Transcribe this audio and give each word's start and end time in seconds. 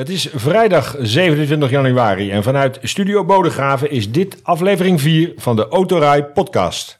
Het 0.00 0.08
is 0.08 0.28
vrijdag 0.34 0.96
27 0.98 1.70
januari 1.70 2.30
en 2.30 2.42
vanuit 2.42 2.78
Studio 2.82 3.24
Bodegraven 3.24 3.90
is 3.90 4.10
dit 4.10 4.36
aflevering 4.42 5.00
4 5.00 5.32
van 5.36 5.56
de 5.56 5.68
Autorij 5.68 6.24
podcast. 6.24 6.99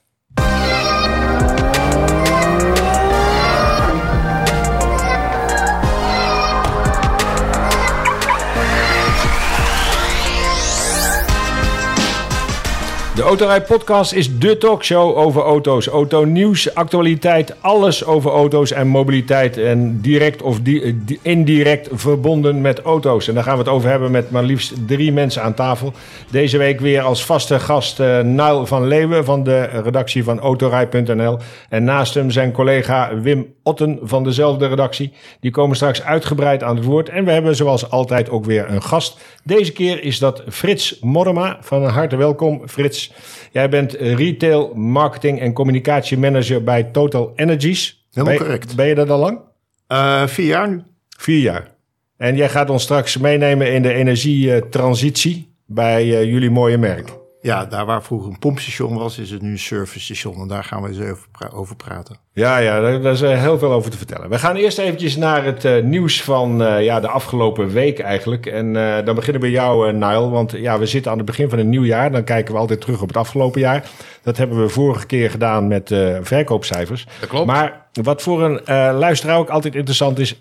De 13.14 13.22
Autorij 13.22 13.62
Podcast 13.62 14.12
is 14.12 14.38
de 14.38 14.58
talkshow 14.58 15.16
over 15.16 15.42
auto's, 15.42 15.86
autonieuws, 15.86 16.74
actualiteit, 16.74 17.54
alles 17.60 18.04
over 18.04 18.30
auto's 18.30 18.72
en 18.72 18.86
mobiliteit. 18.86 19.59
En 19.59 20.00
direct 20.00 20.42
of 20.42 20.60
di 20.60 21.18
indirect 21.23 21.88
verbonden 21.92 22.60
met 22.60 22.80
auto's. 22.80 23.28
En 23.28 23.34
daar 23.34 23.42
gaan 23.42 23.52
we 23.52 23.59
het 23.59 23.68
over 23.68 23.91
hebben 23.91 24.10
met 24.10 24.30
maar 24.30 24.42
liefst 24.42 24.86
drie 24.86 25.12
mensen 25.12 25.42
aan 25.42 25.55
tafel. 25.55 25.92
Deze 26.30 26.59
week 26.59 26.80
weer 26.80 27.00
als 27.00 27.24
vaste 27.24 27.60
gast 27.60 28.00
uh, 28.00 28.64
van 28.64 28.86
Leeuwen 28.86 29.24
van 29.24 29.45
de 29.45 29.62
redactie 29.62 30.24
van 30.24 30.41
Autorij.nl. 30.41 31.38
En 31.69 31.84
naast 31.84 32.14
hem 32.14 32.30
zijn 32.30 32.52
collega 32.52 33.20
Wim 33.20 33.47
Otten 33.70 33.98
van 34.02 34.24
dezelfde 34.24 34.66
redactie. 34.66 35.12
Die 35.41 35.51
komen 35.51 35.77
straks 35.77 36.02
uitgebreid 36.02 36.62
aan 36.62 36.77
het 36.77 36.84
woord. 36.84 37.09
En 37.09 37.24
we 37.24 37.30
hebben 37.30 37.56
zoals 37.56 37.91
altijd 37.91 38.30
ook 38.30 38.45
weer 38.45 38.70
een 38.70 38.83
gast. 38.83 39.19
Deze 39.45 39.73
keer 39.73 40.02
is 40.02 40.19
dat 40.19 40.42
Frits 40.48 40.98
Morma. 41.01 41.59
Van 41.61 41.84
harte 41.84 42.16
welkom 42.16 42.69
Frits. 42.69 43.12
Jij 43.52 43.69
bent 43.69 43.92
retail, 43.92 44.73
marketing 44.75 45.41
en 45.41 45.52
communicatiemanager 45.52 46.64
bij 46.64 46.83
Total 46.83 47.33
Energies. 47.37 48.06
Helemaal 48.11 48.37
ben, 48.37 48.47
correct. 48.47 48.77
Ben 48.77 48.87
je 48.87 48.95
dat 48.95 49.11
al 49.11 49.19
lang? 49.19 49.41
Uh, 49.89 50.27
vier 50.27 50.47
jaar 50.47 50.69
nu. 50.69 50.83
Vier 51.19 51.41
jaar. 51.41 51.75
En 52.16 52.37
jij 52.37 52.48
gaat 52.48 52.70
ons 52.70 52.83
straks 52.83 53.16
meenemen 53.16 53.73
in 53.73 53.83
de 53.83 53.92
energietransitie 53.92 55.55
bij 55.66 56.05
uh, 56.05 56.25
jullie 56.25 56.50
mooie 56.50 56.78
merk. 56.78 57.19
Ja, 57.42 57.64
daar 57.64 57.86
waar 57.86 58.02
vroeger 58.02 58.30
een 58.30 58.38
pompstation 58.38 58.96
was, 58.96 59.19
is 59.19 59.30
het 59.30 59.42
nu 59.42 59.50
een 59.50 59.58
servicestation. 59.58 60.41
En 60.41 60.48
daar 60.48 60.64
gaan 60.64 60.83
we 60.83 60.88
eens 60.88 60.98
even 60.98 61.19
pra 61.33 61.50
over 61.52 61.77
praten. 61.77 62.16
Ja, 62.32 62.58
ja, 62.58 62.80
daar, 62.80 63.00
daar 63.00 63.12
is 63.12 63.22
uh, 63.22 63.41
heel 63.41 63.58
veel 63.58 63.72
over 63.72 63.91
te 63.91 63.97
vertellen. 63.97 64.28
We 64.28 64.38
gaan 64.38 64.56
eerst 64.56 64.78
eventjes 64.78 65.16
naar 65.16 65.44
het 65.44 65.64
uh, 65.64 65.82
nieuws 65.82 66.22
van 66.22 66.62
uh, 66.62 66.84
ja, 66.84 67.00
de 67.00 67.08
afgelopen 67.08 67.69
week 67.69 67.98
eigenlijk. 67.98 68.47
En 68.47 68.72
dan 69.05 69.14
beginnen 69.14 69.42
we 69.42 69.48
bij 69.48 69.50
jou, 69.50 69.92
Nile. 69.92 70.28
Want 70.28 70.52
ja, 70.52 70.78
we 70.78 70.86
zitten 70.86 71.10
aan 71.10 71.16
het 71.16 71.27
begin 71.27 71.48
van 71.48 71.58
een 71.58 71.69
nieuw 71.69 71.84
jaar. 71.84 72.12
Dan 72.12 72.24
kijken 72.24 72.55
we 72.55 72.60
altijd 72.60 72.80
terug 72.80 73.02
op 73.02 73.08
het 73.08 73.16
afgelopen 73.16 73.60
jaar. 73.60 73.91
Dat 74.22 74.36
hebben 74.36 74.62
we 74.62 74.69
vorige 74.69 75.06
keer 75.06 75.30
gedaan 75.30 75.69
met 75.69 75.94
verkoopcijfers. 76.22 77.06
Dat 77.20 77.28
klopt. 77.28 77.47
Maar 77.47 77.86
wat 78.02 78.22
voor 78.22 78.42
een 78.42 78.94
luisteraar 78.94 79.38
ook 79.38 79.48
altijd 79.48 79.75
interessant 79.75 80.19
is, 80.19 80.38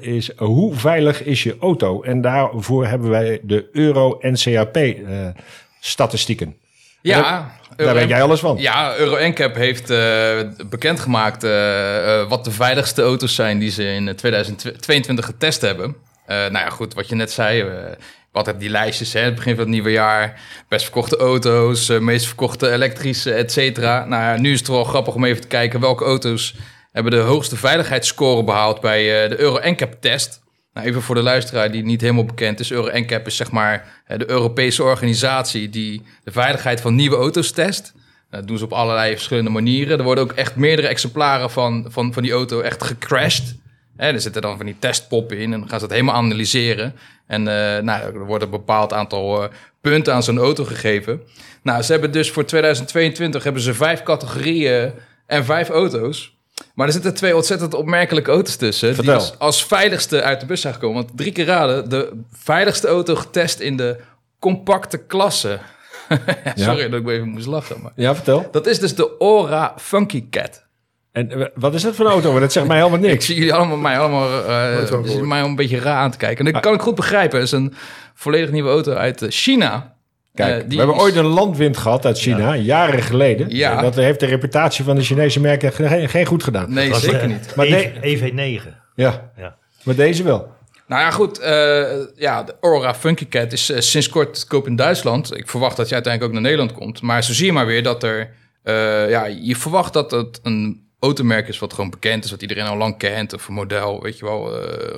is 0.00 0.36
hoe 0.36 0.74
veilig 0.74 1.24
is 1.24 1.42
je 1.42 1.56
auto? 1.60 2.02
En 2.02 2.20
daarvoor 2.20 2.86
hebben 2.86 3.10
wij 3.10 3.40
de 3.42 3.68
Euro-NCAP 3.72 4.78
statistieken. 5.84 6.56
Ja, 7.00 7.20
daar, 7.76 7.86
daar 7.86 7.94
weet 7.94 8.08
jij 8.08 8.22
alles 8.22 8.40
van. 8.40 8.56
Ja, 8.58 8.96
Euro 8.96 9.28
NCAP 9.28 9.54
heeft 9.54 9.90
uh, 9.90 10.40
bekendgemaakt 10.68 11.44
uh, 11.44 11.50
uh, 11.50 12.28
wat 12.28 12.44
de 12.44 12.50
veiligste 12.50 13.02
auto's 13.02 13.34
zijn 13.34 13.58
die 13.58 13.70
ze 13.70 13.84
in 13.84 14.16
2022 14.16 15.24
getest 15.24 15.60
hebben. 15.60 15.96
nou 16.26 16.52
ja, 16.52 16.68
goed, 16.68 16.94
wat 16.94 17.08
je 17.08 17.14
net 17.14 17.32
zei. 17.32 17.64
altijd 18.32 18.60
die 18.60 18.70
lijstjes, 18.70 19.12
hè, 19.12 19.20
het 19.20 19.34
begin 19.34 19.54
van 19.54 19.64
het 19.64 19.72
nieuwe 19.72 19.90
jaar. 19.90 20.40
Best 20.68 20.84
verkochte 20.84 21.16
auto's, 21.16 21.88
meest 21.88 22.26
verkochte 22.26 22.70
elektrische, 22.70 23.32
et 23.32 23.52
cetera. 23.52 24.04
Nou 24.04 24.22
ja, 24.22 24.36
nu 24.40 24.52
is 24.52 24.58
het 24.58 24.68
wel 24.68 24.84
grappig 24.84 25.14
om 25.14 25.24
even 25.24 25.40
te 25.40 25.48
kijken 25.48 25.80
welke 25.80 26.04
auto's 26.04 26.54
hebben 26.92 27.12
de 27.12 27.18
hoogste 27.18 27.56
veiligheidsscore 27.56 28.44
behaald 28.44 28.80
bij 28.80 29.28
de 29.28 29.40
Euro 29.40 29.70
NCAP 29.70 29.94
test. 30.00 30.41
Nou, 30.74 30.86
even 30.86 31.02
voor 31.02 31.14
de 31.14 31.22
luisteraar 31.22 31.70
die 31.70 31.84
niet 31.84 32.00
helemaal 32.00 32.24
bekend 32.24 32.60
is. 32.60 32.72
Euro 32.72 32.98
NCAP 32.98 33.26
is 33.26 33.36
zeg 33.36 33.50
maar 33.50 34.02
de 34.06 34.30
Europese 34.30 34.82
organisatie 34.82 35.68
die 35.70 36.02
de 36.24 36.32
veiligheid 36.32 36.80
van 36.80 36.94
nieuwe 36.94 37.16
auto's 37.16 37.50
test. 37.50 37.92
Dat 38.30 38.46
doen 38.46 38.58
ze 38.58 38.64
op 38.64 38.72
allerlei 38.72 39.12
verschillende 39.12 39.50
manieren. 39.50 39.98
Er 39.98 40.04
worden 40.04 40.24
ook 40.24 40.32
echt 40.32 40.56
meerdere 40.56 40.88
exemplaren 40.88 41.50
van, 41.50 41.86
van, 41.88 42.12
van 42.12 42.22
die 42.22 42.32
auto 42.32 42.60
echt 42.60 42.84
gecrashed. 42.84 43.56
Hè, 43.96 44.12
er 44.12 44.20
zitten 44.20 44.42
dan 44.42 44.56
van 44.56 44.66
die 44.66 44.76
testpoppen 44.78 45.38
in 45.38 45.52
en 45.52 45.60
dan 45.60 45.68
gaan 45.68 45.78
ze 45.78 45.84
het 45.84 45.94
helemaal 45.94 46.14
analyseren. 46.14 46.94
En 47.26 47.40
uh, 47.40 47.46
nou, 47.78 48.02
er 48.02 48.26
wordt 48.26 48.44
een 48.44 48.50
bepaald 48.50 48.92
aantal 48.92 49.42
uh, 49.42 49.48
punten 49.80 50.14
aan 50.14 50.22
zo'n 50.22 50.38
auto 50.38 50.64
gegeven. 50.64 51.20
Nou, 51.62 51.82
ze 51.82 51.92
hebben 51.92 52.12
dus 52.12 52.30
voor 52.30 52.44
2022 52.44 53.44
hebben 53.44 53.62
ze 53.62 53.74
vijf 53.74 54.02
categorieën 54.02 54.92
en 55.26 55.44
vijf 55.44 55.68
auto's. 55.68 56.36
Maar 56.74 56.86
er 56.86 56.92
zitten 56.92 57.14
twee 57.14 57.36
ontzettend 57.36 57.74
opmerkelijke 57.74 58.30
auto's 58.30 58.56
tussen. 58.56 58.94
Vertel. 58.94 59.14
Die 59.14 59.22
als, 59.22 59.38
als 59.38 59.64
veiligste 59.64 60.22
uit 60.22 60.40
de 60.40 60.46
bus 60.46 60.60
zijn 60.60 60.74
gekomen. 60.74 60.96
Want 60.96 61.16
drie 61.16 61.32
keer 61.32 61.46
raden, 61.46 61.88
de 61.88 62.20
veiligste 62.32 62.88
auto 62.88 63.14
getest 63.14 63.60
in 63.60 63.76
de 63.76 63.96
compacte 64.38 64.98
klasse. 64.98 65.58
Sorry 66.54 66.82
ja. 66.82 66.88
dat 66.88 67.00
ik 67.00 67.08
even 67.08 67.28
moest 67.28 67.46
lachen. 67.46 67.80
Maar. 67.82 67.92
Ja, 67.94 68.14
vertel. 68.14 68.48
Dat 68.50 68.66
is 68.66 68.78
dus 68.78 68.94
de 68.94 69.20
Ora 69.20 69.74
Funky 69.76 70.24
Cat. 70.30 70.64
En 71.12 71.50
wat 71.54 71.74
is 71.74 71.82
dat 71.82 71.94
voor 71.94 72.06
een 72.06 72.12
auto? 72.12 72.38
Dat 72.38 72.52
zegt 72.52 72.66
mij 72.66 72.76
helemaal 72.76 72.98
niks. 73.08 73.14
ik 73.14 73.22
zie 73.22 73.36
jullie 73.36 73.54
allemaal, 73.54 73.76
mij 73.76 73.98
allemaal 73.98 74.48
uh, 74.48 75.20
mij 75.20 75.40
een 75.40 75.56
beetje 75.56 75.78
raar 75.78 75.96
aan 75.96 76.10
te 76.10 76.16
kijken. 76.16 76.46
En 76.46 76.52
dat 76.52 76.62
kan 76.62 76.74
ik 76.74 76.80
goed 76.80 76.94
begrijpen. 76.94 77.38
Het 77.38 77.46
is 77.46 77.52
een 77.52 77.74
volledig 78.14 78.50
nieuwe 78.50 78.70
auto 78.70 78.92
uit 78.92 79.24
China. 79.28 79.94
Kijk, 80.34 80.62
uh, 80.62 80.68
we 80.68 80.76
hebben 80.76 80.96
is... 80.96 81.02
ooit 81.02 81.16
een 81.16 81.24
landwind 81.24 81.76
gehad 81.76 82.06
uit 82.06 82.18
China, 82.18 82.52
ja. 82.52 82.62
jaren 82.62 83.02
geleden. 83.02 83.50
Ja. 83.50 83.80
Dat 83.80 83.94
heeft 83.94 84.20
de 84.20 84.26
reputatie 84.26 84.84
van 84.84 84.96
de 84.96 85.02
Chinese 85.02 85.40
merken 85.40 85.72
geen, 85.72 86.08
geen 86.08 86.26
goed 86.26 86.42
gedaan. 86.42 86.72
Nee, 86.72 86.94
zeker 86.94 87.20
de, 87.20 87.26
niet. 87.26 87.54
Maar 87.56 87.66
EV9. 87.66 88.68
Ja. 88.94 89.30
ja, 89.36 89.56
maar 89.82 89.94
deze 89.94 90.22
wel. 90.22 90.50
Nou 90.86 91.02
ja, 91.02 91.10
goed. 91.10 91.40
Uh, 91.40 91.46
ja, 92.16 92.42
de 92.42 92.54
Aura 92.60 92.94
Funky 92.94 93.28
Cat 93.28 93.52
is 93.52 93.70
uh, 93.70 93.78
sinds 93.78 94.08
kort 94.08 94.40
te 94.40 94.46
koop 94.46 94.66
in 94.66 94.76
Duitsland. 94.76 95.36
Ik 95.36 95.48
verwacht 95.48 95.76
dat 95.76 95.88
je 95.88 95.94
uiteindelijk 95.94 96.34
ook 96.34 96.40
naar 96.40 96.50
Nederland 96.50 96.78
komt. 96.78 97.02
Maar 97.02 97.24
zo 97.24 97.32
zie 97.32 97.46
je 97.46 97.52
maar 97.52 97.66
weer 97.66 97.82
dat 97.82 98.02
er... 98.02 98.30
Uh, 98.64 99.10
ja, 99.10 99.24
je 99.24 99.56
verwacht 99.56 99.92
dat 99.92 100.10
het 100.10 100.40
een 100.42 100.86
automerk 100.98 101.48
is 101.48 101.58
wat 101.58 101.72
gewoon 101.72 101.90
bekend 101.90 102.24
is. 102.24 102.30
Wat 102.30 102.42
iedereen 102.42 102.66
al 102.66 102.76
lang 102.76 102.98
kent. 102.98 103.32
Of 103.32 103.48
een 103.48 103.54
model, 103.54 104.02
weet 104.02 104.18
je 104.18 104.24
wel, 104.24 104.50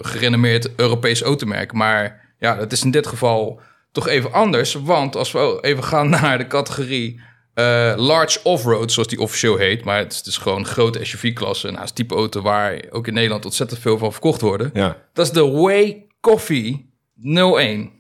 gerenommeerd 0.03 0.71
Europees 0.77 1.23
automerk. 1.23 1.73
Maar 1.73 2.35
ja, 2.39 2.57
dat 2.57 2.73
is 2.73 2.85
in 2.85 2.91
dit 2.91 3.07
geval 3.07 3.61
toch 3.95 4.09
even 4.09 4.33
anders. 4.33 4.75
Want 4.75 5.17
als 5.17 5.33
we 5.33 5.59
even 5.61 5.85
gaan 5.85 6.09
naar 6.21 6.39
de 6.39 6.47
categorie 6.47 7.21
uh, 7.55 7.93
large 7.97 8.39
off-road, 8.43 8.93
zoals 8.93 9.09
die 9.09 9.21
officieel 9.21 9.57
heet. 9.57 9.85
Maar 9.85 9.99
het 9.99 10.13
is 10.13 10.23
dus 10.23 10.37
gewoon 10.37 10.59
een 10.59 10.67
grote 10.67 11.05
SUV-klasse. 11.05 11.67
Nou, 11.67 11.79
het 11.79 11.89
is 11.89 11.95
type 11.95 12.15
auto 12.15 12.43
waar 12.43 12.85
ook 12.91 13.07
in 13.07 13.15
Nederland 13.15 13.45
ontzettend 13.45 13.81
veel 13.81 13.99
van 13.99 14.13
verkocht 14.13 14.41
worden. 14.41 14.71
Ja. 14.75 14.97
Dat 15.13 15.27
is 15.27 15.33
de 15.33 15.51
Way 15.51 16.07
Coffee 16.21 16.93
01. 17.23 17.91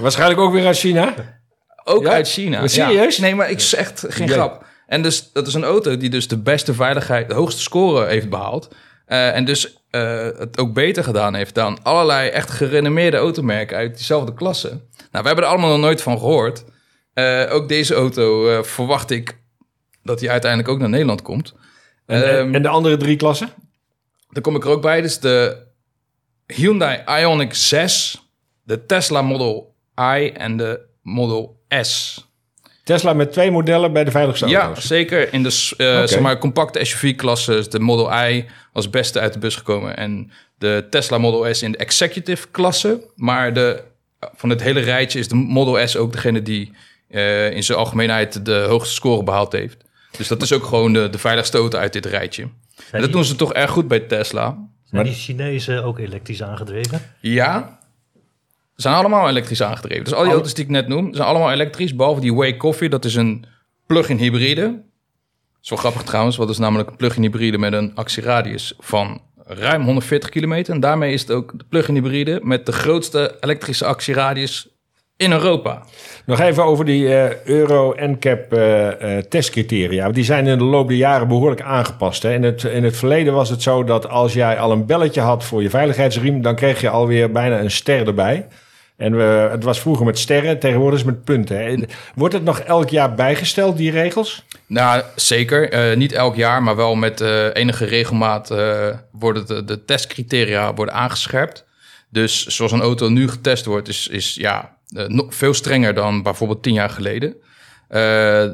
Waarschijnlijk 0.00 0.40
ook 0.40 0.52
weer 0.52 0.66
uit 0.66 0.78
China? 0.78 1.14
Ook 1.84 2.04
ja? 2.04 2.10
uit 2.10 2.28
China. 2.28 2.58
Maar 2.58 2.68
serieus? 2.68 3.16
Ja. 3.16 3.22
Nee, 3.22 3.34
maar 3.34 3.50
ik 3.50 3.60
zeg 3.60 3.80
echt 3.80 4.04
geen 4.08 4.28
grap. 4.28 4.66
En 4.86 5.02
dus 5.02 5.32
dat 5.32 5.46
is 5.46 5.54
een 5.54 5.64
auto 5.64 5.96
die 5.96 6.10
dus 6.10 6.28
de 6.28 6.38
beste 6.38 6.74
veiligheid, 6.74 7.28
de 7.28 7.34
hoogste 7.34 7.60
score 7.60 8.06
heeft 8.06 8.28
behaald. 8.28 8.74
Uh, 9.08 9.36
en 9.36 9.44
dus 9.44 9.76
uh, 9.90 10.28
het 10.38 10.58
ook 10.58 10.74
beter 10.74 11.04
gedaan 11.04 11.34
heeft 11.34 11.54
dan 11.54 11.82
allerlei 11.82 12.28
echt 12.28 12.50
gerenommeerde 12.50 13.16
automerken 13.16 13.76
uit 13.76 13.96
diezelfde 13.96 14.34
klasse. 14.34 14.80
Nou, 15.12 15.24
we 15.24 15.26
hebben 15.26 15.44
er 15.44 15.50
allemaal 15.50 15.70
nog 15.70 15.80
nooit 15.80 16.02
van 16.02 16.18
gehoord. 16.18 16.64
Uh, 17.14 17.46
ook 17.50 17.68
deze 17.68 17.94
auto 17.94 18.50
uh, 18.50 18.62
verwacht 18.62 19.10
ik 19.10 19.38
dat 20.02 20.20
hij 20.20 20.30
uiteindelijk 20.30 20.70
ook 20.70 20.78
naar 20.78 20.88
Nederland 20.88 21.22
komt. 21.22 21.54
En, 22.06 22.34
um, 22.34 22.54
en 22.54 22.62
de 22.62 22.68
andere 22.68 22.96
drie 22.96 23.16
klassen? 23.16 23.52
Daar 24.30 24.42
kom 24.42 24.56
ik 24.56 24.64
er 24.64 24.70
ook 24.70 24.82
bij. 24.82 25.00
Dus 25.00 25.18
de 25.18 25.66
Hyundai 26.46 26.98
Ioniq 26.98 27.50
6, 27.50 28.26
de 28.62 28.86
Tesla 28.86 29.22
Model 29.22 29.74
I 30.00 30.28
en 30.28 30.56
de 30.56 30.80
Model 31.02 31.60
S. 31.80 32.24
Tesla 32.84 33.12
met 33.12 33.32
twee 33.32 33.50
modellen 33.50 33.92
bij 33.92 34.04
de 34.04 34.10
veiligste 34.10 34.46
ja, 34.46 34.60
auto's? 34.60 34.82
Ja, 34.82 34.88
zeker. 34.88 35.32
In 35.32 35.42
de 35.42 35.74
uh, 35.78 35.86
okay. 35.88 36.06
zeg 36.06 36.20
maar, 36.20 36.38
compacte 36.38 36.84
SUV-klasse 36.84 37.68
de 37.68 37.78
Model 37.78 38.24
I 38.28 38.46
als 38.72 38.90
beste 38.90 39.20
uit 39.20 39.32
de 39.32 39.38
bus 39.38 39.56
gekomen. 39.56 39.96
En 39.96 40.30
de 40.58 40.86
Tesla 40.90 41.18
Model 41.18 41.54
S 41.54 41.62
in 41.62 41.72
de 41.72 41.78
executive-klasse. 41.78 43.00
Maar 43.16 43.54
de, 43.54 43.82
van 44.34 44.50
het 44.50 44.62
hele 44.62 44.80
rijtje 44.80 45.18
is 45.18 45.28
de 45.28 45.34
Model 45.34 45.88
S 45.88 45.96
ook 45.96 46.12
degene 46.12 46.42
die 46.42 46.72
uh, 47.10 47.50
in 47.50 47.62
zijn 47.62 47.78
algemeenheid 47.78 48.44
de 48.44 48.64
hoogste 48.68 48.94
score 48.94 49.22
behaald 49.22 49.52
heeft. 49.52 49.76
Dus 50.16 50.28
dat 50.28 50.42
is 50.42 50.52
ook 50.52 50.64
gewoon 50.64 50.92
de, 50.92 51.10
de 51.10 51.18
veiligste 51.18 51.58
auto 51.58 51.78
uit 51.78 51.92
dit 51.92 52.06
rijtje. 52.06 52.48
En 52.90 53.00
dat 53.00 53.12
doen 53.12 53.24
ze 53.24 53.36
toch 53.36 53.52
erg 53.52 53.70
goed 53.70 53.88
bij 53.88 54.00
Tesla. 54.00 54.68
Zijn 54.84 55.04
die 55.04 55.12
Chinezen 55.14 55.84
ook 55.84 55.98
elektrisch 55.98 56.42
aangedreven? 56.42 57.02
Ja, 57.20 57.78
ze 58.74 58.82
zijn 58.82 58.94
allemaal 58.94 59.28
elektrisch 59.28 59.62
aangedreven. 59.62 60.04
Dus 60.04 60.12
al 60.12 60.18
die 60.18 60.28
Alle- 60.28 60.36
auto's 60.38 60.54
die 60.54 60.64
ik 60.64 60.70
net 60.70 60.88
noem, 60.88 61.14
zijn 61.14 61.28
allemaal 61.28 61.52
elektrisch. 61.52 61.96
Behalve 61.96 62.20
die 62.20 62.34
Way 62.34 62.56
Coffee, 62.56 62.88
dat 62.88 63.04
is 63.04 63.14
een 63.14 63.44
plug-in 63.86 64.16
hybride. 64.16 64.62
Dat 64.62 65.62
is 65.62 65.68
wel 65.70 65.78
grappig 65.78 66.02
trouwens, 66.02 66.36
dat 66.36 66.50
is 66.50 66.58
namelijk 66.58 66.90
een 66.90 66.96
plug-in 66.96 67.22
hybride 67.22 67.58
met 67.58 67.72
een 67.72 67.94
actieradius 67.94 68.74
van 68.78 69.20
ruim 69.46 69.84
140 69.84 70.30
kilometer. 70.30 70.74
En 70.74 70.80
daarmee 70.80 71.12
is 71.12 71.20
het 71.20 71.30
ook 71.30 71.52
de 71.58 71.64
plug-in 71.68 71.94
hybride 71.94 72.40
met 72.42 72.66
de 72.66 72.72
grootste 72.72 73.36
elektrische 73.40 73.84
actieradius 73.84 74.68
in 75.16 75.32
Europa. 75.32 75.82
Nog 76.26 76.40
even 76.40 76.64
over 76.64 76.84
die 76.84 77.02
uh, 77.04 77.44
Euro 77.44 77.94
NCAP 77.96 78.52
uh, 78.52 78.86
uh, 78.86 79.18
testcriteria. 79.18 80.10
Die 80.10 80.24
zijn 80.24 80.46
in 80.46 80.58
de 80.58 80.64
loop 80.64 80.88
der 80.88 80.96
jaren 80.96 81.28
behoorlijk 81.28 81.62
aangepast. 81.62 82.22
Hè. 82.22 82.32
In, 82.32 82.42
het, 82.42 82.62
in 82.62 82.84
het 82.84 82.96
verleden 82.96 83.32
was 83.32 83.48
het 83.48 83.62
zo 83.62 83.84
dat 83.84 84.08
als 84.08 84.32
jij 84.32 84.58
al 84.58 84.72
een 84.72 84.86
belletje 84.86 85.20
had 85.20 85.44
voor 85.44 85.62
je 85.62 85.70
veiligheidsriem, 85.70 86.42
dan 86.42 86.54
kreeg 86.54 86.80
je 86.80 86.88
alweer 86.88 87.30
bijna 87.30 87.60
een 87.60 87.70
ster 87.70 88.06
erbij. 88.06 88.46
En 89.02 89.16
we, 89.16 89.48
het 89.50 89.64
was 89.64 89.80
vroeger 89.80 90.06
met 90.06 90.18
sterren, 90.18 90.58
tegenwoordig 90.58 90.98
is 91.00 91.04
het 91.06 91.14
met 91.14 91.24
punten. 91.24 91.86
Wordt 92.14 92.34
het 92.34 92.44
nog 92.44 92.58
elk 92.58 92.88
jaar 92.88 93.14
bijgesteld, 93.14 93.76
die 93.76 93.90
regels? 93.90 94.44
Nou, 94.66 95.02
zeker. 95.16 95.96
niet 95.96 96.12
elk 96.12 96.36
jaar, 96.36 96.62
maar 96.62 96.76
wel 96.76 96.94
met 96.94 97.20
enige 97.52 97.84
regelmaat 97.84 98.48
worden 99.12 99.46
de, 99.46 99.64
de 99.64 99.84
testcriteria 99.84 100.74
worden 100.74 100.94
aangescherpt. 100.94 101.64
Dus 102.08 102.46
zoals 102.46 102.72
een 102.72 102.80
auto 102.80 103.08
nu 103.08 103.28
getest 103.28 103.64
wordt, 103.64 103.88
is, 103.88 104.08
is 104.08 104.34
ja, 104.34 104.76
nog 105.06 105.34
veel 105.34 105.54
strenger 105.54 105.94
dan 105.94 106.22
bijvoorbeeld 106.22 106.62
tien 106.62 106.74
jaar 106.74 106.90
geleden. 106.90 107.34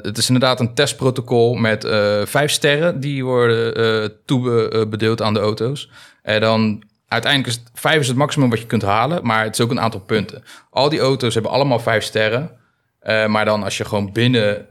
Het 0.02 0.18
is 0.18 0.28
inderdaad 0.28 0.60
een 0.60 0.74
testprotocol 0.74 1.54
met 1.54 1.86
vijf 2.24 2.50
sterren 2.50 3.00
die 3.00 3.24
worden 3.24 4.12
toebedeeld 4.24 5.22
aan 5.22 5.34
de 5.34 5.40
auto's. 5.40 5.90
En 6.22 6.40
dan 6.40 6.82
uiteindelijk 7.08 7.56
is 7.56 7.62
vijf 7.74 8.00
is 8.00 8.08
het 8.08 8.16
maximum 8.16 8.50
wat 8.50 8.58
je 8.58 8.66
kunt 8.66 8.82
halen, 8.82 9.26
maar 9.26 9.44
het 9.44 9.54
is 9.54 9.60
ook 9.60 9.70
een 9.70 9.80
aantal 9.80 10.00
punten. 10.00 10.42
Al 10.70 10.88
die 10.88 11.00
auto's 11.00 11.34
hebben 11.34 11.52
allemaal 11.52 11.78
vijf 11.78 12.04
sterren. 12.04 12.50
maar 13.26 13.44
dan 13.44 13.62
als 13.62 13.76
je 13.76 13.84
gewoon 13.84 14.12
binnen 14.12 14.66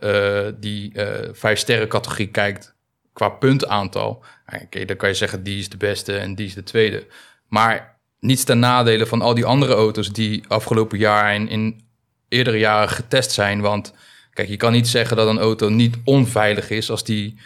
die 0.60 0.92
vijf 1.32 1.60
sterren 1.60 1.88
categorie 1.88 2.28
kijkt 2.28 2.76
qua 3.14 3.30
puntaantal, 3.30 4.24
okay, 4.64 4.86
dan 4.86 4.96
kan 4.96 5.10
je 5.10 5.16
zeggen 5.16 5.44
die 5.44 5.60
is 5.60 5.70
de 5.70 5.78
beste 5.78 6.18
en 6.18 6.36
die 6.36 6.46
is 6.46 6.54
de 6.54 6.64
tweede. 6.64 7.08
Maar 7.48 7.98
niets 8.20 8.44
ten 8.44 8.60
nadele 8.60 9.06
van 9.06 9.22
al 9.22 9.34
die 9.34 9.46
andere 9.46 9.74
auto's 9.74 10.12
die 10.14 10.44
afgelopen 10.48 10.98
jaar 10.98 11.34
en 11.34 11.48
in 11.48 11.82
eerdere 12.30 12.58
jaren 12.58 12.90
getest 12.90 13.32
zijn. 13.32 13.62
Want 13.62 13.94
kijk, 14.34 14.48
je 14.48 14.58
kan 14.58 14.72
niet 14.72 14.88
zeggen 14.88 15.18
dat 15.18 15.28
een 15.28 15.40
auto 15.40 15.70
niet 15.70 15.98
onveilig 16.04 16.70
is 16.70 16.90
als 16.90 17.04
die 17.04 17.40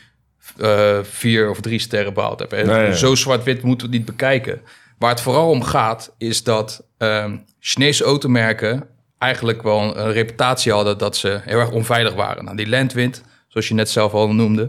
uh, 0.57 0.99
vier 1.03 1.49
of 1.49 1.61
drie 1.61 1.79
sterren 1.79 2.13
behaald 2.13 2.45
heeft. 2.49 2.97
Zo 2.97 3.15
zwart-wit 3.15 3.61
moeten 3.61 3.88
we 3.88 3.95
het 3.95 4.05
niet 4.05 4.17
bekijken. 4.17 4.61
Waar 5.01 5.09
het 5.09 5.21
vooral 5.21 5.50
om 5.50 5.63
gaat, 5.63 6.13
is 6.18 6.44
dat 6.44 6.83
uh, 7.00 7.25
Chinese 7.59 8.03
automerken 8.03 8.83
eigenlijk 9.18 9.62
wel 9.62 9.98
een, 9.98 10.12
reputatie 10.12 10.71
hadden 10.71 10.98
dat 10.98 11.18
ze 11.18 11.39
heel 11.44 11.59
erg 11.59 11.71
onveilig 11.71 12.13
waren. 12.13 12.44
Nou, 12.44 12.57
die 12.57 12.69
Landwind, 12.69 13.24
zoals 13.48 13.68
je 13.68 13.74
net 13.74 13.89
zelf 13.89 14.13
al 14.13 14.33
noemde, 14.33 14.62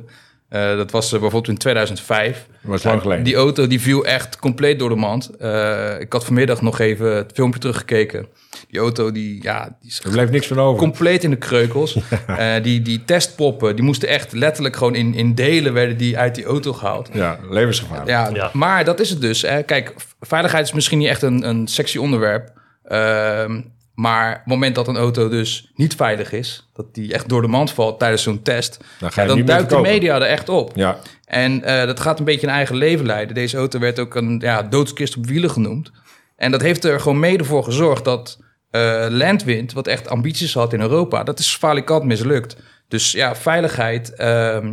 uh, 0.51 0.77
dat 0.77 0.91
was 0.91 1.05
uh, 1.05 1.11
bijvoorbeeld 1.11 1.49
in 1.49 1.59
2005. 1.59 2.47
Dat 2.61 2.71
was 2.71 2.83
lang 2.83 3.01
geleden. 3.01 3.25
Die 3.25 3.35
auto 3.35 3.67
die 3.67 3.81
viel 3.81 4.05
echt 4.05 4.39
compleet 4.39 4.79
door 4.79 4.89
de 4.89 4.95
mand. 4.95 5.31
Uh, 5.41 6.01
ik 6.01 6.13
had 6.13 6.25
vanmiddag 6.25 6.63
nog 6.63 6.79
even 6.79 7.17
het 7.17 7.31
filmpje 7.35 7.61
teruggekeken. 7.61 8.27
Die 8.73 8.81
auto 8.81 9.13
die, 9.13 9.43
ja, 9.43 9.77
die 9.81 9.93
er 10.05 10.11
bleef 10.11 10.31
niks 10.31 10.47
van 10.47 10.59
over. 10.59 10.79
Compleet 10.79 11.25
in 11.25 11.31
de 11.31 11.37
kreukels. 11.37 11.99
die, 12.63 12.83
die 12.83 13.05
testpoppen, 13.05 13.77
die 13.77 13.85
moesten 13.85 14.09
echt 14.09 14.33
letterlijk 14.33 14.77
gewoon 14.77 14.95
in, 14.95 15.15
in 15.15 15.35
delen 15.35 15.73
werden 15.73 15.97
die 15.97 16.19
uit 16.19 16.35
die 16.35 16.45
auto 16.45 16.73
gehaald. 16.73 17.11
Ja, 17.13 17.39
levensgevaarlijk. 17.51 18.09
Ja, 18.09 18.31
ja. 18.33 18.51
maar 18.53 18.85
dat 18.85 19.01
is 19.01 19.11
het 19.11 19.21
dus. 19.21 19.43
Hè. 19.43 19.63
Kijk, 19.63 19.95
veiligheid 20.21 20.67
is 20.67 20.73
misschien 20.73 20.99
niet 20.99 21.09
echt 21.09 21.23
een, 21.23 21.49
een 21.49 21.67
sexy 21.67 21.99
onderwerp. 21.99 22.53
Ehm, 22.85 23.61
maar 23.95 24.31
op 24.31 24.39
het 24.39 24.47
moment 24.47 24.75
dat 24.75 24.89
een 24.89 24.97
auto 24.97 25.29
dus 25.29 25.73
niet 25.75 25.95
veilig 25.95 26.33
is, 26.33 26.71
dat 26.73 26.95
die 26.95 27.13
echt 27.13 27.29
door 27.29 27.43
de 27.43 27.49
mand 27.49 27.71
valt 27.71 27.99
tijdens 27.99 28.23
zo'n 28.23 28.43
test, 28.43 28.79
dan, 28.99 29.11
ja, 29.15 29.25
dan 29.25 29.45
duikt 29.45 29.71
de 29.71 29.81
media 29.81 30.15
er 30.15 30.23
echt 30.23 30.49
op. 30.49 30.73
Ja. 30.75 30.99
En 31.25 31.53
uh, 31.53 31.85
dat 31.85 32.01
gaat 32.01 32.19
een 32.19 32.25
beetje 32.25 32.47
een 32.47 32.53
eigen 32.53 32.77
leven 32.77 33.07
leiden. 33.07 33.35
Deze 33.35 33.57
auto 33.57 33.79
werd 33.79 33.99
ook 33.99 34.15
een 34.15 34.41
ja, 34.41 34.63
doodskist 34.63 35.17
op 35.17 35.27
wielen 35.27 35.51
genoemd. 35.51 35.91
En 36.37 36.51
dat 36.51 36.63
heeft 36.63 36.85
er 36.85 37.01
gewoon 37.01 37.21
mede 37.21 37.45
voor 37.45 37.65
gezorgd 37.65 38.05
dat 38.05 38.39
uh, 38.73 39.07
Landwind, 39.09 39.73
wat 39.73 39.87
echt 39.87 40.09
ambities 40.09 40.55
had 40.55 40.73
in 40.73 40.81
Europa, 40.81 41.23
dat 41.23 41.39
is 41.39 41.57
falikant 41.57 42.05
mislukt. 42.05 42.57
Dus 42.89 43.13
ja, 43.13 43.35
veiligheid 43.35 44.13
uh, 44.17 44.69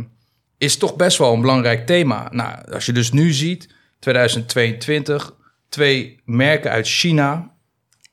is 0.58 0.76
toch 0.76 0.96
best 0.96 1.18
wel 1.18 1.32
een 1.32 1.40
belangrijk 1.40 1.86
thema. 1.86 2.28
Nou, 2.30 2.72
als 2.72 2.86
je 2.86 2.92
dus 2.92 3.12
nu 3.12 3.32
ziet, 3.32 3.68
2022, 3.98 5.34
twee 5.68 6.20
merken 6.24 6.70
uit 6.70 6.88
China, 6.88 7.50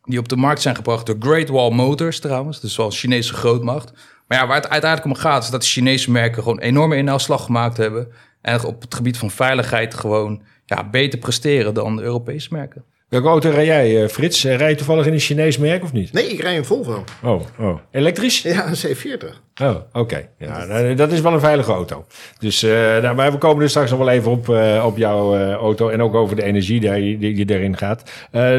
die 0.03 0.19
op 0.19 0.29
de 0.29 0.35
markt 0.35 0.61
zijn 0.61 0.75
gebracht 0.75 1.05
door 1.05 1.15
Great 1.19 1.49
Wall 1.49 1.71
Motors 1.71 2.19
trouwens, 2.19 2.59
dus 2.59 2.77
wel 2.77 2.85
een 2.85 2.91
Chinese 2.91 3.33
grootmacht. 3.33 3.91
Maar 4.27 4.37
ja, 4.37 4.47
waar 4.47 4.55
het 4.55 4.69
uiteindelijk 4.69 5.11
om 5.11 5.21
gaat, 5.21 5.43
is 5.43 5.49
dat 5.49 5.61
de 5.61 5.67
Chinese 5.67 6.11
merken 6.11 6.43
gewoon 6.43 6.59
enorme 6.59 6.95
inhaalslag 6.95 7.43
gemaakt 7.43 7.77
hebben. 7.77 8.07
En 8.41 8.63
op 8.63 8.81
het 8.81 8.95
gebied 8.95 9.17
van 9.17 9.31
veiligheid 9.31 9.93
gewoon 9.93 10.41
ja, 10.65 10.89
beter 10.89 11.19
presteren 11.19 11.73
dan 11.73 11.95
de 11.95 12.01
Europese 12.01 12.47
merken. 12.51 12.83
Welke 13.07 13.27
auto 13.27 13.49
rij 13.49 13.65
jij, 13.65 14.03
eh, 14.03 14.09
Frits? 14.09 14.43
Eh, 14.43 14.55
rij 14.55 14.69
je 14.69 14.75
toevallig 14.75 15.05
in 15.05 15.13
een 15.13 15.19
Chinees 15.19 15.57
merk 15.57 15.83
of 15.83 15.93
niet? 15.93 16.13
Nee, 16.13 16.27
ik 16.27 16.41
rij 16.41 16.57
een 16.57 16.65
Volvo. 16.65 17.03
Oh, 17.23 17.41
oh. 17.59 17.79
elektrisch? 17.91 18.41
Ja, 18.41 18.67
een 18.67 18.75
C40. 18.75 19.41
Oh, 19.61 19.75
oké. 19.93 20.29
Ja, 20.37 20.65
nou, 20.65 20.93
dat 20.93 21.11
is 21.11 21.21
wel 21.21 21.33
een 21.33 21.39
veilige 21.39 21.71
auto. 21.71 22.05
Dus 22.39 22.63
uh, 22.63 22.71
nou, 22.71 23.15
maar 23.15 23.31
we 23.31 23.37
komen 23.37 23.63
er 23.63 23.69
straks 23.69 23.89
nog 23.89 23.99
wel 23.99 24.09
even 24.09 24.31
op, 24.31 24.47
uh, 24.47 24.83
op 24.85 24.97
jouw 24.97 25.37
uh, 25.37 25.51
auto 25.51 25.89
en 25.89 26.01
ook 26.01 26.15
over 26.15 26.35
de 26.35 26.43
energie 26.43 26.79
die, 26.79 27.17
die, 27.17 27.45
die 27.45 27.55
erin 27.55 27.77
gaat. 27.77 28.11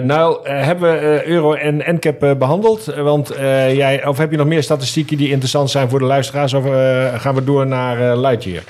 nou, 0.03 0.49
hebben 0.49 0.93
we 0.93 1.23
Euro 1.27 1.53
en 1.53 1.95
NCAP 1.95 2.39
behandeld? 2.39 2.85
Want 2.85 3.33
jij, 3.37 4.07
of 4.07 4.19
heb 4.19 4.31
je 4.31 4.37
nog 4.37 4.47
meer 4.47 4.63
statistieken 4.63 5.17
die 5.17 5.29
interessant 5.29 5.71
zijn 5.71 5.89
voor 5.89 5.99
de 5.99 6.05
luisteraars? 6.05 6.55
Of 6.55 6.65
gaan 7.21 7.35
we 7.35 7.45
door 7.45 7.67
naar 7.67 8.17
Lightyear? 8.17 8.63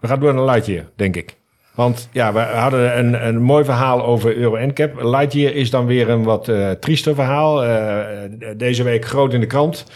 We 0.00 0.06
gaan 0.06 0.20
door 0.20 0.34
naar 0.34 0.44
Lightyear, 0.44 0.84
denk 0.96 1.16
ik. 1.16 1.34
Want 1.74 2.08
ja, 2.12 2.32
we 2.32 2.38
hadden 2.38 2.98
een, 2.98 3.26
een 3.26 3.42
mooi 3.42 3.64
verhaal 3.64 4.04
over 4.04 4.36
Euro 4.36 4.66
NCAP. 4.66 5.02
Lightyear 5.02 5.52
is 5.52 5.70
dan 5.70 5.86
weer 5.86 6.08
een 6.08 6.22
wat 6.22 6.48
uh, 6.48 6.70
triester 6.70 7.14
verhaal. 7.14 7.64
Uh, 7.64 8.12
deze 8.56 8.82
week 8.82 9.04
groot 9.04 9.32
in 9.32 9.40
de 9.40 9.46
krant. 9.46 9.86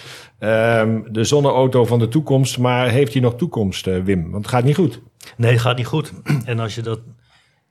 Um, 0.41 1.13
de 1.13 1.25
zonneauto 1.25 1.85
van 1.85 1.99
de 1.99 2.09
toekomst. 2.09 2.59
Maar 2.59 2.89
heeft 2.89 3.13
hij 3.13 3.23
nog 3.23 3.37
toekomst, 3.37 3.87
uh, 3.87 4.03
Wim? 4.05 4.23
Want 4.31 4.45
het 4.45 4.55
gaat 4.55 4.65
niet 4.65 4.75
goed. 4.75 5.01
Nee, 5.37 5.53
het 5.53 5.61
gaat 5.61 5.77
niet 5.77 5.87
goed. 5.87 6.13
En 6.45 6.59
als 6.59 6.75
je 6.75 6.83
dat... 6.83 7.01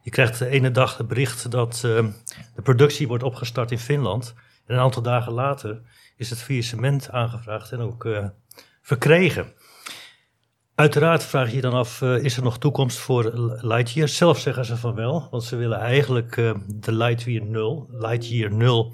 Je 0.02 0.10
krijgt 0.10 0.40
de 0.40 0.48
ene 0.48 0.72
dag 0.72 0.98
het 0.98 1.08
bericht 1.08 1.52
dat 1.52 1.80
de 1.82 2.62
productie 2.64 3.08
wordt 3.08 3.24
opgestart 3.24 3.72
in 3.72 3.80
Finland. 3.80 4.34
En 4.66 4.76
een 4.76 4.82
aantal 4.82 5.02
dagen 5.02 5.34
later 5.34 5.82
is 6.18 6.30
het 6.30 6.42
faillissement 6.42 7.10
aangevraagd 7.12 7.72
en 7.72 7.80
ook 7.80 8.08
verkregen. 8.82 9.46
Uiteraard 10.78 11.24
vraag 11.24 11.50
je 11.50 11.56
je 11.56 11.62
dan 11.62 11.74
af, 11.74 12.02
uh, 12.02 12.24
is 12.24 12.38
er 12.38 12.44
nog 12.44 12.58
toekomst 12.58 12.98
voor 12.98 13.32
Lightyear? 13.62 14.08
Zelf 14.08 14.40
zeggen 14.40 14.66
ze 14.66 14.78
van 14.78 14.96
wel, 14.96 15.28
want 15.32 15.44
ze 15.44 15.56
willen 15.56 15.80
eigenlijk 15.80 16.38
uh, 16.38 16.54
de 16.68 16.92
Lightyear 16.92 17.46
0, 17.46 17.88
Lightyear 17.92 18.54
0 18.54 18.94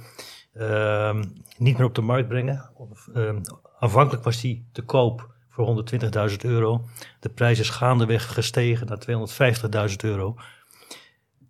uh, 0.54 1.20
niet 1.58 1.78
meer 1.78 1.88
op 1.88 1.96
de 1.96 2.02
markt 2.02 2.28
brengen. 2.28 2.70
Ehm, 3.14 3.42
aanvankelijk 3.80 4.24
was 4.24 4.42
die 4.42 4.70
te 4.72 4.82
koop 4.82 5.34
voor 5.50 5.86
120.000 6.30 6.36
euro. 6.42 6.86
De 7.20 7.30
prijs 7.30 7.60
is 7.60 7.70
gaandeweg 7.70 8.34
gestegen 8.34 8.88
naar 8.88 9.90
250.000 9.90 9.96
euro. 9.98 10.36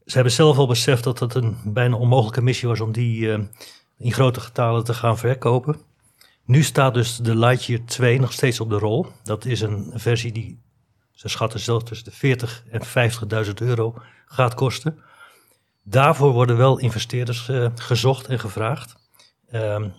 Ze 0.05 0.13
hebben 0.13 0.33
zelf 0.33 0.57
al 0.57 0.67
beseft 0.67 1.03
dat 1.03 1.19
het 1.19 1.33
een 1.33 1.57
bijna 1.65 1.95
onmogelijke 1.95 2.41
missie 2.41 2.67
was 2.67 2.79
om 2.79 2.91
die 2.91 3.31
ehm, 3.31 3.45
in 3.97 4.13
grote 4.13 4.39
getalen 4.39 4.83
te 4.83 4.93
gaan 4.93 5.17
verkopen. 5.17 5.92
Nu 6.45 6.63
staat 6.63 6.93
dus 6.93 7.17
de 7.17 7.35
Lightyear 7.35 7.85
2 7.85 8.19
nog 8.19 8.31
steeds 8.31 8.59
op 8.59 8.69
de 8.69 8.77
rol. 8.77 9.07
Dat 9.23 9.45
is 9.45 9.61
een 9.61 9.91
versie 9.93 10.31
die, 10.31 10.61
ze 11.11 11.29
schatten 11.29 11.59
zelf 11.59 11.83
tussen 11.83 12.05
de 12.05 12.15
40 12.15 12.63
en 12.71 12.81
50.000 13.45 13.53
euro 13.53 14.01
gaat 14.25 14.53
kosten. 14.53 14.99
Daarvoor 15.83 16.31
worden 16.31 16.57
wel 16.57 16.79
investeerders 16.79 17.47
uh, 17.49 17.67
gezocht 17.75 18.27
en 18.27 18.39
gevraagd. 18.39 18.95
Um, 19.51 19.93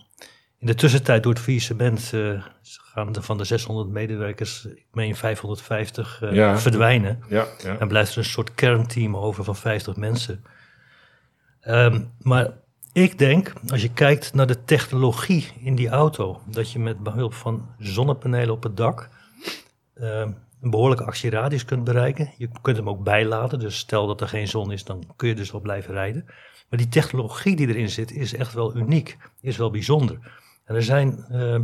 in 0.57 0.67
de 0.67 0.75
tussentijd 0.75 1.23
door 1.23 1.33
het 1.33 1.41
faillissement 1.41 2.11
uh, 2.13 2.43
gaan 2.61 3.11
de, 3.11 3.21
van 3.21 3.37
de 3.37 3.43
600 3.43 3.89
medewerkers, 3.89 4.65
ik 4.65 4.85
meen 4.91 5.15
550, 5.15 6.21
uh, 6.21 6.33
ja. 6.33 6.57
verdwijnen. 6.57 7.23
Ja, 7.29 7.45
ja. 7.63 7.77
En 7.77 7.87
blijft 7.87 8.11
er 8.11 8.17
een 8.17 8.23
soort 8.23 8.55
kernteam 8.55 9.17
over 9.17 9.43
van 9.43 9.55
50 9.55 9.95
mensen. 9.95 10.43
Um, 11.67 12.11
maar 12.19 12.51
ik 12.95 13.17
denk, 13.17 13.53
als 13.67 13.81
je 13.81 13.93
kijkt 13.93 14.33
naar 14.33 14.47
de 14.47 14.63
technologie 14.63 15.51
in 15.59 15.75
die 15.75 15.89
auto, 15.89 16.41
dat 16.45 16.71
je 16.71 16.79
met 16.79 17.03
behulp 17.03 17.33
van 17.33 17.69
zonnepanelen 17.79 18.53
op 18.53 18.63
het 18.63 18.77
dak 18.77 19.09
uh, 19.95 20.19
een 20.61 20.69
behoorlijke 20.69 21.03
actieradius 21.03 21.65
kunt 21.65 21.83
bereiken. 21.83 22.33
Je 22.37 22.49
kunt 22.61 22.77
hem 22.77 22.89
ook 22.89 23.03
bijladen, 23.03 23.59
dus 23.59 23.77
stel 23.77 24.07
dat 24.07 24.21
er 24.21 24.27
geen 24.27 24.47
zon 24.47 24.71
is, 24.71 24.83
dan 24.83 25.03
kun 25.15 25.27
je 25.27 25.35
dus 25.35 25.51
wel 25.51 25.61
blijven 25.61 25.93
rijden. 25.93 26.25
Maar 26.69 26.79
die 26.79 26.87
technologie 26.87 27.55
die 27.55 27.67
erin 27.67 27.89
zit, 27.89 28.11
is 28.11 28.33
echt 28.33 28.53
wel 28.53 28.75
uniek, 28.75 29.17
is 29.41 29.57
wel 29.57 29.71
bijzonder. 29.71 30.19
En 30.65 30.75
er 30.75 30.83
zijn 30.83 31.25
uh, 31.31 31.59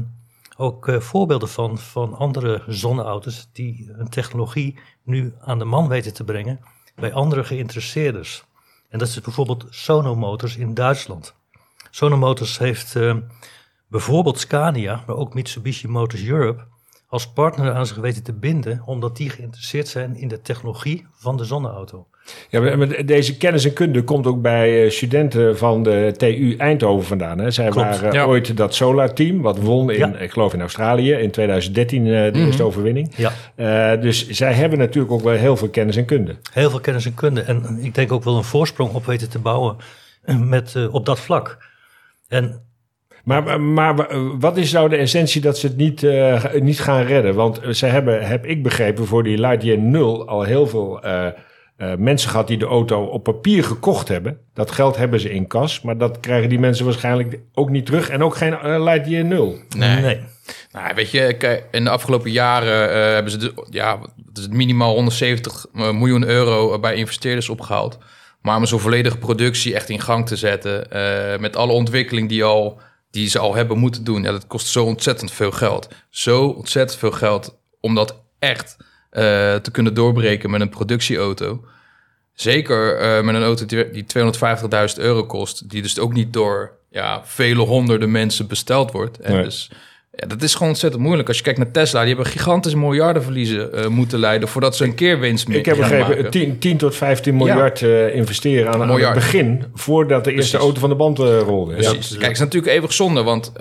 ook 0.57 0.87
uh, 0.87 0.99
voorbeelden 0.99 1.49
van, 1.49 1.77
van 1.77 2.13
andere 2.13 2.63
zonneauto's 2.67 3.49
die 3.53 3.89
een 3.97 4.09
technologie 4.09 4.79
nu 5.03 5.33
aan 5.39 5.59
de 5.59 5.65
man 5.65 5.87
weten 5.87 6.13
te 6.13 6.23
brengen 6.23 6.59
bij 6.95 7.13
andere 7.13 7.43
geïnteresseerders. 7.43 8.43
En 8.91 8.99
dat 8.99 9.07
is 9.07 9.21
bijvoorbeeld 9.21 9.65
Sono 9.69 10.15
Motors 10.15 10.57
in 10.57 10.73
Duitsland. 10.73 11.33
Sono 11.89 12.17
Motors 12.17 12.57
heeft 12.57 12.95
uh, 12.95 13.15
bijvoorbeeld 13.87 14.39
Scania, 14.39 15.03
maar 15.07 15.15
ook 15.15 15.33
Mitsubishi 15.33 15.87
Motors 15.87 16.23
Europe 16.23 16.67
als 17.11 17.27
partner 17.31 17.73
aan 17.73 17.85
zich 17.85 17.97
weten 17.97 18.23
te 18.23 18.33
binden, 18.33 18.81
omdat 18.85 19.17
die 19.17 19.29
geïnteresseerd 19.29 19.87
zijn 19.87 20.15
in 20.15 20.27
de 20.27 20.41
technologie 20.41 21.05
van 21.13 21.37
de 21.37 21.43
zonneauto. 21.45 22.07
Ja, 22.49 22.75
maar- 22.75 23.05
deze 23.05 23.37
kennis 23.37 23.65
en 23.65 23.73
kunde 23.73 24.03
komt 24.03 24.27
ook 24.27 24.41
bij 24.41 24.83
eh, 24.85 24.91
studenten 24.91 25.57
van 25.57 25.83
de 25.83 26.13
TU 26.17 26.55
Eindhoven 26.57 27.07
vandaan. 27.07 27.37
Hè. 27.37 27.51
Zij 27.51 27.69
Klopt, 27.69 27.99
waren 27.99 28.11
ja. 28.13 28.25
ooit 28.25 28.57
dat 28.57 28.75
Solar 28.75 29.13
Team, 29.13 29.41
wat 29.41 29.59
won 29.59 29.89
in, 29.91 29.97
Ja. 29.97 30.15
ik 30.17 30.31
geloof 30.31 30.53
in 30.53 30.61
Australië, 30.61 31.11
in 31.11 31.31
2013 31.31 32.05
eh, 32.07 32.11
de 32.33 32.39
eerste 32.39 32.63
overwinning. 32.63 33.13
Ja, 33.15 33.31
Eh, 33.55 34.01
dus 34.01 34.29
zij 34.29 34.53
hebben 34.53 34.79
natuurlijk 34.79 35.13
ook 35.13 35.21
wel 35.21 35.33
heel 35.33 35.57
veel 35.57 35.69
kennis 35.69 35.95
en 35.95 36.05
kunde. 36.05 36.35
heel 36.53 36.69
veel 36.69 36.79
kennis 36.79 37.05
en 37.05 37.13
kunde. 37.13 37.41
En 37.41 37.77
ik 37.81 37.95
denk 37.95 38.11
ook 38.11 38.23
wel 38.23 38.37
een 38.37 38.43
voorsprong 38.43 38.93
op 38.93 39.05
weten 39.05 39.29
te 39.29 39.39
bouwen 39.39 39.75
met, 40.39 40.87
op 40.91 41.05
dat 41.05 41.19
vlak. 41.19 41.57
En 42.27 42.61
Maar, 43.23 43.43
maar, 43.43 43.61
maar 43.61 44.07
wat 44.39 44.57
is 44.57 44.71
nou 44.71 44.89
de 44.89 44.95
essentie 44.95 45.41
dat 45.41 45.57
ze 45.57 45.67
het 45.67 45.77
niet, 45.77 46.03
eh, 46.03 46.43
niet 46.53 46.79
gaan 46.79 47.03
redden? 47.03 47.35
Want 47.35 47.61
ze 47.71 47.85
hebben, 47.85 48.27
heb 48.27 48.45
ik 48.45 48.63
begrepen, 48.63 49.05
voor 49.05 49.23
die 49.23 49.39
Lightyear 49.39 49.79
0 49.79 50.27
al 50.27 50.43
heel 50.43 50.67
veel 50.67 51.01
eh, 51.01 51.27
eh, 51.81 51.95
mensen 51.97 52.29
gehad 52.29 52.47
die 52.47 52.57
de 52.57 52.65
auto 52.65 53.03
op 53.03 53.23
papier 53.23 53.63
gekocht 53.63 54.07
hebben. 54.07 54.37
Dat 54.53 54.71
geld 54.71 54.97
hebben 54.97 55.19
ze 55.19 55.33
in 55.33 55.47
kas, 55.47 55.81
maar 55.81 55.97
dat 55.97 56.19
krijgen 56.19 56.49
die 56.49 56.59
mensen 56.59 56.85
waarschijnlijk 56.85 57.39
ook 57.53 57.69
niet 57.69 57.85
terug. 57.85 58.09
En 58.09 58.23
ook 58.23 58.35
geen 58.35 58.53
eh, 58.53 58.83
Lightyear 58.83 59.25
0. 59.25 59.57
Nee. 59.77 60.01
nee. 60.01 60.19
Nou, 60.71 60.95
weet 60.95 61.11
je, 61.11 61.63
in 61.71 61.83
de 61.83 61.89
afgelopen 61.89 62.31
jaren 62.31 62.91
eh, 62.91 63.13
hebben 63.13 63.31
ze 63.31 63.37
de, 63.37 63.65
ja, 63.69 63.99
minimaal 64.49 64.93
170 64.93 65.65
miljoen 65.71 66.27
euro 66.27 66.79
bij 66.79 66.95
investeerders 66.95 67.49
opgehaald. 67.49 67.97
Maar 68.41 68.57
om 68.57 68.65
zo'n 68.65 68.79
volledige 68.79 69.17
productie 69.17 69.75
echt 69.75 69.89
in 69.89 70.01
gang 70.01 70.27
te 70.27 70.35
zetten, 70.35 70.91
eh, 70.91 71.39
met 71.39 71.55
alle 71.55 71.71
ontwikkeling 71.71 72.29
die, 72.29 72.43
al, 72.43 72.79
die 73.11 73.29
ze 73.29 73.39
al 73.39 73.55
hebben 73.55 73.77
moeten 73.77 74.03
doen, 74.03 74.23
ja, 74.23 74.31
dat 74.31 74.47
kost 74.47 74.67
zo 74.67 74.85
ontzettend 74.85 75.31
veel 75.31 75.51
geld. 75.51 75.87
Zo 76.09 76.45
ontzettend 76.45 76.99
veel 76.99 77.11
geld 77.11 77.57
om 77.79 77.95
dat 77.95 78.21
echt 78.39 78.77
eh, 79.09 79.21
te 79.55 79.71
kunnen 79.71 79.93
doorbreken 79.93 80.49
met 80.49 80.61
een 80.61 80.69
productieauto. 80.69 81.65
Zeker 82.33 82.97
eh, 82.97 83.23
met 83.23 83.35
een 83.35 83.43
auto 83.43 83.65
die, 83.65 83.89
die 83.89 84.05
250.000 84.95 84.95
euro 84.95 85.25
kost, 85.25 85.69
die 85.69 85.81
dus 85.81 85.99
ook 85.99 86.13
niet 86.13 86.33
door 86.33 86.77
ja, 86.89 87.21
vele 87.25 87.61
honderden 87.61 88.11
mensen 88.11 88.47
besteld 88.47 88.91
wordt. 88.91 89.19
En 89.19 89.33
Nee. 89.33 89.43
dus 89.43 89.71
ja, 90.11 90.27
dat 90.27 90.41
is 90.41 90.53
gewoon 90.53 90.69
ontzettend 90.69 91.03
moeilijk. 91.03 91.27
Als 91.27 91.37
je 91.37 91.43
kijkt 91.43 91.59
naar 91.59 91.71
Tesla, 91.71 91.99
die 91.99 92.13
hebben 92.13 92.31
gigantische 92.31 92.77
miljardenverliezen 92.77 93.73
eh, 93.73 93.87
moeten 93.87 94.19
leiden 94.19 94.47
voordat 94.47 94.75
ze 94.75 94.83
een 94.83 94.95
keer 94.95 95.19
winst 95.19 95.47
meer 95.47 95.57
Ik 95.57 95.65
heb 95.65 95.77
begrepen, 95.77 96.15
maken. 96.15 96.31
10, 96.31 96.59
10 96.59 96.77
tot 96.77 96.95
15 96.95 97.37
miljard 97.37 97.81
eh, 97.81 98.15
investeren 98.15 98.73
aan, 98.73 98.81
aan 98.81 98.99
het 99.01 99.13
begin, 99.13 99.63
voordat 99.73 100.23
de 100.23 100.31
eerste 100.31 100.49
Precies. 100.49 100.65
auto 100.65 100.79
van 100.79 100.89
de 100.89 100.95
band 100.95 101.19
eh, 101.19 101.39
rolde. 101.39 101.73
Precies. 101.73 102.09
Ja. 102.09 102.13
Kijk, 102.13 102.21
het 102.21 102.31
is 102.31 102.39
natuurlijk 102.39 102.73
eeuwig 102.73 102.93
zonde, 102.93 103.23
want 103.23 103.51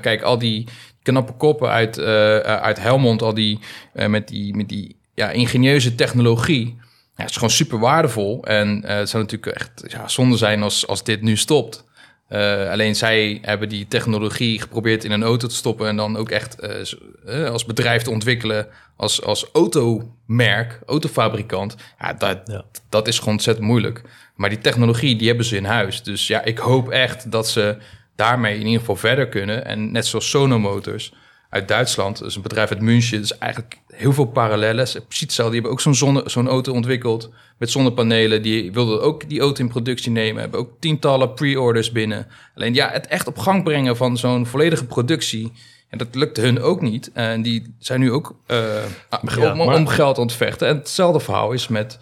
kijk, 0.00 0.22
al 0.22 0.38
die 0.38 0.66
knappe 1.02 1.32
koppen 1.32 1.68
uit, 1.68 2.00
uit 2.44 2.80
Helmond, 2.80 3.22
al 3.22 3.34
die 3.34 3.58
met 3.92 4.28
die, 4.28 4.56
met 4.56 4.68
die 4.68 4.96
ja, 5.14 5.30
ingenieuze 5.30 5.94
technologie, 5.94 6.76
ja, 7.16 7.22
het 7.22 7.30
is 7.30 7.34
gewoon 7.34 7.50
super 7.50 7.78
waardevol. 7.78 8.44
En 8.44 8.82
het 8.86 9.08
zou 9.08 9.22
natuurlijk 9.22 9.56
echt 9.56 9.84
ja, 9.86 10.08
zonde 10.08 10.36
zijn 10.36 10.62
als, 10.62 10.86
als 10.86 11.04
dit 11.04 11.22
nu 11.22 11.36
stopt. 11.36 11.84
Eh, 12.28 12.70
alleen 12.70 12.96
zij 12.96 13.38
hebben 13.42 13.68
die 13.68 13.86
technologie 13.88 14.60
geprobeerd 14.60 15.04
in 15.04 15.10
een 15.10 15.22
auto 15.22 15.48
te 15.48 15.54
stoppen 15.54 15.88
en 15.88 15.96
dan 15.96 16.16
ook 16.16 16.30
echt 16.30 16.60
eh, 16.60 16.80
eh, 17.26 17.50
als 17.50 17.64
bedrijf 17.64 18.02
te 18.02 18.10
ontwikkelen 18.10 18.66
als, 18.96 19.22
als 19.22 19.48
automerk, 19.52 20.80
autofabrikant. 20.86 21.76
Ja, 21.98 22.12
dat, 22.12 22.38
Ja. 22.44 22.64
dat 22.88 23.08
is 23.08 23.18
gewoon 23.18 23.34
ontzettend 23.34 23.66
moeilijk. 23.66 24.02
Maar 24.34 24.48
die 24.48 24.58
technologie, 24.58 25.16
die 25.16 25.28
hebben 25.28 25.46
ze 25.46 25.56
in 25.56 25.64
huis. 25.64 26.02
Dus 26.02 26.26
ja, 26.26 26.44
ik 26.44 26.58
hoop 26.58 26.90
echt 26.90 27.30
dat 27.30 27.48
ze 27.48 27.76
daarmee 28.16 28.54
in 28.58 28.66
ieder 28.66 28.80
geval 28.80 28.96
verder 28.96 29.28
kunnen. 29.28 29.64
En 29.64 29.92
net 29.92 30.06
zoals 30.06 30.30
Sono 30.30 30.58
Motors 30.58 31.12
uit 31.48 31.68
Duitsland, 31.68 32.18
dus 32.18 32.36
een 32.36 32.42
bedrijf 32.42 32.70
uit 32.70 32.80
München, 32.80 33.20
dus 33.20 33.38
eigenlijk 33.38 33.78
heel 33.86 34.12
veel 34.12 34.24
parallellen. 34.24 34.84
Precies 34.84 35.20
hetzelfde. 35.20 35.52
Die 35.52 35.60
hebben 35.60 35.70
ook 35.70 35.80
zo'n 35.80 35.94
zonne- 35.94 36.22
zo'n 36.26 36.48
auto 36.48 36.72
ontwikkeld 36.72 37.30
met 37.58 37.70
zonnepanelen. 37.70 38.42
Die 38.42 38.72
wilden 38.72 39.02
ook 39.02 39.28
die 39.28 39.40
auto 39.40 39.62
in 39.62 39.68
productie 39.68 40.10
nemen. 40.10 40.40
Hebben 40.40 40.60
ook 40.60 40.70
tientallen 40.80 41.34
pre-orders 41.34 41.92
binnen. 41.92 42.26
Alleen 42.54 42.74
ja, 42.74 42.90
het 42.90 43.06
echt 43.06 43.26
op 43.26 43.38
gang 43.38 43.64
brengen 43.64 43.96
van 43.96 44.16
zo'n 44.16 44.46
volledige 44.46 44.84
productie. 44.86 45.52
En 45.88 45.98
dat 45.98 46.14
lukte 46.14 46.40
hun 46.40 46.60
ook 46.60 46.80
niet. 46.80 47.10
En 47.12 47.42
die 47.42 47.74
zijn 47.78 48.00
nu 48.00 48.12
ook 48.12 48.34
Ja, 48.46 48.80
om, 49.50 49.56
maar- 49.56 49.74
om 49.76 49.86
geld 49.86 50.16
aan 50.18 50.26
het 50.26 50.32
vechten. 50.32 50.68
En 50.68 50.76
hetzelfde 50.76 51.20
verhaal 51.20 51.52
is 51.52 51.68
met 51.68 51.98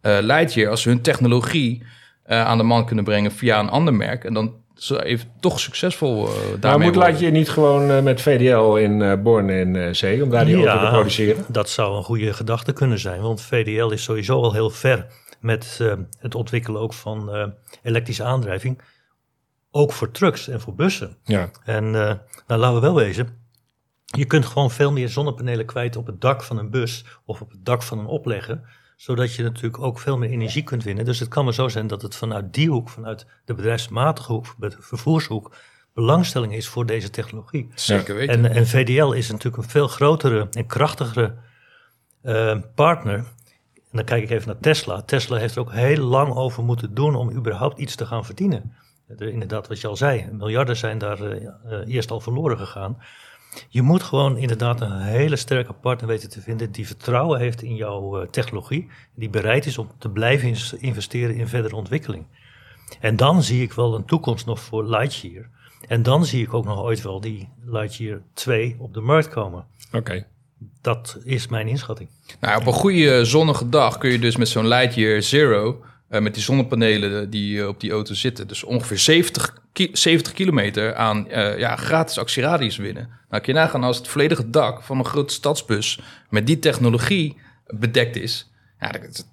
eh 0.00 0.16
Lightyear. 0.20 0.70
Als 0.70 0.82
ze 0.82 0.88
hun 0.88 1.00
technologie 1.02 1.82
eh, 2.24 2.44
aan 2.44 2.58
de 2.58 2.64
man 2.64 2.86
kunnen 2.86 3.04
brengen 3.04 3.32
via 3.32 3.58
een 3.60 3.68
ander 3.70 3.94
merk. 3.94 4.24
En 4.24 4.34
dan 4.34 4.54
ze 4.78 5.04
even 5.04 5.30
toch 5.40 5.60
succesvol 5.60 6.26
eh 6.26 6.32
Maar 6.34 6.60
daarmee 6.60 6.86
moet 6.86 6.94
worden. 6.94 7.10
Lightyear 7.10 7.32
niet 7.32 7.50
gewoon 7.50 7.90
eh, 7.90 8.02
met 8.02 8.20
VDL 8.20 8.74
in 8.74 9.02
eh 9.02 9.22
Born 9.22 9.50
in 9.50 9.76
eh, 9.76 9.92
Zee, 9.92 10.22
om 10.22 10.30
daar 10.30 10.44
die 10.44 10.66
auto 10.66 10.84
te 10.84 10.90
produceren? 10.90 11.44
Dat 11.48 11.70
zou 11.70 11.96
een 11.96 12.04
goede 12.04 12.32
gedachte 12.32 12.72
kunnen 12.72 12.98
zijn, 12.98 13.20
want 13.20 13.42
VDL 13.42 13.90
is 13.90 14.02
sowieso 14.02 14.42
al 14.42 14.52
heel 14.52 14.70
ver 14.70 15.06
met 15.40 15.78
het 16.18 16.34
ontwikkelen 16.34 16.80
ook 16.80 16.92
van 16.92 17.32
eh, 17.32 17.46
elektrische 17.82 18.24
aandrijving. 18.24 18.82
Ook 19.70 19.92
voor 19.92 20.10
trucks 20.10 20.48
en 20.48 20.60
voor 20.60 20.74
bussen. 20.74 21.16
Ja. 21.24 21.50
En 21.64 21.84
eh, 21.84 22.14
nou, 22.46 22.60
laten 22.60 22.74
we 22.74 22.80
wel 22.80 22.94
wezen, 22.94 23.46
je 24.04 24.24
kunt 24.24 24.46
gewoon 24.46 24.70
veel 24.70 24.92
meer 24.92 25.08
zonnepanelen 25.08 25.66
kwijt 25.66 25.96
op 25.96 26.06
het 26.06 26.20
dak 26.20 26.42
van 26.42 26.58
een 26.58 26.70
bus 26.70 27.04
of 27.24 27.40
op 27.40 27.50
het 27.50 27.64
dak 27.64 27.82
van 27.82 27.98
een 27.98 28.06
oplegger, 28.06 28.60
zodat 28.98 29.34
je 29.34 29.42
natuurlijk 29.42 29.82
ook 29.82 29.98
veel 29.98 30.18
meer 30.18 30.30
energie 30.30 30.62
kunt 30.62 30.84
winnen. 30.84 31.04
Dus 31.04 31.18
het 31.20 31.28
kan 31.28 31.44
maar 31.44 31.54
zo 31.54 31.68
zijn 31.68 31.86
dat 31.86 32.02
het 32.02 32.16
vanuit 32.16 32.54
die 32.54 32.68
hoek, 32.70 32.88
vanuit 32.88 33.26
de 33.44 33.54
bedrijfsmatige 33.54 34.32
hoek, 34.32 34.54
de 34.58 34.76
vervoershoek, 34.78 35.56
belangstelling 35.94 36.54
is 36.54 36.68
voor 36.68 36.86
deze 36.86 37.10
technologie. 37.10 37.68
Zeker 37.74 38.14
weten. 38.14 38.44
En, 38.44 38.50
en 38.54 38.66
VDL 38.66 39.10
is 39.12 39.30
natuurlijk 39.30 39.62
een 39.62 39.68
veel 39.70 39.88
grotere 39.88 40.46
en 40.50 40.66
krachtigere 40.66 41.34
eh, 42.22 42.56
partner. 42.74 43.14
En 43.74 43.96
dan 43.96 44.04
kijk 44.04 44.22
ik 44.22 44.30
even 44.30 44.46
naar 44.48 44.60
Tesla. 44.60 45.02
Tesla 45.02 45.36
heeft 45.36 45.54
er 45.54 45.60
ook 45.60 45.72
heel 45.72 46.04
lang 46.04 46.34
over 46.34 46.62
moeten 46.64 46.94
doen 46.94 47.14
om 47.14 47.30
überhaupt 47.30 47.78
iets 47.78 47.94
te 47.94 48.06
gaan 48.06 48.24
verdienen. 48.24 48.72
Er- 49.08 49.28
Inderdaad, 49.28 49.68
wat 49.68 49.80
je 49.80 49.86
al 49.86 49.96
zei, 49.96 50.28
miljarden 50.32 50.76
zijn 50.76 50.98
daar 50.98 51.20
eh, 51.20 51.46
eh, 51.46 51.52
eerst 51.94 52.10
al 52.10 52.20
verloren 52.20 52.58
gegaan. 52.58 52.98
Je 53.68 53.82
moet 53.82 54.02
gewoon 54.02 54.36
inderdaad 54.36 54.80
een 54.80 55.00
hele 55.00 55.36
sterke 55.36 55.72
partner 55.72 56.08
weten 56.08 56.30
te 56.30 56.40
vinden 56.40 56.72
die 56.72 56.86
vertrouwen 56.86 57.40
heeft 57.40 57.62
in 57.62 57.74
jouw 57.74 58.20
eh, 58.20 58.28
technologie. 58.28 58.88
Die 59.14 59.30
bereid 59.30 59.66
is 59.66 59.78
om 59.78 59.90
te 59.98 60.08
blijven 60.08 60.56
investeren 60.78 61.34
in 61.34 61.48
verdere 61.48 61.76
ontwikkeling. 61.76 62.26
En 63.00 63.16
dan 63.16 63.42
zie 63.42 63.62
ik 63.62 63.72
wel 63.72 63.94
een 63.94 64.04
toekomst 64.04 64.46
nog 64.46 64.60
voor 64.60 64.84
Lightyear. 64.84 65.48
En 65.88 66.02
dan 66.02 66.24
zie 66.24 66.42
ik 66.42 66.54
ook 66.54 66.64
nog 66.64 66.78
ooit 66.78 67.02
wel 67.02 67.20
die 67.20 67.48
Lightyear 67.64 68.20
2 68.34 68.76
op 68.78 68.94
de 68.94 69.00
markt 69.00 69.28
komen. 69.28 69.66
Oké. 69.92 70.26
Dat 70.80 71.18
is 71.24 71.48
mijn 71.48 71.68
inschatting. 71.68 72.08
Nou, 72.40 72.60
op 72.60 72.66
een 72.66 72.72
goede 72.72 73.24
zonnige 73.24 73.68
dag 73.68 73.98
kun 73.98 74.10
je 74.10 74.18
dus 74.18 74.36
met 74.36 74.48
zo'n 74.48 74.68
Lightyear 74.68 75.22
Zero... 75.22 75.82
eh, 76.08 76.20
met 76.20 76.34
die 76.34 76.42
zonnepanelen 76.42 77.30
die 77.30 77.60
eh, 77.60 77.68
op 77.68 77.80
die 77.80 77.90
auto 77.92 78.14
zitten... 78.14 78.48
dus 78.48 78.64
ongeveer 78.64 78.98
70, 78.98 79.62
ki- 79.72 79.90
70 79.92 80.32
kilometer 80.32 80.94
aan 80.94 81.28
eh, 81.30 81.58
ja, 81.58 81.76
gratis 81.76 82.18
actieradius 82.18 82.76
winnen. 82.76 83.08
Nou, 83.30 83.42
kun 83.42 83.52
je 83.54 83.58
nagaan 83.58 83.84
als 83.84 83.96
het 83.96 84.08
volledige 84.08 84.50
dak 84.50 84.82
van 84.82 84.98
een 84.98 85.04
grote 85.04 85.34
stadsbus... 85.34 86.00
met 86.30 86.46
die 86.46 86.58
technologie 86.58 87.36
bedekt 87.66 88.16
is... 88.16 88.50
Ja, 88.80 88.88
dat, 88.90 89.26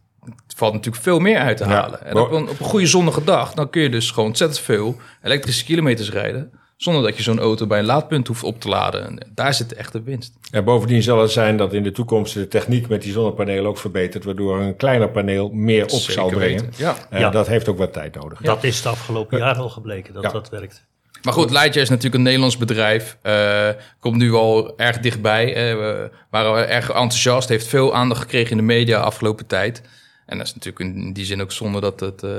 het 0.46 0.56
valt 0.56 0.74
natuurlijk 0.74 1.04
veel 1.04 1.20
meer 1.20 1.38
uit 1.40 1.58
te 1.58 1.64
Ja. 1.64 1.70
halen. 1.70 2.06
En 2.06 2.18
op 2.18 2.32
een, 2.32 2.50
op 2.50 2.60
een 2.60 2.66
goede 2.66 2.88
zonnige 2.88 3.24
dag... 3.24 3.54
dan 3.54 3.70
kun 3.70 3.82
je 3.82 3.90
dus 3.90 4.12
gewoon 4.12 4.30
ontzettend 4.30 4.60
veel 4.66 4.98
elektrische 5.24 5.66
kilometers 5.66 6.10
rijden... 6.12 6.52
zonder 6.78 7.04
dat 7.04 7.18
je 7.18 7.24
zo'n 7.24 7.40
auto 7.40 7.68
bij 7.68 7.80
een 7.80 7.86
laadpunt 7.86 8.28
hoeft 8.28 8.44
op 8.44 8.60
te 8.62 8.68
laden. 8.70 9.06
En 9.06 9.32
daar 9.34 9.54
zit 9.54 9.70
de 9.70 9.76
echte 9.76 10.02
winst. 10.04 10.34
En 10.52 10.64
bovendien 10.64 11.04
zal 11.04 11.22
het 11.22 11.32
zijn 11.32 11.58
dat 11.58 11.74
in 11.74 11.84
de 11.84 11.92
toekomst 11.92 12.34
de 12.34 12.48
techniek 12.48 12.88
met 12.88 13.02
die 13.02 13.12
zonnepanelen 13.12 13.66
ook 13.66 13.78
verbetert, 13.78 14.24
waardoor 14.24 14.60
een 14.60 14.76
kleiner 14.76 15.10
paneel 15.10 15.50
meer 15.50 15.84
op 15.84 15.90
Zeker 15.90 16.14
zal 16.14 16.30
brengen. 16.30 16.62
weten. 16.62 16.74
Ja. 16.78 16.96
En 17.10 17.20
Ja. 17.20 17.30
dat 17.30 17.48
heeft 17.48 17.70
ook 17.70 17.78
wat 17.78 17.94
tijd 17.94 18.16
nodig. 18.16 18.42
Dat 18.42 18.64
is 18.64 18.82
de 18.82 18.90
afgelopen 18.90 19.38
jaren 19.38 19.62
al 19.62 19.70
gebleken 19.70 20.14
dat 20.14 20.24
Ja. 20.24 20.30
dat 20.30 20.50
werkt. 20.50 20.86
Maar 21.24 21.34
goed, 21.34 21.50
Lightyear 21.52 21.84
is 21.84 21.90
natuurlijk 21.90 22.16
een 22.16 22.22
Nederlands 22.22 22.58
bedrijf. 22.58 23.18
eh, 23.22 23.70
komt 24.00 24.16
nu 24.16 24.34
al 24.34 24.78
erg 24.78 25.00
dichtbij. 25.00 25.48
eh, 25.56 25.76
we 25.78 26.12
waren 26.30 26.70
erg 26.70 26.88
enthousiast. 26.90 27.50
Heeft 27.50 27.68
veel 27.68 27.96
aandacht 27.96 28.22
gekregen 28.22 28.52
in 28.52 28.58
de 28.58 28.64
media 28.64 29.00
afgelopen 29.00 29.46
tijd. 29.46 29.82
En 30.26 30.38
dat 30.38 30.48
is 30.48 30.54
natuurlijk 30.54 30.96
in 30.96 31.14
die 31.14 31.26
zin 31.26 31.42
ook 31.42 31.52
zonde 31.52 31.82
dat 31.82 32.00
het, 32.00 32.24
eh, 32.24 32.32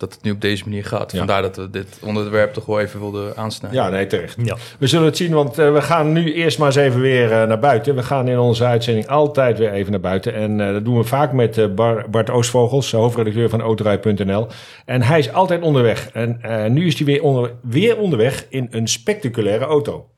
dat 0.00 0.14
het 0.14 0.22
nu 0.22 0.30
op 0.30 0.40
deze 0.40 0.64
manier 0.64 0.84
gaat. 0.84 1.12
Ja. 1.12 1.18
Vandaar 1.18 1.42
dat 1.42 1.56
we 1.56 1.70
dit 1.70 1.98
onderwerp 2.04 2.52
toch 2.52 2.66
wel 2.66 2.80
even 2.80 3.00
wilden 3.00 3.36
aansnijden. 3.36 3.82
Ja, 3.82 3.88
nee, 3.88 4.06
terecht. 4.06 4.36
Ja. 4.42 4.56
We 4.78 4.86
zullen 4.86 5.06
het 5.06 5.16
zien, 5.16 5.32
want 5.32 5.58
eh, 5.58 5.72
we 5.72 5.82
gaan 5.82 6.12
nu 6.12 6.32
eerst 6.32 6.58
maar 6.58 6.66
eens 6.66 6.76
even 6.76 7.00
weer 7.00 7.32
eh, 7.32 7.46
naar 7.48 7.58
buiten. 7.58 7.94
We 7.94 8.02
gaan 8.02 8.28
in 8.28 8.38
onze 8.38 8.64
uitzending 8.64 9.06
altijd 9.08 9.58
weer 9.58 9.72
even 9.72 9.90
naar 9.90 10.00
buiten. 10.00 10.34
En 10.34 10.60
eh, 10.60 10.72
dat 10.72 10.84
doen 10.84 10.96
we 10.96 11.04
vaak 11.04 11.32
met 11.32 11.58
eh, 11.58 11.66
Bar- 11.74 12.10
Bart 12.10 12.30
Oostvogels, 12.30 12.92
hoofdredacteur 12.92 13.48
van 13.48 13.60
Autorij.nl. 13.60 14.46
En 14.84 15.02
hij 15.02 15.18
is 15.18 15.32
altijd 15.32 15.62
onderweg. 15.62 16.10
En 16.12 16.38
eh, 16.42 16.70
nu 16.70 16.86
is 16.86 16.96
hij 16.96 17.06
weer, 17.06 17.22
onder, 17.22 17.52
weer 17.62 17.98
onderweg 17.98 18.46
in 18.48 18.66
een 18.70 18.88
spectaculaire 18.88 19.64
auto. 19.64 20.08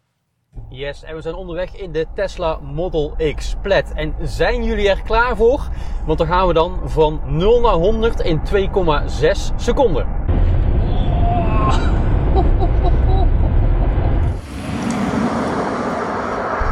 Yes, 0.74 1.02
en 1.02 1.14
we 1.14 1.20
zijn 1.20 1.34
onderweg 1.34 1.76
in 1.76 1.92
de 1.92 2.06
Tesla 2.14 2.58
Model 2.62 3.14
X 3.34 3.54
Plaid. 3.62 3.92
En 3.94 4.14
zijn 4.22 4.64
jullie 4.64 4.88
er 4.88 5.02
klaar 5.02 5.36
voor? 5.36 5.68
Want 6.06 6.18
dan 6.18 6.26
gaan 6.26 6.46
we 6.46 6.52
dan 6.52 6.80
van 6.84 7.20
0 7.26 7.60
naar 7.60 7.72
100 7.72 8.20
in 8.20 8.40
2,6 8.40 9.54
seconden. 9.56 10.06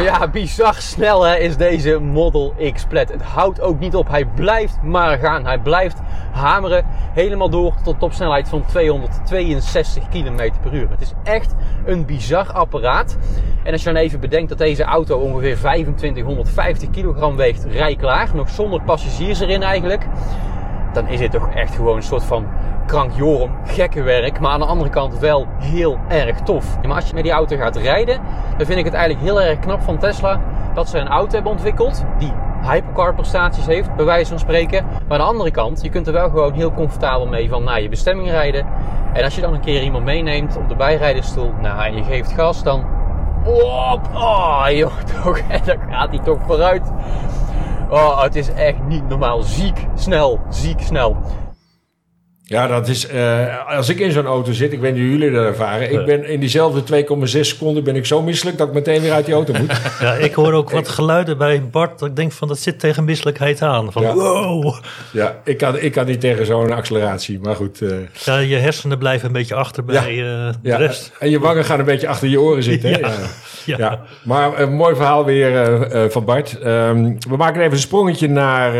Ja, 0.08 0.28
bizar 0.28 0.74
snel 0.74 1.34
is 1.34 1.56
deze 1.56 1.98
Model 1.98 2.54
X 2.72 2.84
Plaid. 2.84 3.12
Het 3.12 3.22
houdt 3.22 3.60
ook 3.60 3.78
niet 3.78 3.94
op. 3.94 4.08
Hij 4.08 4.24
blijft 4.24 4.82
maar 4.82 5.18
gaan. 5.18 5.46
Hij 5.46 5.58
blijft 5.58 5.98
hameren. 6.32 6.84
Helemaal 7.12 7.50
door 7.50 7.74
tot 7.82 7.92
een 7.92 7.98
topsnelheid 7.98 8.48
van 8.48 8.64
262 8.66 10.08
km 10.08 10.50
per 10.62 10.74
uur. 10.74 10.90
Het 10.90 11.00
is 11.00 11.12
echt 11.22 11.54
een 11.84 12.06
bizar 12.06 12.52
apparaat. 12.52 13.16
En 13.62 13.72
als 13.72 13.82
je 13.82 13.92
dan 13.92 14.02
even 14.02 14.20
bedenkt 14.20 14.48
dat 14.48 14.58
deze 14.58 14.82
auto 14.82 15.18
ongeveer 15.18 15.56
2550 15.56 16.90
kilogram 16.90 17.36
weegt, 17.36 17.64
rijklaar. 17.64 18.28
Nog 18.34 18.48
zonder 18.48 18.82
passagiers 18.82 19.40
erin 19.40 19.62
eigenlijk. 19.62 20.06
Dan 20.92 21.08
is 21.08 21.18
dit 21.18 21.30
toch 21.30 21.50
echt 21.54 21.74
gewoon 21.74 21.96
een 21.96 22.02
soort 22.02 22.24
van 22.24 22.46
krankjorum, 22.90 23.50
gekke 23.64 24.02
werk. 24.02 24.40
Maar 24.40 24.50
aan 24.50 24.60
de 24.60 24.66
andere 24.66 24.90
kant 24.90 25.18
wel 25.18 25.46
heel 25.58 25.98
erg 26.08 26.40
tof. 26.40 26.78
Maar 26.82 26.96
als 26.96 27.08
je 27.08 27.14
met 27.14 27.22
die 27.22 27.32
auto 27.32 27.56
gaat 27.56 27.76
rijden, 27.76 28.20
dan 28.56 28.66
vind 28.66 28.78
ik 28.78 28.84
het 28.84 28.94
eigenlijk 28.94 29.24
heel 29.24 29.42
erg 29.42 29.58
knap 29.58 29.82
van 29.82 29.98
Tesla 29.98 30.40
dat 30.74 30.88
ze 30.88 30.98
een 30.98 31.08
auto 31.08 31.34
hebben 31.34 31.52
ontwikkeld 31.52 32.04
die 32.18 32.32
hypercar 32.62 33.14
prestaties 33.14 33.66
heeft, 33.66 33.96
bij 33.96 34.04
wijze 34.04 34.30
van 34.30 34.38
spreken. 34.38 34.84
Maar 34.84 35.18
aan 35.18 35.24
de 35.24 35.32
andere 35.32 35.50
kant, 35.50 35.82
je 35.82 35.88
kunt 35.88 36.06
er 36.06 36.12
wel 36.12 36.28
gewoon 36.28 36.52
heel 36.52 36.72
comfortabel 36.72 37.26
mee 37.26 37.48
van 37.48 37.64
naar 37.64 37.82
je 37.82 37.88
bestemming 37.88 38.30
rijden. 38.30 38.66
En 39.12 39.24
als 39.24 39.34
je 39.34 39.40
dan 39.40 39.54
een 39.54 39.60
keer 39.60 39.82
iemand 39.82 40.04
meeneemt 40.04 40.56
op 40.56 40.68
de 40.68 40.76
bijrijdenstoel, 40.76 41.52
nou, 41.60 41.84
en 41.84 41.96
je 41.96 42.02
geeft 42.02 42.32
gas, 42.32 42.62
dan... 42.62 42.84
Oh, 43.44 43.94
joh, 44.70 44.92
toch, 45.22 45.38
en 45.38 45.60
dan 45.64 45.78
gaat 45.90 46.10
hij 46.10 46.18
toch 46.18 46.38
vooruit. 46.46 46.92
Oh, 47.90 48.22
het 48.22 48.36
is 48.36 48.52
echt 48.52 48.82
niet 48.86 49.08
normaal. 49.08 49.42
Ziek 49.42 49.86
snel, 49.94 50.40
ziek 50.48 50.80
snel. 50.80 51.16
Ja, 52.50 52.66
dat 52.66 52.88
is. 52.88 53.06
eh, 53.06 53.76
als 53.76 53.88
ik 53.88 53.98
in 53.98 54.12
zo'n 54.12 54.26
auto 54.26 54.52
zit, 54.52 54.72
ik 54.72 54.80
weet 54.80 54.92
niet 54.94 55.02
hoe 55.02 55.10
jullie 55.10 55.30
dat 55.30 55.44
ervaren. 55.44 55.92
Ik 55.92 56.04
ben 56.04 56.24
in 56.24 56.40
diezelfde 56.40 56.82
2,6 56.82 57.40
seconden 57.40 57.84
ben 57.84 57.96
ik 57.96 58.06
zo 58.06 58.22
misselijk 58.22 58.58
dat 58.58 58.68
ik 58.68 58.74
meteen 58.74 59.00
weer 59.00 59.12
uit 59.12 59.24
die 59.24 59.34
auto 59.34 59.52
moet. 59.58 59.80
Ja, 60.00 60.14
ik 60.14 60.34
hoor 60.34 60.52
ook 60.52 60.70
wat 60.80 60.88
geluiden 60.88 61.38
bij 61.38 61.62
Bart. 61.70 61.98
Dat 61.98 62.08
ik 62.08 62.16
denk 62.16 62.32
van 62.32 62.48
dat 62.48 62.58
zit 62.58 62.80
tegen 62.80 63.04
misselijkheid 63.04 63.62
aan. 63.62 63.92
Van 63.92 64.02
Ja. 64.02 64.14
wow. 64.14 64.74
ja, 65.12 65.36
ik 65.44 65.58
kan, 65.58 65.78
ik 65.78 65.92
kan 65.92 66.06
niet 66.06 66.20
tegen 66.20 66.46
zo'n 66.46 66.72
acceleratie. 66.72 67.38
Maar 67.42 67.54
goed. 67.56 67.82
Ja, 68.24 68.38
je 68.38 68.56
hersenen 68.56 68.98
blijven 68.98 69.26
een 69.26 69.32
beetje 69.32 69.54
achter 69.54 69.84
bij 69.84 69.96
eh, 69.96 70.14
de 70.16 70.54
ja, 70.62 70.76
rest. 70.76 71.12
En 71.18 71.30
je 71.30 71.38
wangen 71.38 71.64
gaan 71.64 71.78
een 71.78 71.84
beetje 71.84 72.08
achter 72.08 72.28
je 72.28 72.40
oren 72.40 72.62
zitten. 72.62 72.90
Hè? 72.92 72.98
Ja. 72.98 73.10
Ja. 73.64 74.00
Maar 74.24 74.60
een 74.60 74.72
mooi 74.72 74.94
verhaal 74.94 75.24
weer 75.24 76.10
van 76.10 76.24
Bart. 76.24 76.58
Ehm, 76.58 77.12
we 77.28 77.36
maken 77.36 77.60
even 77.60 77.72
een 77.72 77.78
sprongetje 77.78 78.28
naar 78.28 78.72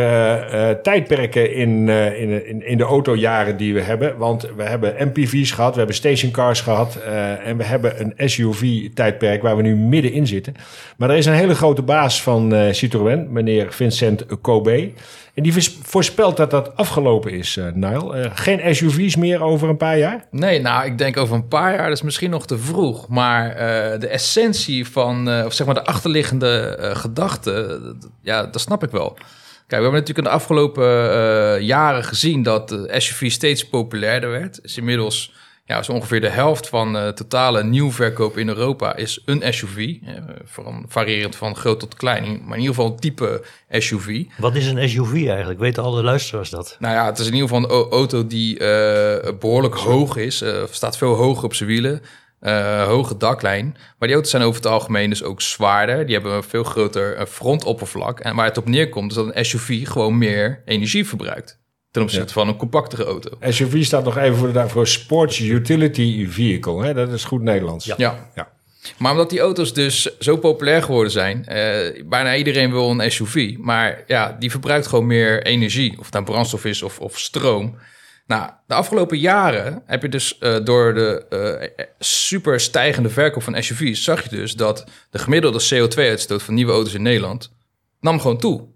tijdperken 0.81 1.53
in, 1.53 1.89
in, 1.89 2.47
in, 2.47 2.67
in 2.67 2.77
de 2.77 2.83
autojaren 2.83 3.57
die 3.61 3.73
we 3.73 3.81
hebben. 3.81 4.17
Want 4.17 4.47
we 4.55 4.63
hebben 4.63 4.95
MPV's 5.07 5.51
gehad, 5.51 5.71
we 5.71 5.77
hebben 5.77 5.95
stationcars 5.95 6.61
gehad 6.61 6.95
eh, 6.95 7.47
en 7.47 7.57
we 7.57 7.63
hebben 7.63 8.01
een 8.01 8.29
SUV-tijdperk 8.29 9.41
waar 9.41 9.55
we 9.55 9.61
nu 9.61 9.75
middenin 9.75 10.27
zitten. 10.27 10.55
Maar 10.97 11.09
er 11.09 11.17
is 11.17 11.25
een 11.25 11.33
hele 11.33 11.55
grote 11.55 11.81
baas 11.81 12.21
van 12.23 12.53
eh, 12.53 12.73
Citroën, 12.73 13.31
meneer 13.31 13.73
Vincent 13.73 14.25
Kobe. 14.41 14.91
En 15.33 15.43
die 15.43 15.53
voorspelt 15.83 16.37
dat 16.37 16.51
dat 16.51 16.75
afgelopen 16.75 17.31
is, 17.31 17.57
eh 17.57 17.65
Nile. 17.73 18.31
Geen 18.33 18.75
SUV's 18.75 19.15
meer 19.15 19.41
over 19.41 19.69
een 19.69 19.77
paar 19.77 19.97
jaar? 19.97 20.25
Nee, 20.31 20.61
nou, 20.61 20.85
ik 20.85 20.97
denk 20.97 21.17
over 21.17 21.35
een 21.35 21.47
paar 21.47 21.73
jaar, 21.73 21.87
dat 21.87 21.97
is 21.97 22.01
misschien 22.01 22.29
nog 22.29 22.45
te 22.45 22.57
vroeg. 22.57 23.07
Maar 23.07 23.55
de 23.99 24.07
essentie 24.07 24.87
van, 24.87 25.43
of 25.45 25.53
zeg 25.53 25.65
maar 25.65 25.75
de 25.75 25.85
achterliggende 25.85 26.77
gedachte, 26.93 27.79
ja, 28.21 28.45
dat 28.45 28.61
snap 28.61 28.83
ik 28.83 28.91
wel. 28.91 29.17
Kijk, 29.71 29.83
we 29.83 29.89
hebben 29.89 30.07
natuurlijk 30.07 30.27
in 30.27 30.33
de 30.33 30.39
afgelopen 30.43 31.11
eh, 31.13 31.61
jaren 31.67 32.03
gezien 32.03 32.43
dat 32.43 32.69
de 32.69 32.93
SUV 32.97 33.31
steeds 33.31 33.67
populairder 33.69 34.29
werd. 34.29 34.59
Is 34.63 34.77
inmiddels 34.77 35.33
ja, 35.65 35.83
zo 35.83 35.91
ongeveer 35.91 36.21
de 36.21 36.29
helft 36.29 36.67
van 36.69 36.93
de 36.93 37.11
totale 37.15 37.63
nieuwverkoop 37.63 38.37
in 38.37 38.47
Europa 38.47 38.95
is 38.95 39.21
een 39.25 39.53
SUV. 39.53 39.77
eh, 40.05 40.13
van, 40.45 40.85
variërend 40.87 41.35
van 41.35 41.55
groot 41.55 41.79
tot 41.79 41.95
klein, 41.95 42.23
maar 42.23 42.57
in 42.57 42.61
ieder 42.63 42.75
geval 42.75 42.91
een 42.91 42.99
type 42.99 43.43
SUV. 43.69 44.23
Wat 44.37 44.55
is 44.55 44.65
een 44.67 44.89
SUV 44.89 45.13
eigenlijk? 45.27 45.59
Weten 45.59 45.83
alle 45.83 46.03
luisteraars 46.03 46.49
dat? 46.49 46.75
Nou 46.79 46.93
ja, 46.95 47.05
het 47.05 47.19
is 47.19 47.27
in 47.27 47.33
ieder 47.33 47.47
geval 47.49 47.63
een 47.63 47.69
au- 47.69 47.89
auto 47.91 48.27
die 48.27 48.57
eh, 48.59 49.31
behoorlijk 49.39 49.75
hoog 49.75 50.15
is. 50.17 50.41
eh, 50.41 50.63
staat 50.71 50.97
veel 50.97 51.13
hoger 51.13 51.43
op 51.43 51.53
zijn 51.53 51.69
wielen. 51.69 52.01
Eh, 52.41 52.83
hoge 52.83 53.17
daklijn. 53.17 53.65
Maar 53.97 54.07
die 54.07 54.13
auto's 54.13 54.31
zijn 54.31 54.43
over 54.43 54.61
het 54.61 54.71
algemeen 54.71 55.09
dus 55.09 55.23
ook 55.23 55.41
zwaarder. 55.41 56.05
Die 56.05 56.15
hebben 56.15 56.33
een 56.33 56.43
veel 56.43 56.63
groter 56.63 57.15
eh, 57.15 57.25
frontoppervlak. 57.25 58.19
En 58.19 58.35
waar 58.35 58.45
het 58.45 58.57
op 58.57 58.67
neerkomt 58.67 59.11
is 59.11 59.17
dat 59.17 59.35
een 59.35 59.45
SUV 59.45 59.87
gewoon 59.87 60.17
meer 60.17 60.61
energie 60.65 61.07
verbruikt. 61.07 61.59
Ten 61.91 62.01
opzichte 62.01 62.33
van 62.33 62.47
een 62.47 62.57
compactere 62.57 63.03
auto. 63.03 63.29
SUV 63.41 63.83
staat 63.83 64.03
nog 64.03 64.17
even 64.17 64.37
voor, 64.37 64.53
de, 64.53 64.69
voor 64.69 64.87
Sports 64.87 65.39
Utility 65.39 66.27
Vehicle. 66.27 66.83
Hè? 66.85 66.93
Dat 66.93 67.11
is 67.11 67.23
goed 67.23 67.41
Nederlands. 67.41 67.85
Ja. 67.85 67.95
Ja. 67.97 68.29
Ja. 68.35 68.47
Maar 68.97 69.11
omdat 69.11 69.29
die 69.29 69.39
auto's 69.39 69.73
dus 69.73 70.17
zo 70.19 70.37
populair 70.37 70.83
geworden 70.83 71.11
zijn, 71.11 71.45
eh, 71.45 72.03
bijna 72.05 72.35
iedereen 72.35 72.71
wil 72.71 72.89
een 72.89 73.11
SUV. 73.11 73.55
Maar 73.57 74.03
ja, 74.07 74.35
die 74.39 74.51
verbruikt 74.51 74.87
gewoon 74.87 75.07
meer 75.07 75.43
energie. 75.43 75.95
Of 75.99 76.05
het 76.05 76.13
nou 76.13 76.25
brandstof 76.25 76.65
is 76.65 76.83
of, 76.83 76.99
of 76.99 77.19
stroom. 77.19 77.77
Nou, 78.25 78.49
de 78.67 78.73
afgelopen 78.73 79.17
jaren 79.17 79.83
heb 79.85 80.01
je 80.01 80.09
dus 80.09 80.37
eh, 80.37 80.57
door 80.63 80.93
de 80.93 81.25
eh, 81.27 81.85
super 81.99 82.59
stijgende 82.59 83.09
verkoop 83.09 83.43
van 83.43 83.63
SUV's... 83.63 84.03
zag 84.03 84.23
je 84.23 84.29
dus 84.29 84.53
dat 84.53 84.85
de 85.09 85.19
gemiddelde 85.19 85.61
CO2-uitstoot 85.73 86.43
van 86.43 86.53
nieuwe 86.53 86.71
auto's 86.71 86.93
in 86.93 87.01
Nederland 87.01 87.51
nam 87.99 88.19
gewoon 88.19 88.37
toe. 88.37 88.67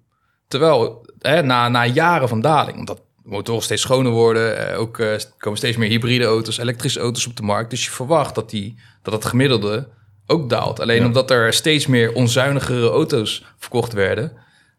Terwijl 0.47 1.05
hè, 1.19 1.43
na, 1.43 1.69
na 1.69 1.86
jaren 1.86 2.27
van 2.27 2.41
daling, 2.41 2.77
omdat 2.77 3.01
motoren 3.23 3.63
steeds 3.63 3.81
schoner 3.81 4.12
worden, 4.12 4.69
eh, 4.69 4.79
ook 4.79 4.99
eh, 4.99 5.15
komen 5.38 5.58
steeds 5.58 5.77
meer 5.77 5.89
hybride 5.89 6.25
auto's, 6.25 6.58
elektrische 6.58 6.99
auto's 6.99 7.27
op 7.27 7.36
de 7.36 7.43
markt. 7.43 7.69
Dus 7.69 7.86
je 7.86 7.91
verwacht 7.91 8.36
dat, 8.36 8.49
die, 8.49 8.79
dat 9.01 9.13
het 9.13 9.25
gemiddelde 9.25 9.88
ook 10.27 10.49
daalt. 10.49 10.79
Alleen 10.79 10.99
Ja. 10.99 11.05
omdat 11.05 11.31
er 11.31 11.53
steeds 11.53 11.88
meer 11.88 12.13
onzuinigere 12.13 12.89
auto's 12.89 13.45
verkocht 13.58 13.93
werden, 13.93 14.31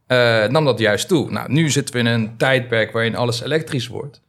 eh, 0.07 0.47
nam 0.47 0.65
dat 0.65 0.79
juist 0.79 1.09
toe. 1.09 1.31
Nou, 1.31 1.53
nu 1.53 1.71
zitten 1.71 1.95
we 1.95 2.01
in 2.01 2.07
een 2.07 2.37
tijdperk 2.37 2.93
waarin 2.93 3.17
alles 3.17 3.41
elektrisch 3.41 3.87
wordt. 3.87 4.21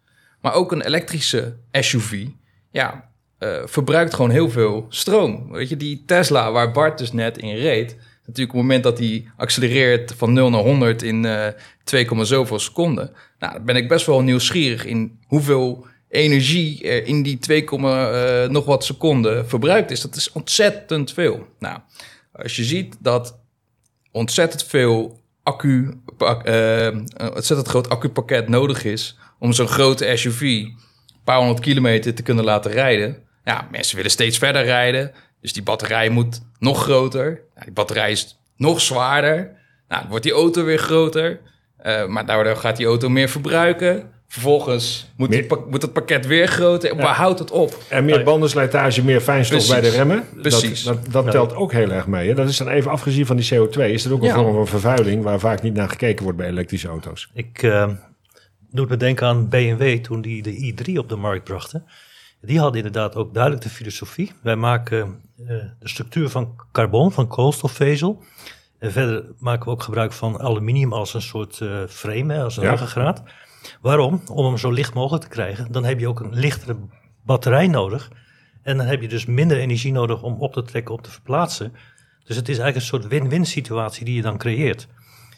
Maar 0.48 0.56
ook 0.56 0.72
een 0.72 0.86
elektrische 0.86 1.56
SUV, 1.72 2.26
ja, 2.72 3.10
eh, 3.38 3.62
verbruikt 3.66 4.14
gewoon 4.14 4.32
heel 4.32 4.50
veel 4.50 4.86
stroom. 4.90 5.52
Weet 5.52 5.70
je, 5.70 5.78
die 5.78 6.04
Tesla 6.06 6.52
waar 6.52 6.72
Bart 6.72 6.98
dus 6.98 7.12
net 7.12 7.38
in 7.38 7.56
reed, 7.56 7.96
natuurlijk 8.26 8.50
op 8.50 8.60
het 8.60 8.68
moment 8.68 8.84
dat 8.84 8.98
hij 8.98 9.28
accelereert 9.38 10.14
van 10.18 10.34
0 10.34 10.50
naar 10.50 10.62
100 10.62 11.04
in 11.04 11.26
eh 11.26 11.48
2, 11.84 12.08
zoveel 12.26 12.60
seconden. 12.60 13.12
Nou, 13.40 13.54
dan 13.54 13.66
ben 13.66 13.76
ik 13.76 13.88
best 13.88 14.06
wel 14.06 14.22
nieuwsgierig 14.22 14.86
in 14.86 15.20
hoeveel 15.28 15.86
energie 16.10 16.88
er 16.88 17.06
in 17.06 17.24
die 17.24 17.40
2, 17.40 17.66
eh, 17.66 18.50
nog 18.50 18.66
wat 18.66 18.86
seconden 18.86 19.48
verbruikt 19.48 19.92
is. 19.92 20.02
Dat 20.02 20.16
is 20.16 20.32
ontzettend 20.32 21.14
veel. 21.14 21.48
Nou, 21.60 21.80
als 22.32 22.56
je 22.56 22.64
ziet 22.64 22.96
dat 23.00 23.38
ontzettend 24.12 24.64
veel 24.64 25.22
accu, 25.44 26.02
een 26.18 27.08
ontzettend 27.34 27.68
groot 27.68 27.90
accupakket 27.90 28.50
nodig 28.50 28.84
is 28.84 29.18
om 29.40 29.54
zo'n 29.54 29.68
grote 29.68 30.12
SUV 30.16 30.42
een 30.42 30.78
paar 31.24 31.38
honderd 31.38 31.60
kilometer 31.60 32.14
te 32.14 32.22
kunnen 32.24 32.44
laten 32.46 32.72
rijden. 32.72 33.18
Ja, 33.44 33.68
mensen 33.72 33.96
willen 33.96 34.12
steeds 34.12 34.38
verder 34.38 34.64
rijden, 34.64 35.12
dus 35.42 35.54
die 35.54 35.64
batterij 35.64 36.10
moet 36.10 36.42
nog 36.60 36.84
groter. 36.84 37.42
Die 37.64 37.72
batterij 37.72 38.12
is 38.12 38.40
nog 38.56 38.82
zwaarder. 38.82 39.38
Nou, 39.88 40.02
dan 40.02 40.10
wordt 40.10 40.24
die 40.24 40.34
auto 40.34 40.64
weer 40.64 40.78
groter, 40.78 41.40
eh, 41.78 42.06
maar 42.06 42.26
daardoor 42.26 42.56
gaat 42.56 42.78
die 42.78 42.86
auto 42.86 43.10
meer 43.10 43.30
verbruiken. 43.30 44.10
Vervolgens 44.30 45.12
moet, 45.18 45.32
die 45.32 45.46
Meer- 45.50 45.60
moet 45.70 45.82
het 45.82 45.94
pakket 45.94 46.26
weer 46.26 46.48
groter. 46.48 46.96
Waar 46.96 47.16
houdt 47.16 47.40
het 47.40 47.52
op? 47.52 47.78
En 47.90 48.06
meer 48.06 48.24
bandenslijtage, 48.24 49.04
meer 49.04 49.22
fijnstof 49.22 49.58
Precies. 49.58 49.74
bij 49.82 49.90
de 49.90 49.96
remmen. 49.98 50.24
Precies. 50.42 50.84
Dat, 50.84 51.04
dat, 51.04 51.14
dat 51.24 51.32
telt 51.32 51.56
ook 51.56 51.72
heel 51.72 51.92
erg 51.92 52.08
mee. 52.08 52.28
Hè? 52.28 52.34
Dat 52.34 52.50
is 52.50 52.58
dan 52.58 52.68
even 52.68 52.92
afgezien 52.92 53.26
van 53.26 53.36
die 53.38 53.46
CO2. 53.54 53.92
Is 53.92 54.04
dat 54.04 54.12
ook 54.14 54.22
een 54.22 54.28
Ja. 54.28 54.34
vorm 54.34 54.54
van 54.54 54.68
vervuiling 54.68 55.24
waar 55.24 55.40
vaak 55.40 55.62
niet 55.62 55.74
naar 55.74 55.90
gekeken 55.90 56.24
wordt 56.24 56.38
bij 56.38 56.48
elektrische 56.48 56.88
auto's? 56.88 57.30
Ik 57.34 57.64
eh, 57.64 57.90
doe 58.72 58.86
me 58.90 58.98
denken 58.98 59.28
aan 59.28 59.50
BMW 59.50 59.98
toen 60.04 60.22
die 60.22 60.42
de 60.42 60.74
i3 60.74 60.94
op 60.98 61.10
de 61.10 61.16
markt 61.16 61.44
brachten. 61.44 61.86
Die 62.42 62.60
hadden 62.60 62.78
inderdaad 62.78 63.16
ook 63.16 63.34
duidelijk 63.34 63.64
de 63.64 63.70
filosofie. 63.70 64.32
Wij 64.42 64.56
maken 64.56 65.22
eh, 65.38 65.46
de 65.80 65.88
structuur 65.88 66.30
van 66.30 66.56
carbon, 66.72 67.12
van 67.12 67.28
koolstofvezel. 67.28 68.24
En 68.80 68.92
verder 68.92 69.26
maken 69.40 69.66
we 69.66 69.72
ook 69.72 69.84
gebruik 69.84 70.12
van 70.14 70.40
aluminium 70.40 70.94
als 70.94 71.14
een 71.14 71.22
soort 71.22 71.62
eh, 71.62 71.84
frame, 71.88 72.34
hè, 72.34 72.44
als 72.44 72.58
een 72.58 72.64
Ja. 72.64 72.70
ruggengraat. 72.70 73.24
Waarom? 73.82 74.22
Om 74.32 74.46
hem 74.46 74.58
zo 74.58 74.72
licht 74.72 74.94
mogelijk 74.94 75.24
te 75.24 75.30
krijgen. 75.30 75.72
Dan 75.72 75.84
heb 75.86 76.00
je 76.00 76.08
ook 76.08 76.20
een 76.20 76.34
lichtere 76.36 76.76
batterij 77.24 77.68
nodig. 77.68 78.12
En 78.62 78.78
dan 78.78 78.86
heb 78.86 79.02
je 79.02 79.08
dus 79.08 79.26
minder 79.26 79.58
energie 79.58 79.92
nodig 79.92 80.24
om 80.24 80.34
op 80.40 80.54
te 80.54 80.64
trekken, 80.64 80.94
op 80.94 81.02
te 81.02 81.12
verplaatsen. 81.12 81.74
Dus 82.24 82.36
het 82.36 82.50
is 82.50 82.58
eigenlijk 82.60 82.76
een 82.76 83.00
soort 83.00 83.08
win-win 83.08 83.46
situatie 83.46 84.06
die 84.06 84.16
je 84.16 84.22
dan 84.22 84.38
creëert. 84.38 84.88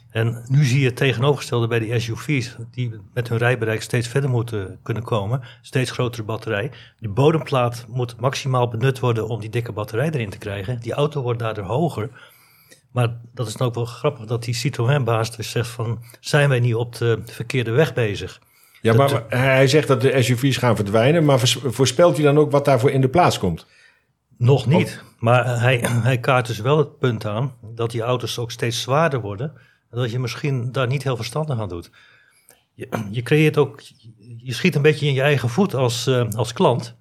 En 0.09 0.43
nu 0.47 0.63
zie 0.65 0.79
je 0.79 0.85
het 0.85 0.95
tegenovergestelde 0.95 1.67
bij 1.67 1.79
die 1.79 1.99
SUV's, 1.99 2.55
die 2.71 2.93
met 3.13 3.29
hun 3.29 3.37
rijbereik 3.37 3.81
steeds 3.81 4.07
verder 4.07 4.29
moeten 4.29 4.79
kunnen 4.83 5.03
komen. 5.03 5.41
Steeds 5.61 5.91
grotere 5.91 6.23
batterij. 6.23 6.71
Die 6.99 7.09
bodemplaat 7.09 7.85
moet 7.87 8.19
maximaal 8.19 8.67
benut 8.67 8.99
worden 8.99 9.27
om 9.27 9.39
die 9.39 9.49
dikke 9.49 9.71
batterij 9.71 10.09
erin 10.09 10.29
te 10.29 10.37
krijgen. 10.37 10.79
Die 10.79 10.93
auto 10.93 11.21
wordt 11.21 11.39
daardoor 11.39 11.63
hoger. 11.65 12.09
Maar 12.91 13.17
dat 13.33 13.47
is 13.47 13.53
dan 13.53 13.67
ook 13.67 13.75
wel 13.75 13.85
grappig 13.85 14.25
dat 14.25 14.43
die 14.43 14.53
Citroën-baas 14.53 15.35
dus 15.35 15.51
zegt 15.51 15.69
van, 15.69 16.03
zijn 16.19 16.49
wij 16.49 16.59
niet 16.59 16.75
op 16.75 16.95
de 16.95 17.21
verkeerde 17.25 17.71
weg 17.71 17.93
bezig? 17.93 18.39
Ja, 18.81 18.93
Dat- 18.93 19.11
maar 19.11 19.39
hij 19.41 19.67
zegt 19.67 19.87
dat 19.87 20.01
de 20.01 20.21
SUV's 20.21 20.57
gaan 20.57 20.75
verdwijnen. 20.75 21.25
Maar 21.25 21.39
voorspelt 21.65 22.15
hij 22.15 22.25
dan 22.25 22.37
ook 22.37 22.51
wat 22.51 22.65
daarvoor 22.65 22.91
in 22.91 23.01
de 23.01 23.09
plaats 23.09 23.39
komt? 23.39 23.65
Nog 24.37 24.65
niet. 24.65 25.03
Maar 25.19 25.59
hij, 25.59 25.77
hij 25.89 26.17
kaart 26.19 26.47
dus 26.47 26.59
wel 26.59 26.77
het 26.77 26.97
punt 26.99 27.25
aan 27.25 27.53
dat 27.61 27.91
die 27.91 28.01
auto's 28.01 28.37
ook 28.37 28.51
steeds 28.51 28.81
zwaarder 28.81 29.21
worden. 29.21 29.53
Dat 29.89 30.11
je 30.11 30.19
misschien 30.19 30.71
daar 30.71 30.87
niet 30.87 31.03
heel 31.03 31.15
verstandig 31.15 31.59
aan 31.59 31.69
doet. 31.69 31.91
Je, 32.73 32.87
je 33.11 33.21
creëert 33.21 33.57
ook, 33.57 33.81
je 34.37 34.53
schiet 34.53 34.75
een 34.75 34.81
beetje 34.81 35.07
in 35.07 35.13
je 35.13 35.21
eigen 35.21 35.49
voet 35.49 35.73
als, 35.75 36.07
eh, 36.07 36.29
als 36.31 36.53
klant. 36.53 36.95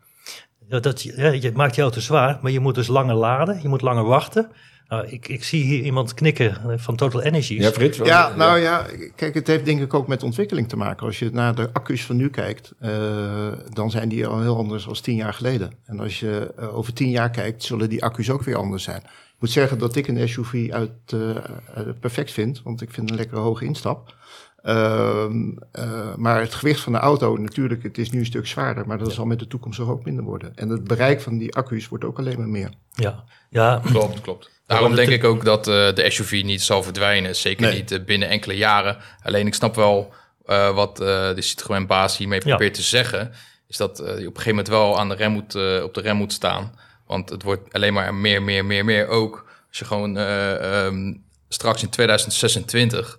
Dat, 0.68 1.02
je, 1.02 1.16
ja, 1.16 1.30
je 1.30 1.52
maakt 1.52 1.74
die 1.74 1.82
auto 1.82 2.00
zwaar, 2.00 2.38
maar 2.42 2.52
je 2.52 2.60
moet 2.60 2.74
dus 2.74 2.86
langer 2.86 3.14
laden, 3.14 3.62
je 3.62 3.68
moet 3.68 3.82
langer 3.82 4.04
wachten. 4.04 4.50
Nou, 4.88 5.06
ik, 5.06 5.28
ik 5.28 5.44
zie 5.44 5.64
hier 5.64 5.82
iemand 5.82 6.14
knikken 6.14 6.70
eh, 6.70 6.78
van 6.78 6.96
Total 6.96 7.22
Energies. 7.22 7.62
Ja, 7.62 7.70
Frits? 7.70 7.98
Ja, 7.98 8.36
nou 8.36 8.58
ja, 8.58 8.86
kijk, 9.16 9.34
het 9.34 9.46
heeft 9.46 9.64
denk 9.64 9.80
ik 9.80 9.94
ook 9.94 10.06
met 10.06 10.22
ontwikkeling 10.22 10.68
te 10.68 10.76
maken. 10.76 11.06
Als 11.06 11.18
je 11.18 11.30
naar 11.32 11.54
de 11.54 11.68
accu's 11.72 12.04
van 12.04 12.16
nu 12.16 12.30
kijkt, 12.30 12.72
eh, 12.78 13.52
dan 13.72 13.90
zijn 13.90 14.08
die 14.08 14.26
al 14.26 14.40
heel 14.40 14.56
anders 14.56 14.84
dan 14.84 14.94
tien 14.94 15.16
jaar 15.16 15.34
geleden. 15.34 15.72
En 15.84 16.00
als 16.00 16.20
je 16.20 16.54
eh, 16.56 16.76
over 16.76 16.92
tien 16.92 17.10
jaar 17.10 17.30
kijkt, 17.30 17.62
zullen 17.62 17.88
die 17.88 18.04
accu's 18.04 18.30
ook 18.30 18.42
weer 18.42 18.56
anders 18.56 18.82
zijn. 18.82 19.02
Ik 19.38 19.44
moet 19.44 19.52
zeggen 19.52 19.78
dat 19.78 19.96
ik 19.96 20.08
een 20.08 20.28
SUV 20.28 20.68
uit, 20.72 20.90
eh, 21.06 21.30
uit 21.74 22.00
perfect 22.00 22.32
vind, 22.32 22.60
want 22.64 22.80
ik 22.82 22.90
vind 22.90 23.10
een 23.10 23.16
lekkere 23.16 23.40
hoge 23.40 23.64
instap. 23.64 24.14
Ehm, 24.62 25.50
eh, 25.72 26.14
maar 26.16 26.40
het 26.40 26.54
gewicht 26.54 26.80
van 26.80 26.92
de 26.92 26.98
auto, 26.98 27.36
natuurlijk, 27.36 27.82
het 27.82 27.98
is 27.98 28.10
nu 28.10 28.18
een 28.18 28.26
stuk 28.26 28.46
zwaarder, 28.46 28.86
maar 28.86 28.98
dat 28.98 29.12
zal 29.12 29.24
met 29.26 29.38
de 29.38 29.46
toekomst 29.46 29.80
ook 29.80 30.04
minder 30.04 30.24
worden. 30.24 30.52
En 30.54 30.68
het 30.68 30.84
bereik 30.84 31.20
van 31.20 31.38
die 31.38 31.54
accu's 31.54 31.88
wordt 31.88 32.04
ook 32.04 32.18
alleen 32.18 32.38
maar 32.38 32.48
meer. 32.48 32.70
Ja, 32.92 33.24
ja 33.50 33.80
Klopt, 33.84 34.20
klopt. 34.20 34.50
Daarom 34.66 34.94
denk 34.94 35.08
ik 35.08 35.24
ook 35.24 35.44
dat 35.44 35.68
eh, 35.68 35.94
de 35.94 36.10
SUV 36.10 36.42
niet 36.44 36.62
zal 36.62 36.82
verdwijnen. 36.82 37.36
Zeker 37.36 37.66
Nee. 37.66 37.74
niet 37.76 37.90
eh, 37.92 38.04
binnen 38.04 38.28
enkele 38.28 38.56
jaren. 38.56 38.96
Alleen 39.22 39.46
ik 39.46 39.54
snap 39.54 39.74
wel 39.74 40.12
eh, 40.46 40.74
wat 40.74 41.00
eh, 41.00 41.34
de 41.34 41.42
Citroën 41.42 41.86
baas 41.86 42.16
hiermee 42.16 42.40
Ja. 42.44 42.48
probeert 42.48 42.74
te 42.74 42.82
zeggen. 42.82 43.32
Is 43.68 43.76
dat 43.76 44.00
eh, 44.00 44.06
je 44.06 44.12
op 44.12 44.18
een 44.18 44.24
gegeven 44.42 44.48
moment 44.50 44.68
wel 44.68 44.98
aan 44.98 45.08
de 45.08 45.14
rem 45.14 45.32
moet, 45.32 45.54
eh, 45.54 45.82
op 45.82 45.94
de 45.94 46.00
rem 46.00 46.16
moet 46.16 46.32
staan. 46.32 46.72
Want 47.08 47.28
het 47.30 47.42
wordt 47.42 47.72
alleen 47.72 47.92
maar 47.92 48.14
meer, 48.14 48.42
meer, 48.42 48.64
meer, 48.64 48.84
meer. 48.84 49.08
Ook 49.08 49.46
als 49.68 49.78
je 49.78 49.84
gewoon 49.84 50.16
eh, 50.16 50.84
ehm, 50.86 51.14
straks 51.48 51.82
in 51.82 51.88
2026... 51.88 53.18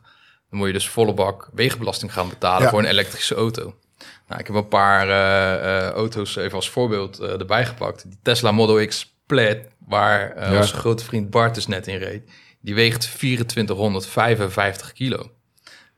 dan 0.50 0.60
moet 0.60 0.68
je 0.68 0.74
dus 0.74 0.90
volle 0.90 1.14
bak 1.14 1.50
wegenbelasting 1.54 2.14
gaan 2.14 2.30
betalen 2.30 2.64
Ja. 2.64 2.70
voor 2.70 2.80
een 2.80 2.86
elektrische 2.86 3.36
auto. 3.36 3.76
Nou, 4.28 4.40
ik 4.42 4.48
heb 4.48 4.56
een 4.56 4.68
paar 4.68 5.10
eh, 5.10 5.88
eh, 5.88 5.92
auto's 5.94 6.36
even 6.36 6.54
als 6.56 6.70
voorbeeld 6.70 7.20
erbij 7.20 7.66
gepakt. 7.66 8.04
Die 8.10 8.20
Tesla 8.22 8.52
Model 8.52 8.86
X 8.88 9.14
Plaid, 9.26 9.68
waar 9.88 10.52
Ja. 10.52 10.58
onze 10.58 10.74
grote 10.76 11.04
vriend 11.06 11.30
Bart 11.30 11.56
dus 11.56 11.68
net 11.68 11.88
in 11.88 11.98
reed. 11.98 12.30
Die 12.62 12.76
weegt 12.76 13.18
2455 13.18 14.94
kilo. 14.94 15.32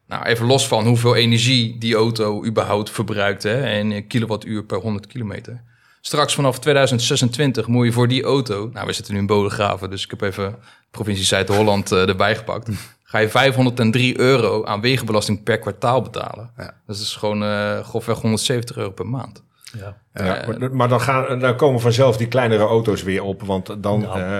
Nou, 0.08 0.26
even 0.26 0.46
los 0.46 0.68
van 0.68 0.86
hoeveel 0.86 1.16
energie 1.16 1.78
die 1.78 1.96
auto 1.96 2.46
überhaupt 2.46 2.90
verbruikt 2.90 3.44
hè, 3.44 3.62
en 3.64 4.08
kilowattuur 4.08 4.64
per 4.64 4.78
100 4.78 5.08
kilometer. 5.08 5.64
Straks 6.02 6.34
vanaf 6.36 6.60
2026 6.60 7.68
moet 7.68 7.86
je 7.86 7.92
voor 7.92 8.08
die 8.08 8.24
auto, 8.24 8.70
nou 8.74 8.86
we 8.88 8.94
zitten 8.94 9.14
nu 9.14 9.20
in 9.20 9.26
Bodegraven, 9.26 9.90
dus 9.90 10.04
ik 10.04 10.10
heb 10.10 10.22
even 10.22 10.56
provincie 10.92 11.26
Zuid-Holland 11.26 11.92
eh, 11.92 12.08
erbij 12.10 12.36
gepakt. 12.36 12.70
Ga 13.04 13.18
je 13.18 13.30
503 13.30 14.20
euro 14.20 14.66
aan 14.66 14.82
wegenbelasting 14.82 15.44
per 15.44 15.60
kwartaal 15.60 16.02
betalen. 16.02 16.52
Ja. 16.58 16.74
Dat 16.88 16.96
is 16.96 17.16
gewoon 17.16 17.44
eh 17.44 17.80
grofweg 17.80 18.22
170 18.22 18.78
euro 18.78 18.90
per 18.92 19.08
maand. 19.08 19.44
ja. 19.78 19.98
Ja, 20.14 20.44
maar- 20.58 20.76
maar 20.76 20.88
dan, 20.90 21.02
gaan, 21.02 21.40
dan 21.40 21.56
komen 21.56 21.82
vanzelf 21.82 22.18
die 22.18 22.28
kleinere 22.28 22.64
auto's 22.64 23.04
weer 23.04 23.24
op, 23.24 23.42
want 23.44 23.84
dan 23.84 24.00
Nou. 24.00 24.20
eh, 24.20 24.38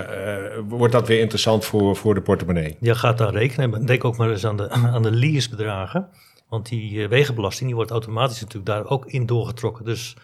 eh, 0.56 0.62
wordt 0.68 0.92
dat 0.92 1.08
weer 1.08 1.20
interessant 1.20 1.64
voor, 1.64 1.96
voor 1.96 2.14
de 2.14 2.20
portemonnee. 2.20 2.76
Je 2.80 2.94
gaat 2.94 3.18
daar 3.18 3.32
rekenen. 3.32 3.70
Maar 3.70 3.86
Denk 3.86 4.04
ook 4.04 4.16
maar 4.16 4.30
eens 4.30 4.46
aan 4.46 4.56
de, 4.56 4.70
aan 4.94 5.02
de 5.02 5.10
leasebedragen. 5.10 6.08
Want 6.48 6.68
die 6.68 7.02
eh, 7.02 7.08
wegenbelasting 7.08 7.66
die 7.66 7.74
wordt 7.76 7.90
automatisch 7.90 8.40
natuurlijk 8.40 8.66
daar 8.66 8.86
ook 8.86 9.06
in 9.06 9.26
doorgetrokken. 9.26 9.84
Dus 9.84 10.16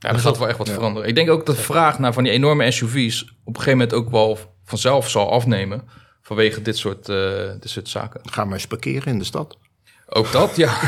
Ja, 0.00 0.12
dat 0.12 0.20
gaat 0.20 0.38
wel 0.38 0.48
echt 0.48 0.58
wat 0.58 0.70
veranderen. 0.70 1.08
Ik 1.08 1.14
denk 1.14 1.30
ook 1.30 1.46
dat 1.46 1.56
de 1.56 1.62
vraag 1.62 1.98
naar 1.98 2.12
van 2.12 2.22
die 2.22 2.32
enorme 2.32 2.70
SUV's 2.70 3.22
op 3.22 3.28
een 3.56 3.62
gegeven 3.62 3.78
moment 3.78 3.92
ook 3.92 4.10
wel 4.10 4.38
vanzelf 4.64 5.10
zal 5.10 5.30
afnemen 5.30 5.82
vanwege 6.22 6.62
dit 6.62 6.76
soort, 6.78 7.08
eh, 7.08 7.50
dit 7.60 7.70
soort 7.70 7.88
zaken. 7.88 8.20
Ga 8.24 8.44
maar 8.44 8.52
eens 8.52 8.66
parkeren 8.66 9.12
in 9.12 9.18
de 9.18 9.24
stad. 9.24 9.58
Ook 10.06 10.32
dat, 10.32 10.56
ja. 10.56 10.78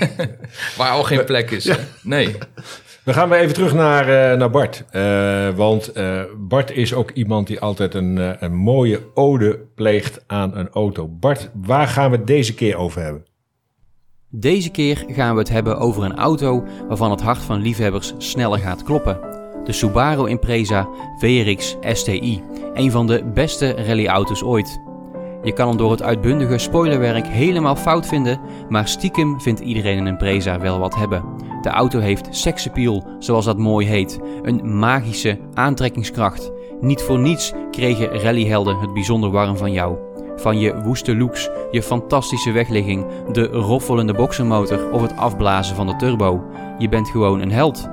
Waar 0.76 0.90
al 0.90 1.02
geen 1.02 1.24
plek 1.24 1.50
is. 1.50 1.70
Nee. 2.02 2.36
We 3.04 3.12
gaan 3.12 3.28
weer 3.28 3.38
even 3.38 3.54
terug 3.54 3.74
naar, 3.74 4.32
eh, 4.32 4.38
naar 4.38 4.50
Bart. 4.50 4.84
Eh, 4.90 5.48
want 5.54 5.92
eh, 5.92 6.22
Bart 6.36 6.70
is 6.70 6.94
ook 6.94 7.10
iemand 7.10 7.46
die 7.46 7.60
altijd 7.60 7.94
een, 7.94 8.44
een 8.44 8.54
mooie 8.54 9.00
ode 9.14 9.58
pleegt 9.74 10.24
aan 10.26 10.56
een 10.56 10.68
auto. 10.68 11.08
Bart, 11.08 11.50
waar 11.54 11.88
gaan 11.88 12.10
we 12.10 12.16
het 12.16 12.26
deze 12.26 12.54
keer 12.54 12.76
over 12.76 13.02
hebben? 13.02 13.26
Deze 14.34 14.70
keer 14.70 15.04
gaan 15.08 15.32
we 15.32 15.38
het 15.38 15.48
hebben 15.48 15.78
over 15.78 16.04
een 16.04 16.16
auto 16.16 16.64
waarvan 16.88 17.10
het 17.10 17.20
hart 17.20 17.38
van 17.38 17.60
liefhebbers 17.60 18.14
sneller 18.18 18.58
gaat 18.58 18.82
kloppen. 18.82 19.20
De 19.64 19.72
Subaru 19.72 20.28
Impreza 20.28 20.88
VRX 21.18 21.76
STI, 21.92 22.42
een 22.74 22.90
van 22.90 23.06
de 23.06 23.24
beste 23.34 23.70
rallyauto's 23.70 24.42
ooit. 24.42 24.80
Je 25.42 25.52
kan 25.52 25.68
hem 25.68 25.76
door 25.76 25.90
het 25.90 26.02
uitbundige 26.02 26.58
spoilerwerk 26.58 27.26
helemaal 27.26 27.76
fout 27.76 28.06
vinden, 28.06 28.40
maar 28.68 28.88
stiekem 28.88 29.40
vindt 29.40 29.60
iedereen 29.60 29.98
een 29.98 30.06
Impreza 30.06 30.60
wel 30.60 30.78
wat 30.78 30.94
hebben. 30.94 31.24
De 31.62 31.70
auto 31.70 31.98
heeft 31.98 32.28
seksappeal, 32.30 33.06
zoals 33.18 33.44
dat 33.44 33.58
mooi 33.58 33.86
heet, 33.86 34.20
een 34.42 34.78
magische 34.78 35.38
aantrekkingskracht. 35.54 36.50
Niet 36.80 37.02
voor 37.02 37.18
niets 37.18 37.52
kregen 37.70 38.20
rallyhelden 38.20 38.78
het 38.78 38.92
bijzonder 38.92 39.30
warm 39.30 39.56
van 39.56 39.72
jou. 39.72 40.11
Van 40.36 40.58
je 40.58 40.82
woeste 40.82 41.16
looks, 41.16 41.50
je 41.70 41.82
fantastische 41.82 42.52
wegligging, 42.52 43.06
de 43.32 43.46
roffelende 43.46 44.14
boxermotor 44.14 44.90
of 44.90 45.02
het 45.02 45.16
afblazen 45.16 45.76
van 45.76 45.86
de 45.86 45.96
turbo. 45.96 46.44
Je 46.78 46.88
bent 46.88 47.08
gewoon 47.08 47.40
een 47.40 47.52
held. 47.52 47.88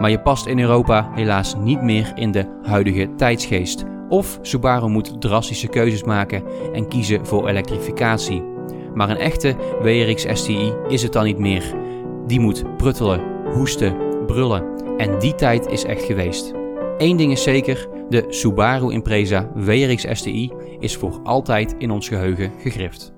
Maar 0.00 0.10
je 0.10 0.20
past 0.20 0.46
in 0.46 0.60
Europa 0.60 1.10
helaas 1.14 1.54
niet 1.56 1.82
meer 1.82 2.12
in 2.14 2.32
de 2.32 2.46
huidige 2.62 3.14
tijdsgeest. 3.16 3.84
Of 4.08 4.38
Subaru 4.42 4.88
moet 4.88 5.20
drastische 5.20 5.68
keuzes 5.68 6.04
maken 6.04 6.42
en 6.72 6.88
kiezen 6.88 7.26
voor 7.26 7.48
elektrificatie. 7.48 8.42
Maar 8.94 9.10
een 9.10 9.18
echte 9.18 9.56
WRX 9.82 10.26
STI 10.32 10.72
is 10.88 11.02
het 11.02 11.12
dan 11.12 11.24
niet 11.24 11.38
meer. 11.38 11.74
Die 12.26 12.40
moet 12.40 12.76
pruttelen, 12.76 13.20
hoesten, 13.52 13.96
brullen. 14.26 14.64
En 14.96 15.18
die 15.18 15.34
tijd 15.34 15.66
is 15.66 15.84
echt 15.84 16.02
geweest. 16.02 16.52
Eén 16.98 17.16
ding 17.16 17.32
is 17.32 17.42
zeker, 17.42 17.88
de 18.08 18.24
Subaru 18.28 18.92
Impreza 18.92 19.50
WRX 19.54 20.06
STI 20.10 20.52
is 20.78 20.96
voor 20.96 21.20
altijd 21.24 21.74
in 21.78 21.90
ons 21.90 22.08
geheugen 22.08 22.52
gegrift. 22.58 23.15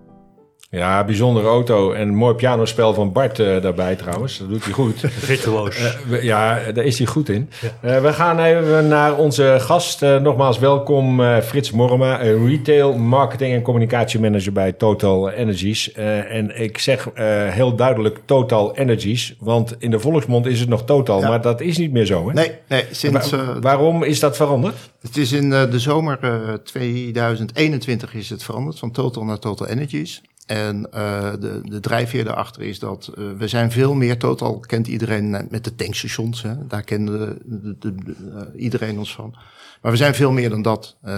Ja, 0.71 1.05
bijzondere 1.05 1.47
auto 1.47 1.93
en 1.93 2.09
een 2.09 2.15
mooi 2.15 2.35
pianospel 2.35 2.95
van 2.95 3.13
Bart 3.13 3.39
eh, 3.39 3.63
daarbij 3.63 3.97
trouwens. 3.97 4.39
Dat 4.39 4.49
doet 4.49 4.65
hij 4.65 4.73
goed. 4.73 5.01
virtuoos. 5.31 5.77
Eh, 6.11 6.23
ja, 6.23 6.73
daar 6.73 6.85
is 6.85 6.99
hij 6.99 7.07
goed 7.07 7.29
in. 7.29 7.51
Eh, 7.81 8.01
we 8.01 8.13
gaan 8.13 8.39
even 8.41 8.89
naar 8.89 9.17
onze 9.17 9.57
gast. 9.61 10.03
Eh, 10.03 10.17
nogmaals 10.21 10.59
welkom 10.59 11.21
eh, 11.21 11.39
Frits 11.41 11.71
Morma, 11.71 12.17
retail, 12.17 12.99
marketing 12.99 13.55
en 13.55 13.63
communicatiemanager 13.63 14.53
bij 14.53 14.73
Total 14.73 15.31
Energies. 15.31 15.93
Eh, 15.93 16.35
en 16.35 16.61
ik 16.63 16.79
zeg 16.79 17.09
eh, 17.15 17.25
heel 17.49 17.75
duidelijk 17.77 18.21
Total 18.25 18.77
Energies, 18.77 19.37
want 19.39 19.75
in 19.79 19.91
de 19.91 19.99
volksmond 19.99 20.47
is 20.47 20.61
het 20.61 20.69
nog 20.69 20.85
Total, 20.85 21.21
Ja. 21.21 21.29
maar 21.29 21.43
dat 21.43 21.61
is 21.61 21.79
niet 21.79 21.93
meer 21.93 22.07
zo. 22.07 22.27
Hè? 22.29 22.33
Nee, 22.35 22.51
nee 22.69 22.85
sinds, 22.91 23.31
Wa- 23.31 23.39
eh, 23.39 23.49
waarom 23.61 24.03
is 24.03 24.21
dat 24.21 24.37
veranderd? 24.37 24.77
het 25.01 25.17
is 25.17 25.33
in 25.33 25.53
eh, 25.53 25.71
de 25.71 25.79
zomer 25.79 26.19
eh, 26.21 26.53
2021 26.65 28.15
is 28.15 28.31
het 28.31 28.43
veranderd 28.45 28.79
van 28.79 28.91
Total 28.91 29.25
naar 29.25 29.39
Total 29.39 29.67
Energies. 29.67 30.23
En 30.49 30.93
eh, 30.93 31.31
de, 31.41 31.61
de 31.65 31.81
drijfveer 31.81 32.25
daarachter 32.25 32.63
is 32.63 32.79
dat 32.79 33.13
eh, 33.17 33.25
we 33.39 33.49
zijn 33.49 33.71
veel 33.73 33.95
meer, 33.95 34.19
Total 34.19 34.59
kent 34.59 34.87
iedereen 34.87 35.31
met 35.51 35.65
de 35.65 35.75
tankstations. 35.75 36.43
Hè? 36.43 36.67
Daar 36.67 36.83
kende 36.83 37.19
de, 37.19 37.39
de, 37.61 37.77
de- 37.79 37.95
de- 38.05 38.47
eh, 38.55 38.63
iedereen 38.63 38.99
ons 38.99 39.15
van. 39.15 39.35
Maar 39.83 39.91
we 39.93 39.99
zijn 39.99 40.15
veel 40.15 40.33
meer 40.33 40.51
dan 40.51 40.63
dat. 40.63 40.97
Eh, 41.03 41.13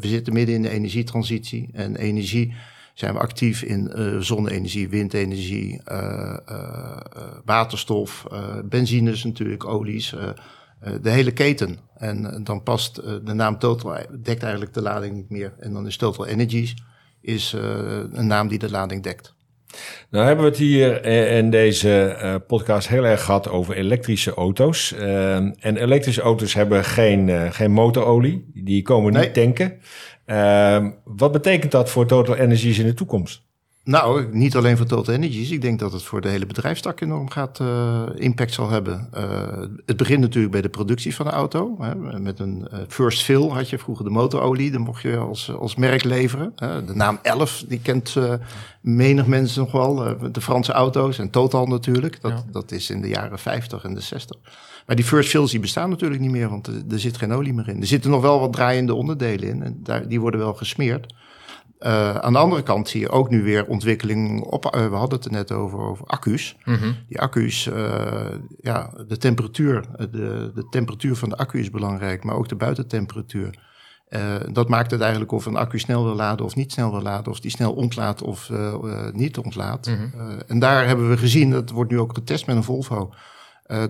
we 0.00 0.06
zitten 0.08 0.32
midden 0.32 0.54
in 0.54 0.62
de 0.62 0.68
energietransitie. 0.70 1.68
En 1.72 1.96
energie 1.96 2.54
zijn 2.94 3.12
we 3.14 3.18
actief 3.20 3.62
in 3.62 3.90
eh, 3.92 4.16
zonne-energie, 4.18 4.88
windenergie, 4.88 5.80
eh, 5.84 5.98
eh, 6.46 6.96
eh, 7.16 7.22
waterstof, 7.44 8.26
eh, 8.32 8.44
benzines 8.64 9.24
natuurlijk, 9.24 9.64
olies. 9.66 10.14
eh, 10.14 10.28
eh, 10.80 10.92
de 11.02 11.10
hele 11.10 11.32
keten. 11.32 11.78
En 11.96 12.32
eh, 12.32 12.40
dan 12.44 12.62
past 12.62 12.96
eh, 12.98 13.12
de 13.24 13.32
naam 13.32 13.58
Total, 13.58 13.96
dekt 14.22 14.42
eigenlijk 14.42 14.74
de 14.74 14.82
lading 14.82 15.14
niet 15.14 15.30
meer. 15.30 15.52
En 15.58 15.72
dan 15.72 15.86
is 15.86 15.96
Total 15.96 16.26
Energies 16.26 16.74
is, 17.24 17.52
eh, 17.52 17.60
een 18.12 18.26
naam 18.26 18.48
die 18.48 18.58
de 18.58 18.70
lading 18.70 19.02
dekt. 19.02 19.34
Nou 20.10 20.26
hebben 20.26 20.44
we 20.44 20.50
het 20.50 20.60
hier 20.60 21.00
eh, 21.00 21.36
in 21.36 21.50
deze 21.50 22.04
eh, 22.04 22.34
podcast 22.46 22.88
heel 22.88 23.04
erg 23.04 23.24
gehad 23.24 23.48
over 23.48 23.76
elektrische 23.76 24.34
auto's. 24.34 24.92
En 24.92 25.76
elektrische 25.76 26.20
auto's 26.20 26.54
hebben 26.54 26.84
geen, 26.84 27.52
geen 27.52 27.70
motorolie. 27.70 28.50
Die 28.54 28.82
komen 28.82 29.12
niet 29.12 29.34
Nee. 29.34 29.54
tanken. 29.54 29.80
Wat 31.04 31.32
betekent 31.32 31.72
dat 31.72 31.90
voor 31.90 32.06
Total 32.06 32.36
Energies 32.36 32.78
in 32.78 32.86
de 32.86 32.94
toekomst? 32.94 33.42
Nou, 33.84 34.28
niet 34.32 34.56
alleen 34.56 34.76
voor 34.76 34.86
Total 34.86 35.14
Energies. 35.14 35.50
Ik 35.50 35.62
denk 35.62 35.78
dat 35.78 35.92
het 35.92 36.02
voor 36.02 36.20
de 36.20 36.28
hele 36.28 36.46
bedrijfstak 36.46 37.00
enorm 37.00 37.30
gaat 37.30 37.58
uh, 37.60 38.02
impact 38.14 38.52
zal 38.52 38.70
hebben. 38.70 39.08
Uh, 39.14 39.22
het 39.86 39.96
begint 39.96 40.20
natuurlijk 40.20 40.52
bij 40.52 40.62
de 40.62 40.68
productie 40.68 41.14
van 41.14 41.26
de 41.26 41.32
auto. 41.32 41.76
Hè. 41.78 42.18
Met 42.18 42.38
een 42.38 42.66
uh, 42.72 42.78
first 42.88 43.22
fill 43.22 43.48
had 43.48 43.70
je 43.70 43.78
vroeger 43.78 44.04
de 44.04 44.10
motorolie. 44.10 44.70
Dan 44.70 44.80
mocht 44.80 45.02
je 45.02 45.16
als, 45.16 45.52
als 45.54 45.74
merk 45.74 46.04
leveren. 46.04 46.52
de 46.56 46.94
naam 46.94 47.18
11, 47.22 47.64
die 47.68 47.80
kent 47.80 48.16
menig 48.80 49.26
mensen 49.26 49.60
nog 49.60 49.72
wel. 49.72 50.16
de 50.32 50.40
Franse 50.40 50.72
auto's 50.72 51.18
en 51.18 51.30
Total 51.30 51.66
natuurlijk. 51.66 52.20
Dat, 52.20 52.32
ja. 52.32 52.44
dat 52.50 52.72
is 52.72 52.90
in 52.90 53.00
de 53.00 53.08
jaren 53.08 53.38
50 53.38 53.84
en 53.84 53.94
de 53.94 54.00
60. 54.00 54.36
Maar 54.86 54.96
die 54.96 55.04
first 55.04 55.28
fills 55.28 55.50
die 55.50 55.60
bestaan 55.60 55.90
natuurlijk 55.90 56.20
niet 56.20 56.30
meer, 56.30 56.48
want 56.48 56.66
er, 56.66 56.82
er, 56.90 57.00
zit 57.00 57.16
geen 57.16 57.32
olie 57.32 57.54
meer 57.54 57.68
in. 57.68 57.80
Er 57.80 57.86
zitten 57.86 58.10
nog 58.10 58.22
wel 58.22 58.40
wat 58.40 58.52
draaiende 58.52 58.94
onderdelen 58.94 59.48
in 59.48 59.62
en 59.62 59.80
daar, 59.82 60.08
die 60.08 60.20
worden 60.20 60.40
wel 60.40 60.54
gesmeerd. 60.54 61.14
Uh, 61.84 62.14
aan 62.14 62.32
de 62.32 62.38
andere 62.38 62.62
kant 62.62 62.88
zie 62.88 63.00
je 63.00 63.10
ook 63.10 63.30
nu 63.30 63.42
weer 63.42 63.66
ontwikkeling 63.66 64.42
op. 64.42 64.64
Uh, 64.64 64.88
we 64.88 64.94
hadden 64.94 65.18
het 65.18 65.26
er 65.26 65.32
net 65.32 65.52
over, 65.52 65.78
over 65.78 66.06
accu's. 66.06 66.56
Mm 66.64 66.74
-hmm. 66.74 66.96
Die 67.08 67.20
accu's, 67.20 67.66
uh, 67.66 68.26
ja, 68.60 68.90
de 69.08 69.16
temperatuur, 69.16 69.84
de, 69.96 70.50
de 70.54 70.66
temperatuur 70.70 71.16
van 71.16 71.28
de 71.28 71.36
accu 71.36 71.58
is 71.58 71.70
belangrijk, 71.70 72.24
maar 72.24 72.34
ook 72.34 72.48
de 72.48 72.54
buitentemperatuur. 72.54 73.58
dat 74.52 74.68
maakt 74.68 74.90
het 74.90 75.00
eigenlijk 75.00 75.32
of 75.32 75.46
een 75.46 75.56
accu 75.56 75.78
snel 75.78 76.04
wil 76.04 76.14
laden 76.14 76.44
of 76.44 76.54
niet 76.54 76.72
snel 76.72 76.90
wil 76.90 77.02
laden, 77.02 77.32
of 77.32 77.40
die 77.40 77.50
snel 77.50 77.72
ontlaat 77.72 78.22
of 78.22 78.50
niet 79.12 79.38
ontlaat. 79.38 79.86
Mm 79.86 79.94
-hmm. 79.94 80.40
en 80.46 80.58
daar 80.58 80.86
hebben 80.86 81.10
we 81.10 81.16
gezien, 81.16 81.50
dat 81.50 81.70
wordt 81.70 81.90
nu 81.90 81.98
ook 81.98 82.14
getest 82.14 82.46
met 82.46 82.56
een 82.56 82.64
Volvo, 82.64 83.14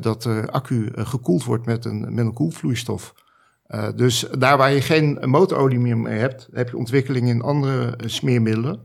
dat 0.01 0.23
de 0.23 0.49
accu 0.51 0.93
gekoeld 0.95 1.45
wordt 1.45 1.67
met 1.67 1.85
een, 1.85 2.15
met 2.15 2.27
een 2.27 2.33
koelvloeistof. 2.33 3.15
Uh, 3.69 3.89
dus 3.97 4.27
daar 4.39 4.57
waar 4.57 4.73
je 4.73 4.81
geen 4.81 5.19
motorolie 5.25 5.79
meer 5.79 5.99
mee 5.99 6.19
hebt, 6.19 6.49
heb 6.53 6.69
je 6.69 6.77
ontwikkeling 6.77 7.29
in 7.29 7.43
andere 7.43 7.99
smeermiddelen. 8.07 8.81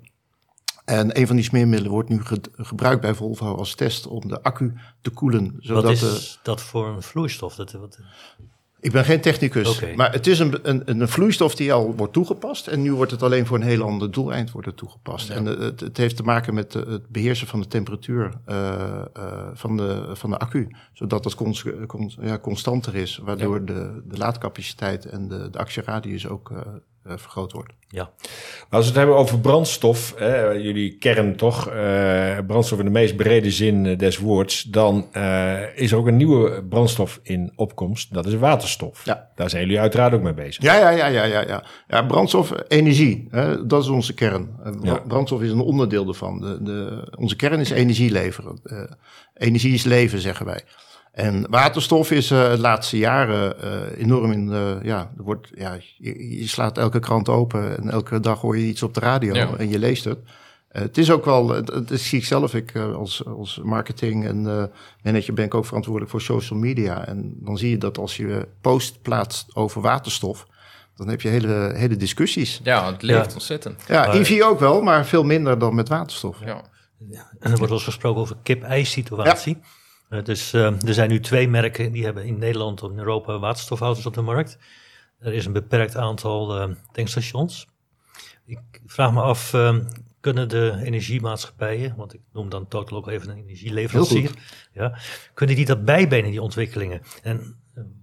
En 0.86 1.20
een 1.20 1.28
van 1.28 1.36
die 1.36 1.46
smeermiddelen 1.46 1.92
wordt 1.92 2.10
nu 2.10 2.22
ge 2.24 2.42
gebruikt 2.52 3.02
bij 3.02 3.14
Volvo 3.14 3.56
als 3.56 3.76
test 3.76 4.08
om 4.08 4.28
de 4.28 4.42
accu 4.42 4.74
te 5.02 5.10
koelen. 5.10 5.56
Zodat 5.58 5.84
wat 5.84 5.92
is 5.92 6.00
de, 6.00 6.38
dat 6.44 6.62
voor 6.62 6.88
een 6.88 7.02
vloeistof? 7.02 7.56
Dat, 7.56 7.72
wat... 7.72 8.00
Ik 8.82 8.92
ben 8.92 9.06
geen 9.06 9.22
technicus, 9.22 9.78
okay. 9.78 9.94
maar 9.96 10.12
het 10.12 10.28
is 10.28 10.40
een, 10.40 10.60
een, 10.62 10.82
een, 10.86 11.08
vloeistof 11.08 11.56
die 11.56 11.74
al 11.74 11.96
wordt 11.96 12.14
toegepast. 12.14 12.68
En 12.68 12.82
nu 12.82 12.94
wordt 12.94 13.12
het 13.12 13.24
alleen 13.24 13.46
voor 13.46 13.58
een 13.58 13.64
heel 13.64 13.84
ander 13.84 14.12
doeleind 14.12 14.52
wordt 14.52 14.68
het 14.68 14.78
toegepast. 14.78 15.28
Ja. 15.28 15.34
En 15.36 15.46
het, 15.46 15.80
het, 15.80 15.98
heeft 15.98 16.16
te 16.16 16.24
maken 16.24 16.54
met 16.54 16.74
het 16.74 17.10
beheersen 17.10 17.48
van 17.48 17.60
de 17.60 17.68
temperatuur 17.68 18.34
uh, 18.48 19.02
uh, 19.18 19.48
van, 19.54 19.78
de, 19.78 20.10
van 20.14 20.30
de 20.30 20.38
accu. 20.38 20.68
Zodat 20.94 21.36
cons, 21.36 21.66
cons, 21.88 22.18
ja, 22.22 22.40
constanter 22.40 22.96
is, 22.96 23.18
waardoor 23.24 23.60
ja. 23.60 23.66
de, 23.66 24.02
de 24.06 24.18
laadcapaciteit 24.18 25.06
en 25.06 25.28
de, 25.28 25.50
de 25.50 25.58
actieradius 25.58 26.28
ook 26.28 26.50
uh, 26.50 26.58
vergroot 27.06 27.52
wordt. 27.52 27.74
Ja. 27.88 28.12
Als 28.70 28.82
we 28.82 28.88
het 28.88 28.96
hebben 28.96 29.16
over 29.16 29.40
brandstof, 29.40 30.16
jullie 30.54 30.98
kern 30.98 31.36
toch, 31.36 31.74
uh, 31.74 32.38
brandstof 32.48 32.80
in 32.80 32.86
de 32.86 32.92
meest 32.92 33.16
brede 33.16 33.52
zin 33.52 33.98
des 33.98 34.18
woords, 34.18 34.64
dan 34.64 35.08
uh, 35.14 35.78
is 35.78 35.92
er 35.92 35.98
ook 35.98 36.08
een 36.08 36.18
nieuwe 36.18 36.64
brandstof 36.64 37.20
in 37.24 37.52
opkomst. 37.56 38.14
Dat 38.14 38.26
is 38.26 38.34
waterstof. 38.34 39.06
Ja. 39.06 39.30
Daar 39.36 39.50
zijn 39.50 39.64
jullie 39.64 39.80
uiteraard 39.80 40.14
ook 40.14 40.22
mee 40.22 40.34
bezig. 40.34 40.64
Ja, 40.64 40.76
ja, 40.76 40.90
ja, 40.90 41.06
ja, 41.06 41.24
ja. 41.24 41.42
Ja, 41.42 41.64
ja 41.88 42.02
brandstof, 42.02 42.54
energie, 42.68 43.28
hè, 43.30 43.66
dat 43.66 43.84
is 43.84 43.90
onze 43.90 44.14
kern. 44.14 44.50
Ja. 44.82 45.04
Brandstof 45.08 45.42
is 45.42 45.52
een 45.52 45.60
onderdeel 45.60 46.08
ervan. 46.08 46.40
De, 46.40 46.64
de, 46.64 47.08
onze 47.18 47.36
kern 47.36 47.60
is 47.60 47.70
energie 47.70 48.12
leveren. 48.12 48.60
Uh, 48.64 48.84
energie 49.34 49.74
is 49.74 49.84
leven, 49.84 50.20
zeggen 50.20 50.46
wij. 50.46 50.64
En 51.12 51.50
waterstof 51.50 52.12
is 52.12 52.32
uh, 52.32 52.52
de 52.52 52.60
laatste 52.60 52.98
jaren 52.98 53.56
uh, 53.64 54.00
enorm 54.02 54.32
in. 54.32 54.48
Uh, 54.48 54.84
ja, 54.84 55.12
er 55.18 55.24
wordt, 55.24 55.50
ja 55.56 55.78
je, 55.98 56.38
je, 56.40 56.48
slaat 56.48 56.78
elke 56.78 57.00
krant 57.00 57.30
open 57.30 57.78
en 57.78 57.90
elke 57.90 58.20
dag 58.20 58.42
hoor 58.42 58.58
je 58.58 58.66
iets 58.66 58.84
op 58.84 58.94
de 58.94 59.00
radio 59.00 59.34
ja. 59.34 59.56
en 59.58 59.70
je 59.70 59.80
leest 59.80 60.04
het. 60.04 60.20
het 60.70 60.98
is 60.98 61.12
ook 61.12 61.26
wel, 61.26 61.50
het, 61.50 61.92
zie 61.94 62.20
ik 62.20 62.26
zelf, 62.26 62.54
ik 62.54 62.76
als, 62.76 63.26
als 63.26 63.60
marketing 63.64 64.26
en 64.26 64.72
manager 65.04 65.34
ben 65.34 65.46
ik 65.46 65.54
ook 65.54 65.66
verantwoordelijk 65.66 66.12
voor 66.12 66.22
social 66.22 66.60
media. 66.60 67.06
En 67.06 67.34
dan 67.40 67.58
zie 67.58 67.70
je 67.70 67.78
dat 67.78 67.98
als 67.98 68.18
je 68.18 68.48
post 68.62 69.02
plaatst 69.02 69.56
over 69.56 69.82
waterstof, 69.82 70.48
dan 70.96 71.08
heb 71.08 71.22
je 71.22 71.30
hele, 71.30 71.72
hele 71.76 71.96
discussiie's. 71.96 72.60
Ja, 72.64 72.92
het 72.92 73.02
leeft 73.02 73.28
ja. 73.28 73.34
ontzettend. 73.34 73.84
Ja, 73.88 74.14
EV 74.14 74.42
ook 74.42 74.60
wel, 74.60 74.82
maar 74.82 75.06
veel 75.06 75.24
minder 75.24 75.60
dan 75.60 75.76
met 75.76 75.90
waterstof. 75.90 76.38
Ja. 76.46 76.62
Ja, 77.10 77.30
en 77.40 77.52
er 77.52 77.58
wordt 77.58 77.72
wel 77.72 77.82
gesproken 77.82 78.22
over 78.22 78.36
kip-ei-situatie. 78.44 79.58
Ja. 79.62 79.79
Uh, 80.10 80.24
dus 80.24 80.54
uh, 80.54 80.84
er 80.88 80.94
zijn 80.94 81.10
nu 81.10 81.20
twee 81.20 81.48
merken 81.48 81.92
die 81.92 82.04
hebben 82.04 82.26
in 82.26 82.38
Nederland 82.38 82.84
of 82.84 82.92
in 82.92 82.98
Europa 82.98 83.40
waterstofauto's 83.40 84.06
op 84.06 84.14
de 84.14 84.22
markt. 84.22 84.58
Er 85.20 85.34
is 85.34 85.46
een 85.46 85.54
beperkt 85.54 85.96
aantal 85.96 86.70
uh, 86.70 86.76
tankstations. 86.92 87.68
Ik 88.46 88.82
vraag 88.86 89.14
me 89.14 89.22
af, 89.22 89.56
kunnen 90.20 90.50
de 90.50 90.80
energiemaatschappijen, 90.84 91.96
want 91.96 92.14
ik 92.14 92.22
noem 92.34 92.50
dan 92.50 92.68
Total 92.68 92.98
ook 92.98 93.08
even 93.08 93.30
een 93.30 93.38
energieleverancier, 93.38 94.32
ja, 94.74 94.98
kunnen 95.34 95.56
die 95.56 95.66
dat 95.66 95.86
bijbenen, 95.86 96.32
die 96.32 96.42
ontwikkelingen? 96.42 97.02
En 97.24 97.56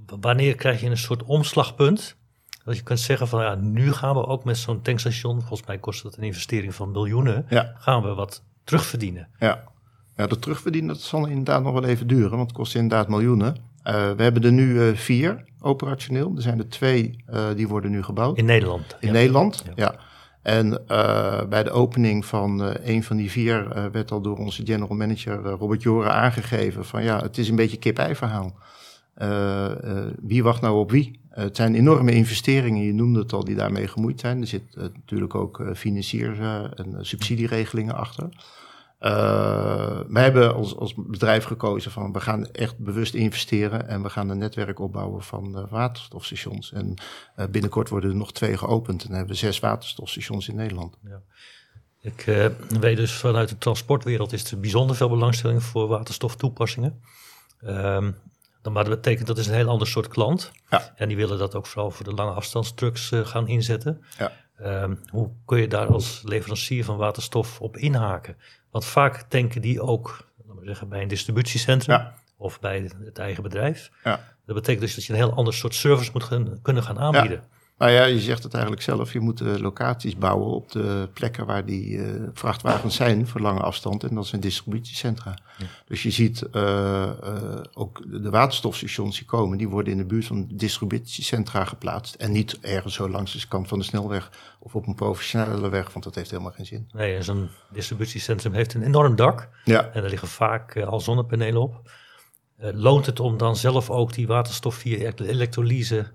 wanneer 0.07 0.55
krijg 0.55 0.81
je 0.81 0.91
een 0.91 0.97
soort 0.97 1.23
omslagpunt? 1.23 2.17
Dat 2.65 2.77
je 2.77 2.83
kunt 2.83 3.01
zeggen 3.01 3.29
van 3.29 3.43
ja, 3.43 3.55
nu 3.55 3.93
gaan 3.93 4.15
we 4.15 4.27
ook 4.27 4.45
met 4.45 4.59
zo'n 4.59 4.83
tankstation, 4.83 5.41
volgens 5.41 5.69
mij 5.69 5.79
kost 5.79 6.03
dat 6.03 6.17
een 6.17 6.23
investering 6.23 6.75
van 6.75 6.91
miljoenen, 6.91 7.47
ja. 7.49 7.75
gaan 7.79 8.03
we 8.03 8.15
wat 8.15 8.45
terugverdienen. 8.65 9.29
Ja. 9.39 9.75
Ja, 10.17 10.27
de 10.27 10.39
terugverdienen, 10.39 10.95
dat 10.95 11.03
zal 11.03 11.27
inderdaad 11.27 11.63
nog 11.63 11.73
wel 11.73 11.85
even 11.85 12.07
duren, 12.07 12.31
want 12.31 12.49
het 12.49 12.53
kost 12.53 12.75
inderdaad 12.75 13.09
miljoenen. 13.09 13.57
Uh, 13.87 14.11
we 14.11 14.23
hebben 14.23 14.43
er 14.43 14.53
nu 14.53 14.73
uh, 14.73 14.95
vier 14.95 15.45
operationeel. 15.61 16.33
Er 16.37 16.43
zijn 16.43 16.59
er 16.59 16.69
twee 16.69 17.25
uh, 17.31 17.47
die 17.57 17.69
worden 17.69 17.91
nu 17.91 18.03
gebouwd. 18.03 18.39
In 18.39 18.45
Nederland? 18.45 18.97
In 19.01 19.07
ja. 19.07 19.13
Nederland, 19.13 19.65
ja. 19.67 19.73
ja. 19.75 19.95
En 20.43 20.83
bij 21.49 21.63
de 21.63 21.71
opening 21.71 22.25
van 22.25 22.61
een 22.83 23.03
van 23.03 23.17
die 23.17 23.31
vier 23.31 23.89
werd 23.93 24.11
al 24.11 24.21
door 24.21 24.37
onze 24.37 24.67
general 24.67 24.97
manager 24.97 25.43
Robert 25.43 25.83
Joren 25.83 26.13
aangegeven 26.13 26.85
van 26.85 27.03
ja, 27.03 27.23
het 27.23 27.39
is 27.39 27.49
een 27.49 27.57
beetje 27.57 27.77
kip-ei 27.77 28.15
verhaal. 28.15 28.55
wie 30.21 30.43
wacht 30.43 30.61
nou 30.61 30.79
op 30.79 30.91
wie? 30.91 31.21
het 31.31 31.57
zijn 31.57 31.75
enorme 31.75 32.13
investeringen, 32.13 32.83
je 32.83 32.95
noemde 32.95 33.19
het 33.19 33.33
al, 33.33 33.45
die 33.45 33.55
daarmee 33.55 33.89
gemoeid 33.89 34.21
zijn. 34.21 34.41
Er 34.41 34.47
zit 34.47 34.77
natuurlijk 34.95 35.35
ook 35.35 35.63
financiers- 35.75 36.39
en 36.75 36.97
subsidieregelingen 37.01 37.95
achter. 37.95 38.29
Uh, 39.07 40.01
wij 40.09 40.23
hebben 40.23 40.55
als, 40.55 40.77
als 40.77 40.95
bedrijf 40.97 41.45
gekozen 41.45 41.91
van 41.91 42.13
we 42.13 42.21
gaan 42.21 42.51
echt 42.51 42.79
bewust 42.79 43.15
investeren 43.15 43.89
en 43.89 44.03
we 44.03 44.11
gaan 44.11 44.29
een 44.29 44.39
netwerk 44.39 44.79
opbouwen 44.79 45.23
van 45.23 45.59
uh, 45.59 45.71
waterstofstations. 45.71 46.73
En 46.73 46.95
uh, 47.37 47.47
binnenkort 47.47 47.89
worden 47.89 48.11
er 48.11 48.17
nog 48.17 48.33
twee 48.33 48.57
geopend 48.57 49.05
en 49.05 49.11
hebben 49.11 49.29
we 49.29 49.35
zes 49.35 49.59
waterstofstations 49.59 50.49
in 50.49 50.57
Nederland. 50.57 50.97
Ja. 51.05 51.21
Ik 52.01 52.25
weet 52.81 52.97
dus 52.97 53.13
vanuit 53.13 53.49
de 53.49 53.59
transportwereld 53.59 54.33
is 54.33 54.51
er 54.51 54.61
bijzonder 54.61 54.97
veel 54.97 55.09
belangstelling 55.09 55.63
voor 55.63 55.87
waterstoftoepassingen. 55.89 57.03
Um, 57.65 58.17
maar 58.73 58.85
dat 58.85 59.03
betekent 59.03 59.27
dat 59.27 59.39
is 59.39 59.47
een 59.47 59.55
heel 59.55 59.69
ander 59.69 59.87
soort 59.87 60.09
klant. 60.09 60.53
Ja. 60.71 60.93
En 60.97 61.09
die 61.09 61.17
willen 61.17 61.39
dat 61.39 61.55
ook 61.55 61.67
vooral 61.67 61.91
voor 61.91 62.05
de 62.05 62.15
lange 62.15 62.31
afstandstrucks 62.31 63.11
gaan 63.15 63.49
inzetten. 63.49 64.05
Ja. 64.19 64.33
Um, 64.83 65.01
hoe 65.11 65.31
kun 65.45 65.61
je 65.61 65.69
daar 65.69 65.87
als 65.87 66.23
leverancier 66.25 66.85
van 66.85 66.97
waterstof 66.97 67.61
op 67.61 67.77
inhaken? 67.77 68.37
Want 68.77 68.89
vaak 68.89 69.25
tanken 69.29 69.61
die 69.61 69.81
ook 69.81 70.27
laten 70.45 70.61
we 70.61 70.67
zeggen, 70.67 70.89
bij 70.89 71.03
een 71.03 71.09
distributiecentrum 71.09 71.97
ja. 71.97 72.15
of 72.37 72.61
bij 72.61 72.91
het 73.05 73.19
eigen 73.19 73.43
bedrijf. 73.43 73.91
Ja. 74.05 74.21
Dat 74.47 74.55
betekent 74.55 74.81
dus 74.81 74.95
dat 74.95 75.05
je 75.05 75.13
een 75.13 75.19
heel 75.19 75.35
ander 75.35 75.55
soort 75.55 75.75
service 75.75 76.11
moet 76.13 76.29
kunnen 76.63 76.83
gaan 76.83 76.99
aanbieden. 76.99 77.43
Nou 77.79 77.93
ja, 77.93 78.05
je 78.05 78.21
zegt 78.21 78.43
het 78.43 78.53
eigenlijk 78.53 78.83
zelf. 78.83 79.13
Je 79.13 79.21
moet 79.21 79.41
uh, 79.41 79.57
locaties 79.57 80.17
bouwen 80.17 80.47
op 80.47 80.73
de 80.73 81.09
plekken 81.13 81.47
waar 81.47 81.65
die 81.65 81.89
uh, 81.91 82.29
vrachtwagens 82.33 82.95
zijn 82.95 83.27
voor 83.27 83.41
lange 83.41 83.61
afstand. 83.61 84.05
En 84.05 84.15
dat 84.15 84.27
zijn 84.27 84.41
distributiecentra. 84.41 85.39
Ja. 85.59 85.67
Dus 85.87 86.03
je 86.03 86.11
ziet 86.11 86.43
uh, 86.53 87.11
ook 87.75 88.03
de 88.23 88.31
waterstofstations 88.31 89.17
die 89.17 89.27
komen, 89.27 89.59
die 89.59 89.69
worden 89.69 89.93
in 89.93 89.99
de 89.99 90.05
buurt 90.05 90.27
van 90.27 90.47
distributiecentra 90.53 91.65
geplaatst. 91.65 92.15
En 92.15 92.33
niet 92.33 92.59
ergens 92.61 92.95
zo 92.95 93.09
langs 93.09 93.33
de 93.33 93.49
kant 93.49 93.69
van 93.69 93.79
de 93.79 93.85
snelweg 93.85 94.31
of 94.61 94.75
op 94.75 94.87
een 94.87 94.95
professionele 94.95 95.69
weg, 95.69 95.93
want 95.93 96.05
dat 96.05 96.15
heeft 96.15 96.31
helemaal 96.31 96.53
geen 96.53 96.67
zin. 96.67 96.89
Nee, 96.93 97.23
zo'n 97.23 97.49
distributiecentrum 97.73 98.53
heeft 98.53 98.75
een 98.75 98.83
enorm 98.83 99.17
dak. 99.17 99.49
Ja. 99.65 99.91
En 99.93 100.05
er 100.05 100.11
liggen 100.11 100.29
vaak 100.29 100.77
al 100.77 101.01
zonnepanelen 101.01 101.63
op. 101.63 101.91
loont 102.59 103.07
het 103.07 103.21
om 103.21 103.37
dan 103.37 103.57
zelf 103.57 103.91
ook 103.91 104.13
die 104.13 104.27
waterstof 104.27 104.75
via 104.75 105.13
elektrolyse 105.17 106.13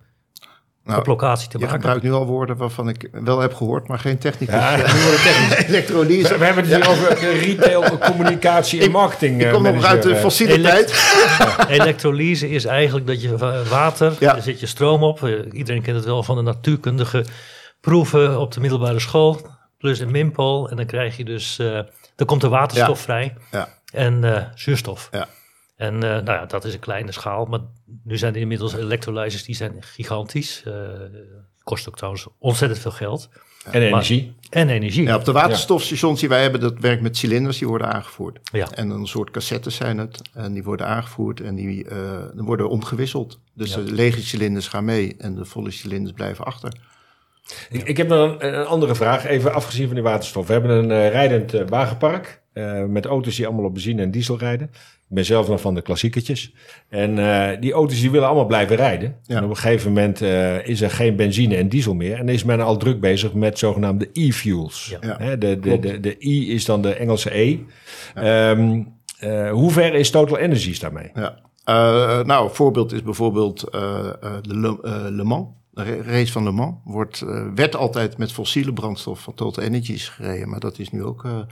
nou, 0.83 0.99
op 0.99 1.05
locatie 1.05 1.49
te 1.49 1.57
je 1.57 1.63
maken. 1.63 1.79
Je 1.79 1.81
gebruikt 1.81 2.03
nu 2.03 2.11
al 2.11 2.25
woorden 2.25 2.57
waarvan 2.57 2.89
ik 2.89 3.09
wel 3.11 3.39
heb 3.39 3.53
gehoord, 3.53 3.87
maar 3.87 3.99
geen 3.99 4.17
technicus. 4.17 4.55
Ja, 4.55 4.77
ja. 4.77 4.83
technicus. 4.83 6.29
We 6.37 6.45
hebben 6.45 6.69
het 6.69 6.75
hier 6.75 6.89
over 6.89 7.17
retail, 7.19 7.97
communicatie 7.97 8.81
en 8.81 8.91
marketing. 8.91 9.41
Ik, 9.41 9.47
ik 9.47 9.53
kom 9.53 9.63
nog 9.63 9.83
uit 9.83 10.03
de 10.03 10.15
fossiele 10.15 10.53
Elekt 10.53 10.87
tijd. 10.87 11.69
Elektrolyse 11.79 12.49
is 12.49 12.65
eigenlijk 12.65 13.07
dat 13.07 13.21
je 13.21 13.63
water, 13.69 14.15
ja. 14.19 14.33
daar 14.33 14.41
zit 14.41 14.59
je 14.59 14.65
stroom 14.65 15.03
op. 15.03 15.27
Iedereen 15.51 15.81
kent 15.81 15.95
het 15.95 16.05
wel 16.05 16.23
van 16.23 16.35
de 16.35 16.41
natuurkundige 16.41 17.25
proeven 17.81 18.39
op 18.39 18.51
de 18.51 18.59
middelbare 18.59 18.99
school. 18.99 19.41
Plus 19.77 19.99
een 19.99 20.11
minpool. 20.11 20.69
En 20.69 20.75
dan 20.75 20.85
krijg 20.85 21.17
je 21.17 21.25
dus, 21.25 21.57
uh, 21.59 21.79
dan 22.15 22.27
komt 22.27 22.43
er 22.43 22.49
waterstof 22.49 22.99
vrij. 22.99 23.33
En 23.93 24.23
uh, 24.23 24.37
zuurstof. 24.55 25.07
Ja. 25.11 25.27
En 25.81 25.93
uh, 25.93 26.01
nou 26.01 26.31
ja, 26.31 26.45
dat 26.45 26.65
is 26.65 26.73
een 26.73 26.79
kleine 26.79 27.11
schaal. 27.11 27.45
Maar 27.45 27.59
nu 28.03 28.17
zijn 28.17 28.33
er 28.33 28.41
inmiddels 28.41 28.73
electrolyzers 28.73 29.43
die 29.43 29.55
zijn 29.55 29.75
gigantisch. 29.79 30.63
Uh, 30.67 30.73
kost 31.63 31.87
ook 31.87 31.95
trouwens 31.95 32.27
ontzettend 32.39 32.81
veel 32.81 32.91
geld. 32.91 33.29
En 33.71 33.81
energie. 33.81 34.33
en 34.49 34.69
energie. 34.69 35.03
Ja, 35.03 35.15
op 35.15 35.25
de 35.25 35.31
waterstofstations 35.31 36.19
die 36.19 36.29
wij 36.29 36.41
hebben, 36.41 36.59
dat 36.59 36.79
werkt 36.79 37.01
met 37.01 37.17
cilinders 37.17 37.57
die 37.57 37.67
worden 37.67 37.93
aangevoerd. 37.93 38.39
Ja. 38.51 38.67
En 38.71 38.89
een 38.89 39.07
soort 39.07 39.31
cassettes 39.31 39.75
zijn 39.75 39.97
het. 39.97 40.21
En 40.33 40.53
die 40.53 40.63
worden 40.63 40.87
aangevoerd 40.87 41.41
en 41.41 41.55
die 41.55 41.85
uh, 41.85 42.23
worden 42.35 42.69
omgewisseld. 42.69 43.39
Dus 43.53 43.73
ja. 43.73 43.81
de 43.81 43.91
lege 43.91 44.21
cilinders 44.21 44.67
gaan 44.67 44.85
mee 44.85 45.15
en 45.17 45.35
de 45.35 45.45
volle 45.45 45.71
cilinders 45.71 46.13
blijven 46.13 46.45
achter. 46.45 46.73
Ik, 47.69 47.83
ik 47.87 47.97
heb 47.97 48.07
nog 48.07 48.39
een, 48.39 48.59
een, 48.59 48.65
andere 48.65 48.95
vraag, 48.95 49.25
even 49.25 49.53
afgezien 49.53 49.85
van 49.85 49.95
die 49.95 50.03
waterstof. 50.03 50.47
We 50.47 50.53
hebben 50.53 50.71
een 50.71 50.89
uh, 50.89 51.09
rijdend 51.09 51.53
uh, 51.53 51.61
wagenpark 51.67 52.41
uh, 52.53 52.83
met 52.83 53.05
auto's 53.05 53.35
die 53.35 53.45
allemaal 53.45 53.65
op 53.65 53.73
benzine 53.73 54.01
en 54.01 54.11
diesel 54.11 54.37
rijden. 54.37 54.71
Ik 55.11 55.17
ben 55.17 55.25
zelf 55.25 55.47
nog 55.47 55.61
van 55.61 55.75
de 55.75 55.81
klassiekertjes. 55.81 56.53
En 56.89 57.15
die 57.59 57.73
auto's 57.73 57.99
die 57.99 58.11
willen 58.11 58.27
allemaal 58.27 58.45
blijven 58.45 58.75
rijden. 58.75 59.15
Ja. 59.23 59.37
En 59.37 59.43
op 59.43 59.49
een 59.49 59.55
gegeven 59.55 59.87
moment 59.87 60.21
is 60.67 60.81
er 60.81 60.91
geen 60.91 61.15
benzine 61.15 61.55
en 61.55 61.69
diesel 61.69 61.93
meer. 61.93 62.17
En 62.17 62.29
is 62.29 62.43
men 62.43 62.61
al 62.61 62.77
druk 62.77 62.99
bezig 62.99 63.33
met 63.33 63.59
zogenaamde 63.59 64.09
e-fuels. 64.13 64.97
Ja. 65.01 65.17
Hè, 65.17 65.37
de, 65.37 65.59
de, 65.59 65.79
de, 65.79 65.99
de, 65.99 66.15
E 66.19 66.45
is 66.45 66.65
dan 66.65 66.81
de 66.81 66.93
Engelse 66.93 67.37
E. 67.37 67.59
Um, 68.17 68.93
hoe 69.51 69.71
ver 69.71 69.93
is 69.93 70.09
Total 70.09 70.37
Energies 70.37 70.79
daarmee? 70.79 71.11
Ja. 71.13 71.37
nou, 72.23 72.43
een 72.43 72.55
voorbeeld 72.55 72.93
is 72.93 73.03
bijvoorbeeld 73.03 73.59
de 74.41 74.41
Le, 74.41 74.77
Le 75.11 75.23
Mans. 75.23 75.47
De 75.71 76.01
race 76.01 76.31
van 76.31 76.43
Le 76.43 76.51
Mans 76.51 76.75
wordt, 76.83 77.21
uh, 77.21 77.47
werd 77.55 77.75
altijd 77.75 78.17
met 78.17 78.31
fossiele 78.31 78.73
brandstof 78.73 79.19
van 79.21 79.33
Total 79.33 79.63
Energies 79.63 80.09
gereden, 80.09 80.49
maar 80.49 80.59
dat 80.59 80.79
is 80.79 80.91
nu 80.91 81.03
ook 81.03 81.23
uh, 81.23 81.43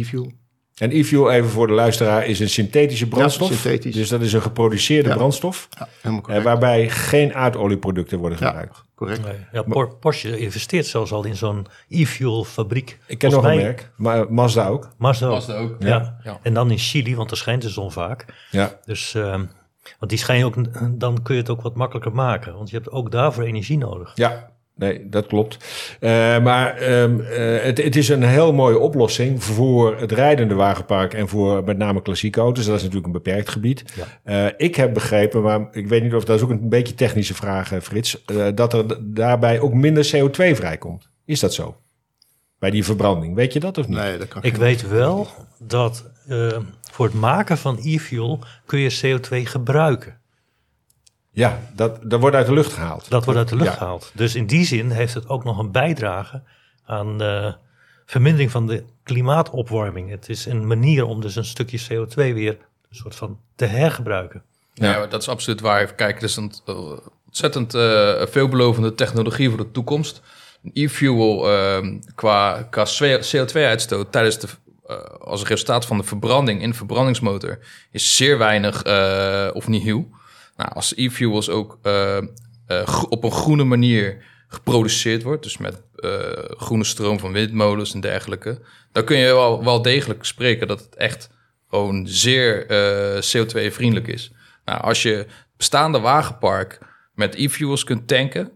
e-fuel. 0.00 0.32
En 0.78 0.90
e-fuel, 0.90 1.30
even 1.30 1.48
voor 1.48 1.66
de 1.66 1.72
luisteraar, 1.72 2.26
is 2.26 2.40
een 2.40 2.48
synthetische 2.48 3.08
brandstof. 3.08 3.48
Ja, 3.48 3.54
synthetisch. 3.54 3.94
Dus 3.94 4.08
dat 4.08 4.20
is 4.20 4.32
een 4.32 4.42
geproduceerde 4.42 5.08
ja. 5.08 5.14
brandstof. 5.14 5.68
Ja, 6.02 6.20
uh, 6.28 6.42
waarbij 6.42 6.88
geen 6.90 7.34
aardolieproducten 7.34 8.18
worden 8.18 8.38
gebruikt. 8.38 8.76
Ja, 8.76 8.82
correct. 8.94 9.24
Nee. 9.24 9.36
Ja, 9.52 9.62
Por 9.62 9.96
Porsche 9.96 10.38
investeert 10.38 10.86
zelfs 10.86 11.12
al 11.12 11.24
in 11.24 11.36
zo'n 11.36 11.66
e-fuel 11.88 12.44
fabriek. 12.44 12.98
Ik 13.06 13.18
ken 13.18 13.30
nog 13.30 13.42
mij, 13.42 13.56
een 13.56 13.62
merk, 13.62 13.90
maar 13.96 14.32
Mazda 14.32 14.68
ook. 14.68 14.88
Mazda 14.96 15.26
ook. 15.26 15.32
Mazda 15.32 15.56
ook. 15.56 15.76
Ja. 15.78 16.18
ja. 16.24 16.38
En 16.42 16.54
dan 16.54 16.70
in 16.70 16.78
Chili, 16.78 17.16
want 17.16 17.30
er 17.30 17.36
schijnt 17.36 17.62
de 17.62 17.68
zon 17.68 17.92
vaak. 17.92 18.24
Ja. 18.50 18.78
Dus... 18.84 19.14
Uh, 19.14 19.40
want 19.98 20.10
die 20.10 20.18
schijn 20.18 20.44
ook, 20.44 20.54
dan 21.00 21.22
kun 21.22 21.34
je 21.34 21.40
het 21.40 21.50
ook 21.50 21.62
wat 21.62 21.74
makkelijker 21.74 22.12
maken. 22.12 22.54
Want 22.54 22.70
je 22.70 22.76
hebt 22.76 22.90
ook 22.90 23.10
daarvoor 23.10 23.44
energie 23.44 23.78
nodig. 23.78 24.12
Ja, 24.14 24.50
nee, 24.78 25.08
dat 25.08 25.26
klopt. 25.26 25.56
Uh, 26.00 26.10
maar 26.42 26.90
um, 26.92 27.20
uh, 27.20 27.62
het, 27.62 27.82
het, 27.82 27.96
is 27.96 28.08
een 28.08 28.22
heel 28.22 28.52
mooie 28.52 28.78
oplossing 28.78 29.44
voor 29.44 29.96
het 29.96 30.12
rijdende 30.12 30.54
wagenpark 30.54 31.14
en 31.14 31.28
voor 31.28 31.64
met 31.64 31.78
name 31.78 32.02
klassieke 32.02 32.40
auto's. 32.40 32.66
Dat 32.66 32.76
is 32.76 32.80
natuurlijk 32.82 33.06
een 33.06 33.22
beperkt 33.22 33.48
gebied. 33.48 33.84
Ja. 34.24 34.46
Uh, 34.46 34.52
ik 34.56 34.74
heb 34.74 34.94
begrepen, 34.94 35.42
maar 35.42 35.68
ik 35.70 35.88
weet 35.88 36.02
niet 36.02 36.14
of 36.14 36.24
dat 36.24 36.36
is 36.36 36.42
ook 36.42 36.50
een 36.50 36.68
beetje 36.68 36.94
technische 36.94 37.34
vraag, 37.34 37.72
Frits, 37.82 38.24
dat 38.54 38.72
er 38.72 38.84
daarbij 39.14 39.60
ook 39.60 39.74
minder 39.74 40.10
CO2 40.16 40.30
vrijkomt. 40.54 41.08
Is 41.24 41.40
dat 41.40 41.54
zo? 41.54 41.76
Bij 42.58 42.70
die 42.70 42.84
verbranding, 42.84 43.34
weet 43.34 43.52
je 43.52 43.60
dat 43.60 43.78
of 43.78 43.88
niet? 43.88 43.98
Nee, 43.98 44.18
dat 44.18 44.28
kan 44.28 44.42
ik 44.42 44.56
weet 44.56 44.88
wel 44.88 45.28
dat 45.58 46.04
voor 46.90 47.06
het 47.06 47.14
maken 47.14 47.58
van 47.58 47.78
e-fuel 47.82 48.38
kun 48.66 48.78
je 48.78 49.18
CO2 49.18 49.42
gebruiken. 49.42 50.17
Ja, 51.38 51.60
dat, 51.74 51.98
dat 52.02 52.20
wordt 52.20 52.36
uit 52.36 52.46
de 52.46 52.52
lucht 52.52 52.72
gehaald. 52.72 53.10
Dat 53.10 53.24
wordt 53.24 53.38
uit 53.38 53.48
de 53.48 53.56
lucht 53.56 53.70
ja. 53.70 53.76
gehaald. 53.76 54.10
Dus 54.14 54.34
in 54.34 54.46
die 54.46 54.64
zin 54.64 54.90
heeft 54.90 55.14
het 55.14 55.28
ook 55.28 55.44
nog 55.44 55.58
een 55.58 55.70
bijdrage 55.70 56.42
aan 56.86 57.18
de 57.18 57.54
vermindering 58.06 58.50
van 58.50 58.66
de 58.66 58.84
klimaatopwarming. 59.02 60.10
Het 60.10 60.28
is 60.28 60.46
een 60.46 60.66
manier 60.66 61.04
om 61.04 61.20
dus 61.20 61.36
een 61.36 61.44
stukje 61.44 61.80
CO2 61.80 62.14
weer 62.14 62.56
een 62.88 62.96
soort 62.96 63.14
van 63.14 63.38
te 63.56 63.64
hergebruiken. 63.64 64.42
Ja, 64.74 64.90
ja 64.90 65.06
dat 65.06 65.22
is 65.22 65.28
absoluut 65.28 65.60
waar. 65.60 65.80
Even 65.82 65.94
kijken, 65.94 66.20
het 66.20 66.30
is 66.30 66.36
een 66.36 66.52
ontzettend 67.26 67.74
uh, 67.74 68.22
veelbelovende 68.26 68.94
technologie 68.94 69.48
voor 69.48 69.58
de 69.58 69.70
toekomst. 69.70 70.22
E-fuel 70.72 71.50
uh, 71.50 71.92
qua, 72.14 72.62
qua 72.70 72.86
CO2-uitstoot 72.86 74.12
tijdens 74.12 74.38
de 74.38 74.48
uh, 74.88 74.96
als 75.20 75.44
resultaat 75.44 75.86
van 75.86 75.98
de 75.98 76.04
verbranding 76.04 76.62
in 76.62 76.70
de 76.70 76.76
verbrandingsmotor 76.76 77.58
is 77.90 78.16
zeer 78.16 78.38
weinig 78.38 78.86
uh, 78.86 79.48
of 79.52 79.68
nihil. 79.68 80.08
Nou, 80.58 80.70
als 80.72 80.92
e-fuels 80.96 81.50
ook 81.50 81.78
uh, 81.82 82.18
op 83.08 83.24
een 83.24 83.32
groene 83.32 83.64
manier 83.64 84.24
geproduceerd 84.48 85.22
wordt, 85.22 85.42
dus 85.42 85.58
met 85.58 85.82
groene 86.48 86.84
stroom 86.84 87.18
van 87.18 87.32
windmolens 87.32 87.94
en 87.94 88.00
dergelijke, 88.00 88.60
dan 88.92 89.04
kun 89.04 89.16
je 89.16 89.24
wel, 89.24 89.64
wel 89.64 89.82
degelijk 89.82 90.24
spreken 90.24 90.68
dat 90.68 90.80
het 90.80 90.96
echt 90.96 91.30
gewoon 91.68 92.06
zeer 92.06 92.64
CO2-vriendelijk 93.16 94.06
is. 94.06 94.32
Nou, 94.64 94.80
als 94.80 95.02
je 95.02 95.26
bestaande 95.56 96.00
wagenpark 96.00 96.78
met 97.14 97.34
e-fuels 97.34 97.84
kunt 97.84 98.08
tanken, 98.08 98.50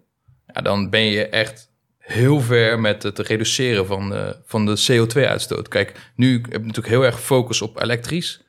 ja, 0.46 0.60
dan 0.60 0.90
ben 0.90 1.04
je 1.04 1.26
echt 1.26 1.70
heel 1.98 2.40
ver 2.40 2.80
met 2.80 3.02
het 3.02 3.18
reduceren 3.18 3.86
van 3.86 4.10
de, 4.10 4.36
van 4.44 4.66
de 4.66 4.84
CO2-uitstoot. 4.90 5.68
Kijk, 5.68 6.10
nu 6.16 6.32
heb 6.34 6.52
je 6.52 6.58
natuurlijk 6.58 6.94
heel 6.94 7.04
erg 7.04 7.20
focus 7.20 7.62
op 7.62 7.82
elektrisch. 7.82 8.44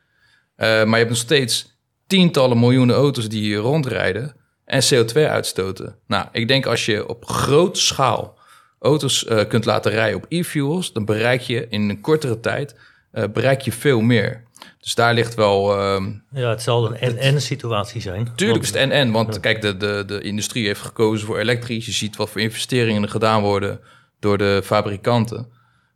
Maar 0.56 0.88
je 0.88 0.96
hebt 0.96 1.10
nog 1.10 1.18
steeds 1.18 1.73
tientallen 2.14 2.60
miljoenen 2.60 2.96
auto's 2.96 3.30
die 3.30 3.42
hier 3.42 3.58
rondrijden 3.58 4.36
en 4.66 4.82
CO2 4.94 5.14
uitstoten. 5.14 5.96
Nou, 6.08 6.26
ik 6.32 6.48
denk 6.48 6.66
als 6.66 6.86
je 6.86 7.08
op 7.08 7.26
grote 7.26 7.80
schaal 7.80 8.38
auto's 8.80 9.26
uh, 9.30 9.48
kunt 9.48 9.66
laten 9.66 9.92
rijden 9.92 10.18
op 10.18 10.26
e-fuels, 10.30 10.94
dan 10.94 11.06
bereik 11.06 11.42
je 11.42 11.68
in 11.70 11.90
een 11.90 12.02
kortere 12.02 12.40
tijd 12.40 12.76
uh, 13.14 13.24
bereik 13.34 13.62
je 13.62 13.72
veel 13.72 14.02
meer. 14.02 14.44
Dus 14.80 14.96
daar 14.96 15.14
ligt 15.14 15.36
wel. 15.36 15.80
Uh, 15.80 16.06
ja, 16.32 16.50
het 16.50 16.62
zal 16.62 16.86
een 16.86 16.98
en-en 16.98 17.42
situatie 17.42 18.02
zijn. 18.02 18.32
Tuurlijk 18.36 18.62
is 18.62 18.68
het 18.68 18.78
en-en, 18.78 19.12
want 19.12 19.34
ja. 19.34 19.40
kijk, 19.40 19.62
de, 19.62 19.78
de, 19.78 20.04
de 20.08 20.22
industrie 20.22 20.66
heeft 20.66 20.82
gekozen 20.82 21.28
voor 21.28 21.38
elektrisch. 21.38 21.86
Je 21.86 21.92
ziet 21.92 22.16
wat 22.16 22.30
voor 22.30 22.42
investeringen 22.42 23.04
er 23.04 23.10
gedaan 23.10 23.42
worden 23.42 23.80
door 24.20 24.38
de 24.38 24.62
fabrikanten. 24.64 25.48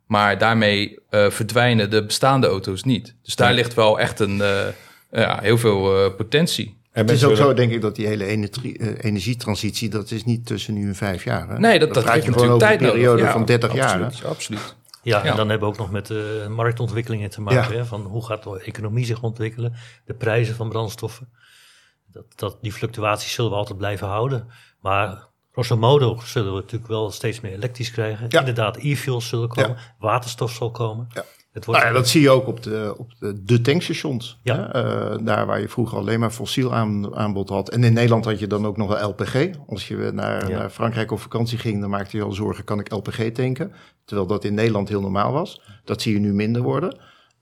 Maar 0.06 0.38
daarmee 0.38 0.98
uh, 1.10 1.30
verdwijnen 1.30 1.90
de 1.90 2.04
bestaande 2.04 2.46
auto's 2.46 2.84
niet. 2.84 3.14
Dus 3.22 3.36
daar 3.36 3.48
ja. 3.48 3.54
ligt 3.54 3.74
wel 3.74 4.00
echt 4.00 4.20
een, 4.20 4.42
ja, 5.10 5.38
heel 5.40 5.58
veel 5.58 6.04
uh, 6.04 6.16
potentie. 6.16 6.76
En 6.92 7.06
het 7.06 7.14
is 7.14 7.24
ook 7.24 7.36
zo, 7.36 7.54
denk 7.54 7.72
ik, 7.72 7.80
dat 7.80 7.96
die 7.96 8.06
hele 8.06 8.24
energie, 8.24 8.78
uh, 8.78 9.04
energietransitie, 9.04 9.88
dat 9.88 10.10
is 10.10 10.24
niet 10.24 10.46
tussen 10.46 10.74
nu 10.74 10.86
en 10.88 10.94
vijf 10.94 11.24
jaar. 11.24 11.48
Hè? 11.48 11.58
Nee, 11.58 11.78
dat, 11.78 11.94
dat, 11.94 12.04
dat 12.04 12.14
heeft 12.14 12.36
over 12.36 12.58
tijd 12.58 12.82
een 12.82 12.90
periode 12.90 13.18
nodig. 13.18 13.32
van 13.32 13.44
30 13.44 13.70
absoluut, 13.70 13.90
jaar. 13.90 14.22
Hè? 14.22 14.28
Absoluut. 14.28 14.76
Ja, 15.02 15.24
Ja. 15.24 15.30
en 15.30 15.36
dan 15.36 15.48
hebben 15.48 15.68
we 15.68 15.74
ook 15.74 15.80
nog 15.80 15.90
met 15.90 16.06
de 16.06 16.46
marktontwikkelingen 16.48 17.30
te 17.30 17.40
maken. 17.40 17.72
Ja. 17.72 17.78
Hè, 17.78 17.84
van 17.84 18.00
hoe 18.00 18.24
gaat 18.24 18.42
de 18.42 18.62
economie 18.64 19.04
zich 19.04 19.22
ontwikkelen, 19.22 19.74
de 20.04 20.14
prijzen 20.14 20.54
van 20.54 20.68
brandstoffen. 20.68 21.28
Dat, 22.12 22.24
dat, 22.34 22.58
die 22.62 22.72
fluctuaties 22.72 23.32
zullen 23.32 23.50
we 23.50 23.56
altijd 23.56 23.78
blijven 23.78 24.06
houden. 24.06 24.46
Maar 24.80 25.28
grosso 25.52 25.76
modo 25.76 26.20
zullen 26.24 26.52
we 26.54 26.60
natuurlijk 26.60 26.90
wel 26.90 27.10
steeds 27.10 27.40
meer 27.40 27.52
elektrisch 27.52 27.90
krijgen. 27.90 28.26
Ja. 28.28 28.38
Inderdaad, 28.38 28.76
e-fuels 28.76 29.28
zullen 29.28 29.48
komen, 29.48 29.76
waterstof 29.98 30.52
zal 30.52 30.70
komen. 30.70 31.08
Ja. 31.50 31.54
Het 31.54 31.64
wordt 31.64 31.80
Nou 31.80 31.92
ja, 31.92 31.98
dat 31.98 32.08
zie 32.08 32.20
je 32.20 32.30
ook 32.30 32.46
op 32.46 32.62
de, 32.62 32.94
op 32.96 33.14
de, 33.18 33.42
de 33.44 33.60
tankstations. 33.60 34.38
Ja. 34.42 34.68
Hè? 34.72 34.84
Uh, 34.84 35.26
daar 35.26 35.46
waar 35.46 35.60
je 35.60 35.68
vroeger 35.68 35.98
alleen 35.98 36.20
maar 36.20 36.30
fossiel 36.30 36.74
aan, 36.74 37.16
aanbod 37.16 37.48
had. 37.48 37.68
En 37.68 37.84
in 37.84 37.92
Nederland 37.92 38.24
had 38.24 38.38
je 38.38 38.46
dan 38.46 38.66
ook 38.66 38.76
nog 38.76 38.88
wel 38.88 39.08
LPG. 39.08 39.48
Als 39.66 39.88
je 39.88 40.10
naar, 40.14 40.50
Ja. 40.50 40.58
naar 40.58 40.70
Frankrijk 40.70 41.10
op 41.10 41.20
vakantie 41.20 41.58
ging, 41.58 41.80
dan 41.80 41.90
maakte 41.90 42.16
je 42.16 42.22
al 42.22 42.32
zorgen, 42.32 42.64
kan 42.64 42.80
ik 42.80 42.92
LPG 42.92 43.30
tanken? 43.32 43.72
Terwijl 44.04 44.28
dat 44.28 44.44
in 44.44 44.54
Nederland 44.54 44.88
heel 44.88 45.00
normaal 45.00 45.32
was. 45.32 45.62
Dat 45.84 46.02
zie 46.02 46.12
je 46.12 46.20
nu 46.20 46.32
minder 46.32 46.62
worden. 46.62 46.96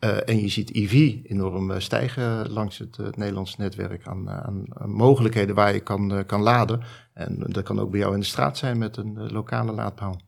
Uh, 0.05 0.29
en 0.29 0.41
je 0.41 0.49
ziet 0.49 0.75
EV 0.75 1.15
enorm 1.25 1.71
uh, 1.71 1.79
stijgen 1.79 2.51
langs 2.53 2.79
het, 2.79 2.97
het 2.97 3.17
Nederlandse 3.17 3.57
netwerk 3.59 4.07
aan, 4.07 4.31
aan, 4.31 4.65
aan 4.69 4.91
mogelijkheden 4.91 5.55
waar 5.55 5.73
je 5.73 5.81
kan, 5.81 6.25
kan 6.27 6.43
laden. 6.43 6.81
En 7.15 7.45
dat 7.47 7.65
kan 7.65 7.81
ook 7.81 7.91
bij 7.91 8.01
jou 8.01 8.15
in 8.15 8.21
de 8.21 8.27
straat 8.27 8.59
zijn 8.59 8.79
met 8.79 8.97
een 8.97 9.33
lokale 9.33 9.73
laadpaal. 9.73 10.21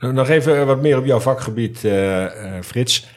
Nou, 0.00 0.12
Nog 0.12 0.28
even 0.28 0.66
wat 0.66 0.80
meer 0.80 0.98
op 0.98 1.04
jouw 1.04 1.20
vakgebied, 1.20 1.84
uh, 1.84 2.22
uh, 2.22 2.60
Frits. 2.62 3.08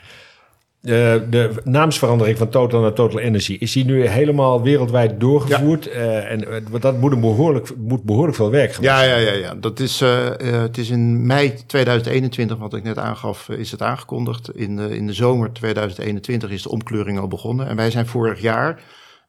De, 0.84 1.28
de 1.30 1.52
naamsverandering 1.64 2.38
van 2.38 2.50
Total 2.50 2.82
naar 2.82 2.94
Total 2.94 3.20
Energy, 3.20 3.58
is 3.60 3.72
die 3.72 3.86
nu 3.86 4.08
helemaal 4.08 4.62
wereldwijd 4.62 5.20
doorgevoerd? 5.20 5.84
Ja. 5.84 5.92
Uh, 5.92 6.32
en 6.32 6.42
uh, 6.42 6.82
dat 6.82 7.00
moet, 7.00 7.12
een 7.12 7.20
behoorlijk, 7.20 7.72
moet 7.78 8.04
behoorlijk 8.04 8.36
veel 8.36 8.50
werk 8.52 8.74
gemaakt 8.74 9.00
Ja, 9.00 9.02
ja, 9.02 9.16
ja, 9.16 9.34
ja. 9.34 9.56
Dat 9.56 9.80
is, 9.80 10.02
uh, 10.02 10.30
het 10.38 10.78
is 10.78 10.90
in 10.90 11.26
mei 11.26 11.54
2021, 11.66 12.58
wat 12.58 12.74
ik 12.74 12.84
net 12.84 12.98
aangaf, 12.98 13.50
is 13.50 13.72
het 13.72 13.82
aangekondigd. 13.82 14.56
In 14.56 14.76
de, 14.76 14.96
in 14.96 15.08
de 15.08 15.14
zomer 15.14 15.54
2021 15.54 16.50
is 16.50 16.64
de 16.64 16.70
omkleuring 16.70 17.20
al 17.20 17.28
begonnen. 17.28 17.68
En 17.68 17.76
wij 17.76 17.92
zijn 17.92 18.08
vorig 18.08 18.42
jaar, 18.42 18.82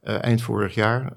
eind 0.03 0.43
vorig 0.43 0.75
jaar, 0.75 1.13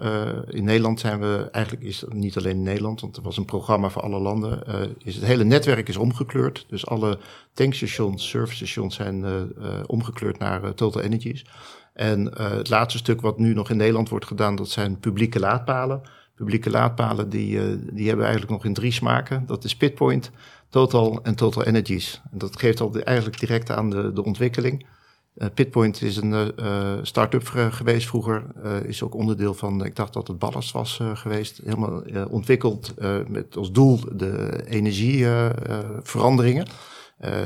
in 0.50 0.64
Nederland 0.64 1.00
zijn 1.00 1.20
we, 1.20 1.50
eigenlijk 1.52 1.86
is 1.86 2.04
niet 2.10 2.38
alleen 2.38 2.56
in 2.56 2.64
Nederland, 2.64 3.02
want 3.02 3.18
er 3.18 3.24
was 3.24 3.38
een 3.38 3.46
programma 3.46 3.90
voor 3.90 4.02
alle 4.02 4.20
landen, 4.20 4.64
is 5.04 5.16
het 5.16 5.26
hele 5.26 5.44
netwerk 5.44 5.90
is 5.90 5.98
omgekleurd. 5.98 6.66
Dus 6.70 6.88
alle 6.88 7.20
tankstations, 7.54 8.30
servicestations 8.30 8.96
zijn 8.96 9.26
omgekleurd 9.86 10.40
naar 10.40 10.74
Total 10.74 11.02
Energies. 11.02 11.46
En 11.94 12.40
het 12.42 12.70
laatste 12.70 12.98
stuk 12.98 13.22
wat 13.22 13.40
nu 13.40 13.54
nog 13.54 13.70
in 13.70 13.78
Nederland 13.78 14.10
wordt 14.10 14.26
gedaan, 14.26 14.56
dat 14.56 14.70
zijn 14.70 15.00
publieke 15.00 15.40
laadpalen. 15.40 16.02
Publieke 16.36 16.70
laadpalen 16.70 17.30
die, 17.30 17.60
die 17.94 18.08
hebben 18.08 18.26
eigenlijk 18.26 18.54
nog 18.54 18.66
in 18.66 18.74
drie 18.74 18.92
smaken. 18.92 19.44
Dat 19.46 19.64
is 19.64 19.76
Pitpoint, 19.76 20.32
Total 20.70 21.20
en 21.24 21.36
Total 21.36 21.64
Energies. 21.64 22.22
En 22.32 22.38
dat 22.38 22.60
geeft 22.60 22.82
al 22.82 22.96
eigenlijk 22.96 23.40
direct 23.40 23.72
aan 23.72 23.90
de, 23.90 24.14
de 24.14 24.24
ontwikkeling. 24.24 24.86
Eh, 25.36 25.48
Pitpoint 25.54 26.02
is 26.02 26.18
een 26.18 26.56
eh, 26.56 26.94
start-up 27.02 27.48
ge- 27.48 27.72
geweest 27.72 28.08
vroeger. 28.08 28.44
is 28.86 29.04
ook 29.04 29.16
onderdeel 29.16 29.54
van, 29.54 29.86
ik 29.86 29.96
dacht 29.96 30.14
dat 30.14 30.28
het 30.28 30.40
Ballast 30.40 30.72
was 30.72 31.00
geweest. 31.14 31.62
Helemaal 31.64 32.02
ontwikkeld 32.30 32.94
met 33.28 33.58
als 33.58 33.72
doel 33.72 34.00
de 34.12 34.64
energieveranderingen. 34.68 36.68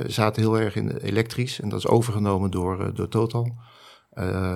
zaten 0.08 0.42
heel 0.42 0.60
erg 0.60 0.76
in 0.76 0.98
elektrisch 0.98 1.60
en 1.60 1.70
dat 1.70 1.80
is 1.80 1.88
overgenomen 1.88 2.52
door, 2.52 2.92
door 2.94 3.08
Total. 3.08 3.56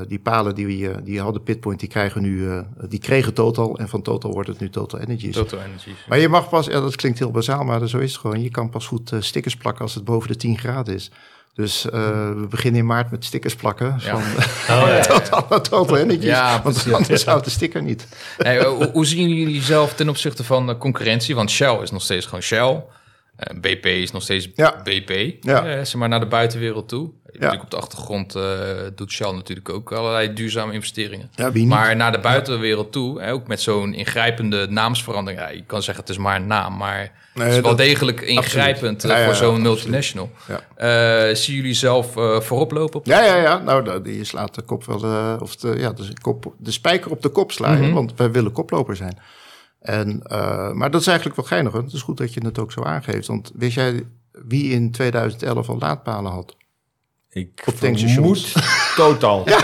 Die 0.07 0.19
palen 0.19 0.55
die, 0.55 0.65
we, 0.65 1.01
die 1.03 1.21
hadden 1.21 1.43
Pitpoint, 1.43 1.79
die, 1.79 1.89
krijgen 1.89 2.21
nu, 2.21 2.61
die 2.89 2.99
kregen 2.99 3.33
Total. 3.33 3.77
En 3.77 3.89
van 3.89 4.01
Total 4.01 4.31
wordt 4.33 4.49
het 4.49 4.59
nu 4.59 4.69
Total 4.69 4.99
Energies. 4.99 5.35
Total 5.35 5.59
Energies. 5.61 6.05
Maar 6.07 6.19
je 6.19 6.29
mag 6.29 6.49
pas, 6.49 6.65
ja, 6.65 6.79
dat 6.81 6.95
klinkt 6.95 7.19
heel 7.19 7.31
bazaal, 7.31 7.63
maar 7.63 7.87
zo 7.87 7.97
is 7.97 8.11
het 8.11 8.21
gewoon. 8.21 8.41
Je 8.41 8.49
kan 8.51 8.69
pas 8.69 8.87
goed 8.87 9.11
stickers 9.19 9.55
plakken 9.55 9.81
als 9.83 9.95
het 9.95 10.03
boven 10.03 10.27
de 10.29 10.35
10 10.35 10.57
graden 10.57 10.93
is. 10.93 11.11
Dus 11.55 11.85
eh, 11.89 11.91
we 12.29 12.47
beginnen 12.49 12.79
in 12.79 12.85
maart 12.87 13.11
met 13.11 13.25
stickers 13.25 13.55
plakken 13.55 13.95
Ja. 13.99 14.15
van 14.15 14.21
Oh, 14.69 14.87
ja. 14.87 15.01
Ja, 16.23 16.61
want 16.63 16.93
anders 16.93 17.25
houdt 17.25 17.45
de 17.45 17.51
sticker 17.51 17.81
niet. 17.81 18.07
Hey, 18.37 18.59
eh, 18.59 18.65
hoe, 18.67 18.89
hoe 18.93 19.05
zien 19.05 19.29
jullie 19.29 19.61
zelf 19.61 19.93
ten 19.93 20.09
opzichte 20.09 20.43
van 20.43 20.67
de 20.67 20.77
concurrentie? 20.77 21.35
Want 21.35 21.51
Shell 21.51 21.77
is 21.81 21.91
nog 21.91 22.01
steeds 22.01 22.25
gewoon 22.25 22.41
Shell. 22.41 22.83
Eh, 23.43 23.59
BP 23.59 23.85
is 23.85 24.11
nog 24.11 24.21
steeds 24.21 24.49
Ja. 24.55 24.81
BP. 24.83 25.35
Ja. 25.43 25.65
Eh, 25.65 25.75
zeg 25.75 25.95
maar 25.95 26.09
naar 26.09 26.19
de 26.19 26.25
buitenwereld 26.27 26.89
toe. 26.89 27.09
Natuurlijk 27.33 27.63
op 27.63 27.71
de 27.71 27.77
achtergrond 27.77 28.35
eh, 28.35 28.43
doet 28.95 29.11
Shell 29.11 29.31
natuurlijk 29.31 29.69
ook 29.69 29.91
allerlei 29.91 30.33
duurzame 30.33 30.73
investeringen. 30.73 31.29
Ja? 31.35 31.51
Maar 31.65 31.95
naar 31.95 32.11
de 32.11 32.19
buitenwereld 32.19 32.91
toe, 32.91 33.21
hè, 33.21 33.31
ook 33.31 33.47
met 33.47 33.61
zo'n 33.61 33.93
ingrijpende 33.93 34.67
naamsverandering. 34.69 35.41
Ja, 35.41 35.49
je 35.49 35.63
kan 35.65 35.83
zeggen 35.83 36.03
het 36.03 36.13
is 36.13 36.17
maar 36.19 36.35
een 36.35 36.47
naam, 36.47 36.77
maar 36.77 37.11
het 37.33 37.53
is 37.53 37.59
wel 37.59 37.75
degelijk 37.75 38.21
ingrijpend 38.21 39.01
Ja, 39.01 39.09
ja, 39.17 39.23
voor 39.23 39.33
ja, 39.33 39.39
zo'n 39.39 39.61
multinational. 39.61 40.29
Ja. 40.47 40.61
Eh, 41.29 41.35
zien 41.35 41.55
jullie 41.55 41.73
zelf 41.73 42.11
voorop 42.45 42.71
lopen? 42.71 42.99
Op 42.99 43.05
Ja, 43.05 43.23
ja, 43.25 43.35
ja. 43.35 43.57
Nou, 43.57 43.83
dat- 43.83 44.01
je 44.05 44.23
slaat 44.23 44.55
de 44.55 44.61
kop 44.61 44.85
wel, 44.85 45.03
eh, 45.03 45.35
of 45.39 45.55
de, 45.55 45.75
ja, 45.77 45.91
de, 45.91 46.07
kop, 46.21 46.53
de 46.57 46.71
spijker 46.71 47.11
op 47.11 47.21
de 47.21 47.29
kop 47.29 47.51
slaan, 47.51 47.79
Mhm. 47.81 47.93
want 47.93 48.13
wij 48.15 48.31
willen 48.31 48.51
koploper 48.51 48.95
zijn. 48.95 49.17
En, 49.83 50.21
eh, 50.23 50.71
maar 50.71 50.91
dat 50.91 51.01
is 51.01 51.07
eigenlijk 51.07 51.37
wel 51.37 51.45
geinig. 51.45 51.71
hoor. 51.71 51.81
Het 51.83 51.93
is 51.93 52.01
goed 52.01 52.17
dat 52.17 52.33
je 52.33 52.45
het 52.45 52.59
ook 52.59 52.71
zo 52.71 52.83
aangeeft. 52.83 53.27
Want 53.27 53.51
wist 53.55 53.75
jij 53.75 54.03
wie 54.31 54.71
in 54.71 54.91
2011 54.91 55.69
al 55.69 55.77
laadpalen 55.79 56.31
had? 56.31 56.55
Ik 57.29 57.63
Op 57.65 57.73
tankstations. 57.75 58.51
vermoed 58.51 58.53
totaal. 58.95 59.49
Ja, 59.49 59.57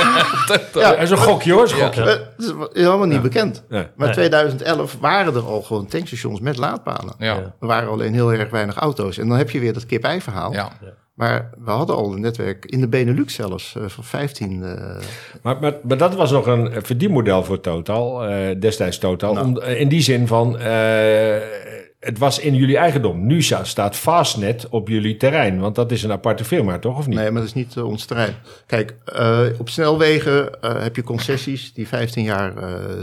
Ja, 0.74 0.90
dat 0.92 1.00
is 1.00 1.10
een 1.10 1.18
gokje 1.18 1.52
hoor, 1.54 1.64
is 1.64 1.72
een 1.72 1.78
Ja. 1.78 1.86
gokje. 1.86 2.02
Eh, 2.02 2.08
Dat 2.38 2.74
is 2.76 2.82
helemaal 2.84 3.08
niet 3.08 3.22
bekend. 3.22 3.64
Nee. 3.70 3.88
Maar 3.96 4.06
Nee. 4.08 4.16
2011 4.16 4.98
waren 5.00 5.36
er 5.36 5.42
al 5.46 5.62
gewoon 5.62 5.86
tankstations 5.86 6.40
met 6.40 6.58
laadpalen. 6.58 7.14
ja. 7.18 7.26
Ja. 7.34 7.56
Er 7.60 7.68
waren 7.68 7.90
alleen 7.90 8.14
heel 8.14 8.34
erg 8.34 8.50
weinig 8.50 8.76
auto's. 8.76 9.18
En 9.18 9.28
dan 9.28 9.38
heb 9.38 9.50
je 9.50 9.60
weer 9.60 9.74
dat 9.74 9.86
kip-ei-verhaal. 9.86 10.52
Ja. 10.54 10.72
Maar 11.20 11.50
we 11.58 11.72
hadden 11.72 11.96
al 11.96 12.14
een 12.14 12.22
netwerk 12.22 12.66
in 12.66 12.80
de 12.80 12.88
Benelux 12.88 13.34
zelfs 13.34 13.76
eh, 13.76 13.84
van 13.88 14.04
15. 14.04 14.64
eh, 14.64 14.96
Maar, 15.42 15.60
maar, 15.60 15.74
maar 15.84 15.98
dat 15.98 16.16
was 16.16 16.32
nog 16.32 16.46
een 16.46 16.84
verdienmodel 16.86 17.44
voor 17.44 17.60
Total, 17.60 18.26
eh, 18.26 18.60
destijds 18.60 18.98
Total. 18.98 19.34
Nou. 19.34 19.46
Om, 19.48 19.62
in 19.62 19.88
die 19.90 20.02
zin 20.02 20.28
van, 20.28 20.60
het 22.00 22.18
was 22.18 22.40
in 22.40 22.56
jullie 22.56 22.78
eigendom. 22.78 23.26
Nu 23.28 23.42
sta- 23.42 23.64
staat 23.64 23.96
Fastnet 23.96 24.70
op 24.70 24.88
jullie 24.88 25.18
terrein, 25.18 25.60
want 25.60 25.76
dat 25.76 25.92
is 25.92 26.04
een 26.04 26.12
aparte 26.12 26.44
firma, 26.44 26.80
toch? 26.80 26.98
Of 26.98 27.08
niet? 27.08 27.18
Nee, 27.18 27.32
maar 27.32 27.42
dat 27.42 27.50
is 27.50 27.56
niet 27.56 27.78
ons 27.78 28.06
terrein. 28.06 28.34
Kijk, 28.66 28.96
op 29.60 29.70
snelwegen 29.70 30.50
heb 30.62 30.96
je 30.96 31.04
concessies 31.04 31.74
die 31.74 31.88
15 31.88 32.24
jaar 32.24 32.54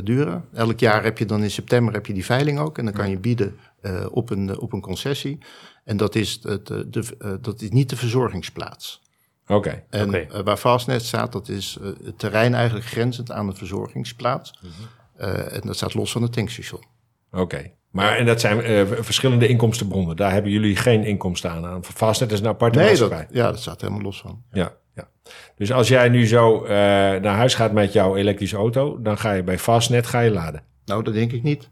duren. 0.04 0.44
Elk 0.54 0.80
jaar 0.80 1.02
heb 1.04 1.18
je 1.18 1.24
dan 1.26 1.42
in 1.42 1.50
september 1.50 1.94
heb 1.94 2.06
je 2.06 2.12
die 2.12 2.24
veiling 2.24 2.58
ook. 2.58 2.78
En 2.78 2.84
dan 2.84 2.94
kan 2.94 3.10
je 3.10 3.18
bieden 3.18 3.56
op, 4.10 4.30
een, 4.30 4.58
op 4.60 4.72
een 4.72 4.80
concessie. 4.80 5.38
En 5.86 5.96
dat 5.96 6.14
is, 6.14 6.38
het, 6.42 6.70
eh, 6.70 6.78
de, 6.86 7.04
eh, 7.18 7.30
dat 7.40 7.60
is 7.62 7.70
niet 7.70 7.90
de 7.90 7.96
verzorgingsplaats. 7.96 9.02
Oké. 9.46 9.82
En 9.90 10.14
eh, 10.30 10.40
waar 10.40 10.56
Fastnet 10.56 11.02
staat, 11.02 11.32
dat 11.32 11.48
is 11.48 11.78
het 12.04 12.18
terrein 12.18 12.54
eigenlijk 12.54 12.86
grenzend 12.86 13.32
aan 13.32 13.46
de 13.46 13.54
verzorgingsplaats. 13.54 14.52
Mhm. 14.60 14.72
Eh, 15.16 15.54
en 15.54 15.60
dat 15.64 15.76
staat 15.76 15.94
los 15.94 16.12
van 16.12 16.22
het 16.22 16.32
tankstation. 16.32 16.82
Oké. 17.32 17.70
Maar 17.90 18.16
en 18.16 18.26
dat 18.26 18.40
zijn 18.40 18.60
eh, 18.60 18.84
verschillende 19.00 19.46
inkomstenbronnen. 19.48 20.16
Daar 20.16 20.32
hebben 20.32 20.50
jullie 20.50 20.76
geen 20.76 21.04
inkomsten 21.04 21.50
aan. 21.50 21.66
aan. 21.66 21.84
Fastnet 21.84 22.32
is 22.32 22.40
een 22.40 22.46
aparte 22.46 22.78
Nee, 22.78 22.88
dat, 22.88 22.98
maatschappij. 22.98 23.36
ja, 23.40 23.50
dat 23.50 23.60
staat 23.60 23.80
helemaal 23.80 24.02
los 24.02 24.20
van. 24.20 24.42
Ja, 24.52 24.72
ja. 24.94 25.08
Dus 25.56 25.72
als 25.72 25.88
jij 25.88 26.08
nu 26.08 26.26
zo 26.26 26.64
eh, 26.64 26.70
naar 27.20 27.36
huis 27.36 27.54
gaat 27.54 27.72
met 27.72 27.92
jouw 27.92 28.16
elektrische 28.16 28.56
auto, 28.56 29.02
dan 29.02 29.18
ga 29.18 29.32
je 29.32 29.42
bij 29.42 29.58
Fastnet 29.58 30.06
ga 30.06 30.20
je 30.20 30.30
laden. 30.30 30.62
Nou, 30.86 31.02
dat 31.02 31.14
denk 31.14 31.32
ik 31.32 31.42
niet. 31.42 31.68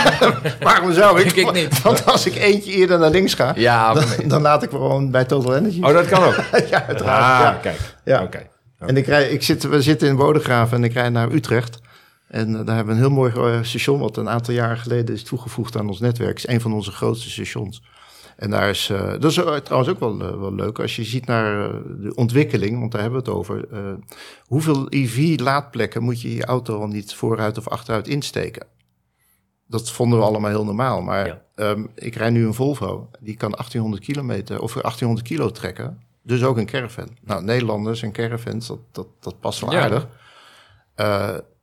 Waarom 0.60 0.92
zou 0.92 1.20
ik? 1.20 1.34
Denk 1.34 1.48
ik 1.48 1.54
niet. 1.54 1.82
Want 1.82 2.06
als 2.06 2.26
ik 2.26 2.34
eentje 2.34 2.72
eerder 2.72 2.98
naar 2.98 3.10
links 3.10 3.34
ga, 3.34 3.52
Ja, 3.56 3.94
dan, 4.26 4.42
laat 4.42 4.62
ik 4.62 4.70
gewoon 4.70 5.10
bij 5.10 5.24
Total 5.24 5.56
Energy. 5.56 5.82
Oh, 5.82 5.92
dat 5.92 6.06
kan 6.06 6.22
ook. 6.22 6.34
ja, 6.70 6.86
uiteraard. 6.86 7.22
Ah, 7.22 7.40
ja. 7.40 7.58
kijk. 7.62 7.78
Ja. 8.04 8.22
Oké. 8.22 8.46
En 8.78 8.96
ik 8.96 9.06
rij, 9.06 9.28
ik 9.28 9.42
zit, 9.42 9.62
we 9.62 9.82
zitten 9.82 10.08
in 10.08 10.16
Bodegraven 10.16 10.76
en 10.76 10.84
ik 10.84 10.92
rijd 10.92 11.12
naar 11.12 11.32
Utrecht. 11.32 11.80
En 12.28 12.58
eh, 12.58 12.66
daar 12.66 12.76
hebben 12.76 12.94
we 12.94 13.00
een 13.00 13.06
heel 13.06 13.16
mooi 13.16 13.32
eh, 13.32 13.62
station, 13.62 13.98
wat 14.00 14.16
een 14.16 14.28
aantal 14.28 14.54
jaren 14.54 14.78
geleden 14.78 15.14
is 15.14 15.22
toegevoegd 15.22 15.76
aan 15.76 15.88
ons 15.88 16.00
netwerk. 16.00 16.36
Het 16.36 16.48
is 16.48 16.54
een 16.54 16.60
van 16.60 16.72
onze 16.72 16.90
grootste 16.90 17.30
stations. 17.30 17.82
En 18.42 18.50
daar 18.50 18.68
is, 18.68 18.90
eh, 18.90 19.10
dat 19.10 19.24
is 19.24 19.36
eh, 19.36 19.54
trouwens 19.56 19.90
ook 19.92 20.00
wel, 20.00 20.20
eh, 20.20 20.38
wel 20.40 20.54
leuk 20.54 20.78
als 20.78 20.96
je 20.96 21.04
ziet 21.04 21.26
naar 21.26 21.72
de 22.00 22.12
ontwikkeling, 22.14 22.78
want 22.78 22.92
daar 22.92 23.00
hebben 23.00 23.22
we 23.24 23.30
het 23.30 23.38
over. 23.38 23.68
hoeveel 24.46 24.86
EV-laadplekken 24.88 26.02
moet 26.02 26.20
je 26.20 26.34
je 26.34 26.44
auto 26.44 26.80
al 26.80 26.86
niet 26.86 27.14
vooruit 27.14 27.58
of 27.58 27.68
achteruit 27.68 28.08
insteken? 28.08 28.66
Dat 29.66 29.90
vonden 29.90 30.18
we 30.18 30.24
allemaal 30.24 30.50
heel 30.50 30.64
normaal. 30.64 31.02
Maar 31.02 31.26
Ja. 31.26 31.42
ehm, 31.54 31.86
ik 31.94 32.14
rijd 32.14 32.32
nu 32.32 32.46
een 32.46 32.54
Volvo, 32.54 33.10
die 33.20 33.36
kan 33.36 33.52
1800 33.56 34.04
kilometer 34.04 34.60
of 34.60 34.72
1800 34.72 35.26
kilo 35.28 35.50
trekken. 35.50 36.02
Dus 36.22 36.44
ook 36.44 36.56
een 36.56 36.66
caravan. 36.66 37.08
Nou, 37.20 37.44
Nederlanders 37.44 38.02
en 38.02 38.12
caravans, 38.12 38.66
dat, 38.66 38.78
dat, 38.92 39.06
dat 39.20 39.40
past 39.40 39.60
wel 39.60 39.72
Ja. 39.72 39.80
aardig. 39.80 40.08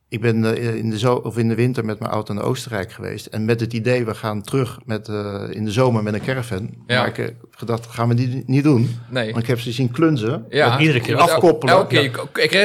Ik 0.09 0.21
ben 0.21 0.55
eh, 0.57 0.75
in 0.75 0.89
de, 0.89 0.99
zo 0.99 1.13
of 1.13 1.37
in 1.37 1.47
de 1.47 1.55
winter 1.55 1.85
met 1.85 1.99
mijn 1.99 2.11
auto 2.11 2.33
naar 2.33 2.43
Oostenrijk 2.43 2.91
geweest. 2.91 3.25
En 3.25 3.45
met 3.45 3.59
het 3.59 3.73
idee, 3.73 4.05
we 4.05 4.15
gaan 4.15 4.41
terug 4.41 4.79
met, 4.85 5.07
eh, 5.07 5.43
in 5.49 5.65
de 5.65 5.71
zomer 5.71 6.03
met 6.03 6.13
een 6.13 6.21
caravan. 6.21 6.69
Ja. 6.87 6.99
Maar 6.99 7.07
ik 7.07 7.15
heb 7.17 7.33
gedacht, 7.51 7.83
dat 7.83 7.91
gaan 7.93 8.07
we 8.07 8.13
die 8.13 8.43
niet 8.45 8.63
doen. 8.63 8.97
Nee. 9.09 9.25
Want 9.31 9.43
ik 9.43 9.47
heb 9.49 9.59
ze 9.59 9.71
zien 9.71 9.91
klunzen. 9.91 10.45
Ja, 10.49 10.79
iedere 10.79 10.99
keer 11.01 11.17
afkoppelen. 11.17 11.73
Elke 11.75 11.87
keer 11.87 12.03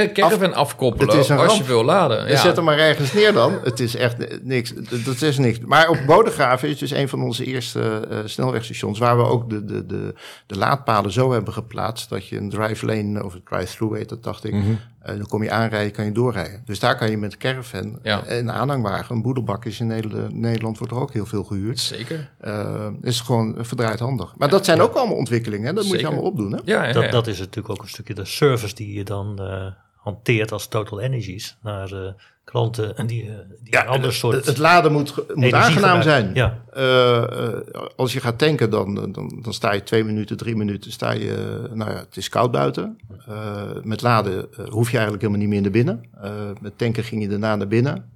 ik- 0.03 0.09
ik 0.09 0.15
caravan 0.15 0.55
afkoppelen 0.55 1.09
Het 1.15 1.23
is 1.25 1.29
een 1.29 1.39
als 1.39 1.57
je 1.57 1.65
wil 1.65 1.85
laden. 1.85 2.19
En 2.27 2.31
Ja. 2.33 2.37
zet 2.41 2.57
hem 2.57 2.65
maar 2.65 2.79
ergens 2.79 3.13
neer 3.13 3.33
dan. 3.33 3.59
Het 3.65 3.81
is 3.81 3.97
echt 3.97 4.19
ni- 4.19 4.27
niks. 4.43 4.73
Dat 5.05 5.23
is 5.23 5.39
niks. 5.39 5.59
Maar 5.61 5.89
op 5.89 5.99
Bodegraven 6.07 6.69
is 6.69 6.79
dus 6.79 6.91
een 6.91 7.09
van 7.09 7.23
onze 7.23 7.45
eerste 7.45 8.07
eh, 8.11 8.19
snelwegstations... 8.25 8.99
waar 8.99 9.17
we 9.17 9.23
ook 9.23 9.51
de, 9.51 9.65
de, 9.65 9.87
de, 9.87 10.15
de 10.47 10.59
laadpalen 10.59 11.13
zo 11.13 11.33
hebben 11.33 11.53
geplaatst... 11.53 12.09
dat 12.09 12.29
je 12.29 12.37
een 12.37 12.51
drive 12.51 12.87
lane, 12.87 13.25
of 13.25 13.35
een 13.35 13.43
drive-through 13.45 13.97
heet 13.97 14.09
dat, 14.09 14.23
dacht 14.23 14.45
ik... 14.45 14.53
Mhm. 14.53 14.73
Dan 15.07 15.27
kom 15.27 15.43
je 15.43 15.51
aanrijden, 15.51 15.93
kan 15.93 16.05
je 16.05 16.13
doorrijden. 16.13 16.63
Dus 16.65 16.79
daar 16.79 16.97
kan 16.97 17.11
je 17.11 17.17
met 17.17 17.33
een 17.33 17.39
caravan 17.39 17.99
Ja. 18.03 18.25
en 18.25 18.39
een 18.39 18.51
aanhangwagen... 18.53 19.15
een 19.15 19.23
boedelbak 19.23 19.65
is 19.65 19.81
in 19.81 19.87
Nederland, 20.33 20.79
wordt 20.79 20.93
er 20.93 21.01
ook 21.01 21.13
heel 21.13 21.27
veel 21.27 21.45
gehuurd. 21.45 21.81
Zeker. 21.81 22.31
Eh 22.41 22.87
is 23.01 23.21
gewoon 23.21 23.55
verdraaid 23.59 23.99
handig. 23.99 24.35
Maar 24.37 24.49
dat 24.49 24.65
zijn 24.65 24.81
ook 24.81 24.95
allemaal 24.95 25.17
ontwikkelingen. 25.17 25.67
Hè? 25.67 25.73
Dat 25.73 25.85
moet 25.85 26.01
je 26.01 26.07
allemaal 26.07 26.25
opdoen. 26.25 26.53
Hè? 26.53 26.59
Ja, 26.65 26.85
ja, 26.85 26.93
Dat, 26.93 27.05
ja. 27.05 27.11
dat 27.11 27.27
is 27.27 27.39
natuurlijk 27.39 27.69
ook 27.69 27.83
een 27.83 27.89
stukje 27.89 28.15
de 28.15 28.25
service 28.25 28.75
die 28.75 28.95
je 28.95 29.05
dan 29.05 29.39
eh, 29.39 29.67
hanteert 29.97 30.53
als 30.53 30.67
Total 30.69 31.01
Energies 31.01 31.57
naar 31.63 31.93
eh, 31.93 32.13
klanten 32.45 32.97
en 32.97 33.07
die, 33.07 33.23
eh, 33.23 33.35
die 33.63 33.77
een 33.77 33.87
ander 33.87 34.13
soort 34.13 34.35
het, 34.35 34.47
het 34.47 34.59
laden 34.59 34.93
moet, 34.93 35.15
moet 35.35 35.53
aangenaam 35.53 36.03
zijn. 36.03 36.31
Ja, 36.35 36.63
Eh, 36.73 37.23
eh, 37.23 37.61
als 37.97 38.13
je 38.13 38.21
gaat 38.21 38.39
tanken, 38.39 38.71
dan, 38.71 38.95
dan, 38.95 39.41
dan 39.43 39.53
sta 39.53 39.73
je 39.73 39.83
twee 39.83 40.05
minuten, 40.05 40.37
drie 40.37 40.57
minuten, 40.57 40.93
sta 40.93 41.11
je, 41.13 41.63
nou 41.73 41.91
ja, 41.91 41.97
het 41.97 42.17
is 42.17 42.29
koud 42.29 42.51
buiten. 42.51 42.99
Met 43.83 44.03
laden 44.03 44.49
hoef 44.71 44.91
je 44.91 44.97
eigenlijk 44.97 45.23
helemaal 45.23 45.43
niet 45.43 45.49
meer 45.49 45.61
naar 45.61 45.71
binnen. 45.71 46.03
Met 46.61 46.79
tanken 46.79 47.05
ging 47.05 47.23
je 47.23 47.29
daarna 47.29 47.57
naar 47.57 47.69
binnen. 47.69 48.11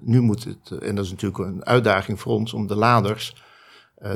Nu 0.00 0.20
moet 0.20 0.44
het, 0.44 0.82
en 0.82 0.94
dat 0.94 1.04
is 1.04 1.10
natuurlijk 1.10 1.38
een 1.38 1.64
uitdaging 1.64 2.20
voor 2.20 2.32
ons, 2.32 2.52
om 2.52 2.66
de 2.66 2.76
laders 2.76 3.34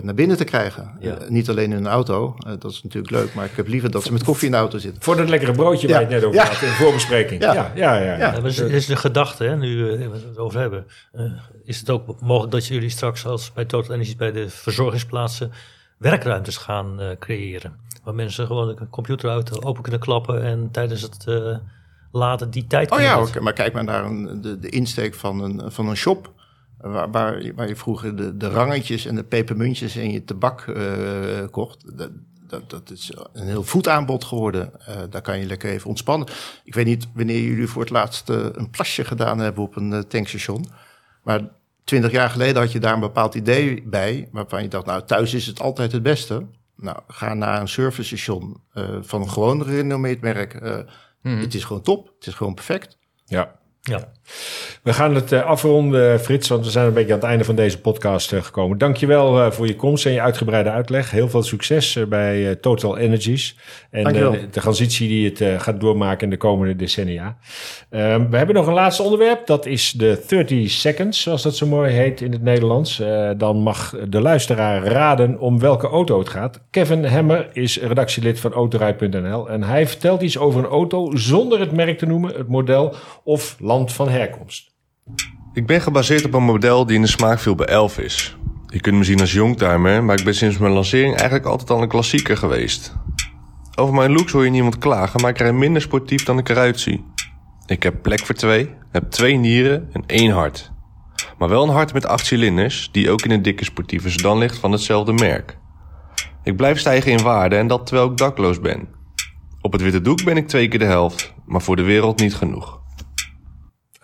naar 0.03 0.15
binnen 0.15 0.37
te 0.37 0.45
krijgen. 0.45 0.97
Ja. 1.01 1.15
Eh, 1.17 1.29
niet 1.29 1.49
alleen 1.51 1.71
in 1.73 1.77
een 1.77 1.87
auto, 1.87 2.35
eh, 2.39 2.53
dat 2.59 2.71
is 2.71 2.83
natuurlijk 2.83 3.13
leuk, 3.13 3.35
maar 3.35 3.45
ik 3.45 3.57
heb 3.57 3.67
liever 3.69 3.91
dat 3.91 4.03
ze 4.03 4.13
met 4.13 4.25
koffie 4.25 4.47
in 4.47 4.53
de 4.53 4.59
auto 4.59 4.79
zitten. 4.79 5.03
Voor 5.03 5.17
dat 5.17 5.29
lekkere 5.29 5.53
broodje 5.53 5.89
waar 5.89 6.01
Ja. 6.01 6.09
je 6.09 6.13
het 6.15 6.23
net 6.23 6.25
over 6.25 6.41
Ja. 6.41 6.47
had 6.53 6.63
in 6.63 6.69
de 6.69 6.75
voorbespreking. 6.75 7.43
Ja. 7.43 7.53
Ja, 7.55 7.73
ja, 7.75 7.97
ja. 7.97 8.05
ja. 8.05 8.17
Ja. 8.19 8.31
dat 8.31 8.45
is, 8.45 8.59
is 8.59 8.87
de 8.87 8.97
gedachte, 8.97 9.45
hè, 9.45 9.57
nu 9.57 9.93
eh, 9.93 9.99
we 10.09 10.15
het 10.29 10.39
over 10.39 10.61
hebben. 10.61 10.87
Eh, 11.13 11.25
is 11.65 11.79
het 11.79 11.91
ook 11.91 12.21
mogelijk 12.21 12.53
dat 12.53 12.67
jullie 12.67 12.89
straks 12.89 13.27
als 13.27 13.53
bij 13.53 13.65
Total 13.65 13.95
Energies 13.95 14.17
bij 14.17 14.33
de 14.33 14.49
verzorgingsplaatsen 14.51 15.53
werkruimtes 15.99 16.57
gaan 16.57 17.01
eh, 17.01 17.07
creëren? 17.19 17.73
Waar 18.05 18.15
mensen 18.15 18.47
gewoon 18.47 18.69
een 18.69 18.89
computer 18.91 19.31
uit 19.31 19.63
open 19.65 19.83
kunnen 19.83 20.01
klappen 20.01 20.43
en 20.43 20.69
tijdens 20.73 21.03
het 21.03 21.25
eh, 21.27 21.57
laden 22.13 22.51
die 22.51 22.67
tijd 22.67 22.91
Oh 22.91 23.01
ja, 23.01 23.21
laten. 23.21 23.43
maar 23.43 23.53
kijk 23.53 23.73
maar 23.73 23.85
naar 23.85 24.05
een, 24.05 24.41
de, 24.43 24.59
de 24.59 24.69
insteek 24.69 25.15
van 25.15 25.41
een, 25.41 25.73
van 25.73 25.89
een 25.89 25.97
shop. 25.97 26.33
Waar, 26.79 27.11
waar, 27.11 27.43
je- 27.43 27.55
waar 27.55 27.69
je 27.69 27.77
vroeger 27.77 28.17
de, 28.17 28.37
de 28.37 28.49
rangetjes 28.49 29.07
en 29.07 29.15
de 29.15 29.25
pepermuntjes 29.25 29.97
en 29.97 30.11
je 30.11 30.25
tabak 30.25 30.61
eh, 30.61 30.83
kocht. 31.51 31.99
Dat, 31.99 32.11
dat, 32.47 32.71
dat 32.71 32.91
is 32.91 33.13
een 33.33 33.47
heel 33.47 33.63
voetaanbod 33.65 34.25
geworden. 34.25 34.81
Eh, 34.87 34.97
daar 35.11 35.23
kan 35.23 35.39
je 35.39 35.47
lekker 35.47 35.71
even 35.71 35.89
ontspannen. 35.89 36.29
Ik 36.65 36.75
weet 36.75 36.87
niet 36.87 37.07
wanneer 37.15 37.41
jullie 37.41 37.67
voor 37.69 37.83
het 37.83 37.91
laatst 37.91 38.31
eh, 38.31 38.47
een 38.53 38.71
plasje 38.71 39.05
gedaan 39.05 39.39
hebben 39.39 39.63
op 39.63 39.77
een 39.77 40.05
tankstation. 40.09 40.65
Maar 41.23 41.41
twintig 41.85 42.11
jaar 42.11 42.31
geleden 42.31 42.63
had 42.63 42.73
je 42.73 42.81
daar 42.81 42.95
een 42.95 43.01
bepaald 43.01 43.35
idee 43.35 43.83
bij. 43.87 44.29
Waarvan 44.33 44.63
je 44.63 44.69
dacht, 44.69 44.87
nou 44.87 45.03
thuis 45.05 45.35
is 45.35 45.47
het 45.47 45.61
altijd 45.61 45.93
het 45.93 46.03
beste. 46.03 46.47
Nou, 46.77 46.99
ga 47.09 47.35
naar 47.35 47.61
een 47.61 47.69
servicestation 47.69 48.57
uh, 48.75 48.89
van 49.01 49.21
een 49.23 49.31
gewoon 49.31 49.63
renommeerd 49.63 50.21
merk. 50.21 50.55
Uh, 50.63 50.77
mm. 51.23 51.39
Het 51.39 51.55
is 51.55 51.65
gewoon 51.65 51.83
top. 51.83 52.13
Het 52.19 52.27
is 52.27 52.35
gewoon 52.35 52.55
perfect. 52.55 52.99
Ja. 53.25 53.55
Ja. 53.91 54.09
We 54.83 54.93
gaan 54.93 55.15
het 55.15 55.33
uh, 55.33 55.45
afronden, 55.45 56.21
Frits, 56.21 56.49
want 56.49 56.65
we 56.65 56.71
zijn 56.71 56.87
een 56.87 56.93
beetje 56.93 57.13
aan 57.13 57.19
het 57.19 57.29
einde 57.29 57.45
van 57.45 57.55
deze 57.55 57.81
podcast 57.81 58.33
uh, 58.33 58.43
gekomen. 58.43 58.79
Dankjewel 58.79 59.53
voor 59.53 59.67
je 59.67 59.77
komst 59.77 60.07
en 60.07 60.13
je 60.13 60.21
uitgebreide 60.21 60.71
uitleg. 60.71 61.11
Heel 61.11 61.29
veel 61.29 61.43
succes 61.43 61.99
bij 62.09 62.55
Total 62.55 62.99
Energies 62.99 63.57
en 63.91 64.13
de 64.13 64.49
transitie 64.51 65.09
die 65.09 65.31
het 65.31 65.63
gaat 65.63 65.81
doormaken 65.81 66.25
in 66.25 66.31
de 66.31 66.37
komende 66.37 66.77
decennia. 66.77 67.37
Ehm, 67.91 68.31
we 68.31 68.37
hebben 68.37 68.55
nog 68.55 68.67
een 68.67 68.73
laatste 68.73 69.03
onderwerp, 69.03 69.47
dat 69.47 69.67
is 69.67 69.93
de 69.93 70.25
30 70.27 70.71
seconds, 70.71 71.23
zoals 71.23 71.43
dat 71.43 71.57
zo 71.57 71.67
mooi 71.67 71.93
heet 71.93 72.21
in 72.21 72.33
het 72.33 72.43
Nederlands. 72.43 73.03
dan 73.37 73.57
mag 73.57 73.95
de 74.09 74.21
luisteraar 74.21 74.85
raden 74.85 75.39
om 75.39 75.59
welke 75.59 75.87
auto 75.87 76.19
het 76.19 76.29
gaat. 76.29 76.61
Kevin 76.71 77.05
Hemmer 77.05 77.49
is 77.53 77.81
redactielid 77.81 78.41
van 78.41 78.53
Autorij.nl 78.53 79.49
en 79.49 79.63
hij 79.63 79.87
vertelt 79.87 80.23
iets 80.23 80.39
over 80.39 80.61
een 80.61 80.71
auto 80.71 81.17
zonder 81.17 81.61
het 81.61 81.73
merk 81.73 81.99
te 81.99 82.07
noemen, 82.07 82.35
het 82.35 82.49
model 82.49 82.95
of 83.25 83.57
land 83.59 83.74
van 83.83 84.09
herkomst. 84.09 84.73
Ik 85.53 85.67
ben 85.67 85.81
gebaseerd 85.81 86.25
op 86.25 86.35
een 86.35 86.43
model 86.43 86.87
die 86.87 86.97
in 86.97 87.03
de 87.03 87.09
smaak 87.09 87.39
viel 87.39 87.55
bij 87.55 87.67
Elvis. 87.67 88.37
Je 88.67 88.81
kunt 88.81 88.97
me 88.97 89.05
zien 89.05 89.21
als 89.21 89.33
youngtimer, 89.33 90.05
maar 90.05 90.19
ik 90.19 90.25
ben 90.25 90.35
sinds 90.35 90.59
mijn 90.59 90.73
lancering 90.73 91.15
eigenlijk 91.15 91.47
altijd 91.47 91.71
al 91.71 91.83
een 91.83 91.89
klassieker 91.89 92.37
geweest. 92.37 92.95
Over 93.75 93.95
mijn 93.95 94.13
looks 94.13 94.33
hoor 94.33 94.45
je 94.45 94.51
niemand 94.51 94.79
klagen, 94.79 95.21
maar 95.21 95.31
ik 95.31 95.39
rij 95.39 95.53
minder 95.53 95.83
sportief 95.83 96.25
dan 96.25 96.39
ik 96.39 96.49
eruit 96.49 96.81
zie. 96.81 97.05
Ik 97.67 97.83
heb 97.83 98.03
plek 98.03 98.27
voor 98.27 98.35
twee, 98.35 98.71
heb 98.91 99.11
twee 99.11 99.37
nieren 99.37 99.89
en 99.93 100.03
één 100.07 100.31
hart. 100.31 100.73
Maar 101.39 101.49
wel 101.49 101.63
een 101.63 101.75
hart 101.75 101.93
met 101.93 102.07
acht 102.07 102.27
cilinders, 102.27 102.89
die 102.93 103.11
ook 103.11 103.23
in 103.23 103.31
een 103.31 103.43
dikke 103.43 103.65
sportieve 103.65 104.11
sedan 104.11 104.39
ligt 104.39 104.59
van 104.59 104.73
hetzelfde 104.73 105.13
merk. 105.13 105.59
Ik 106.43 106.57
blijf 106.57 106.79
stijgen 106.79 107.13
in 107.13 107.23
waarde 107.23 107.57
en 107.57 107.67
dat 107.67 107.87
terwijl 107.87 108.11
ik 108.11 108.17
dakloos 108.17 108.61
ben. 108.61 108.89
Op 109.61 109.73
het 109.73 109.83
witte 109.83 110.01
doek 110.01 110.25
ben 110.25 110.37
ik 110.37 110.49
twee 110.49 110.69
keer 110.69 110.79
de 110.79 110.85
helft, 110.85 111.35
maar 111.47 111.63
voor 111.63 111.77
de 111.77 111.83
wereld 111.83 112.21
niet 112.21 112.35
genoeg. 112.35 112.83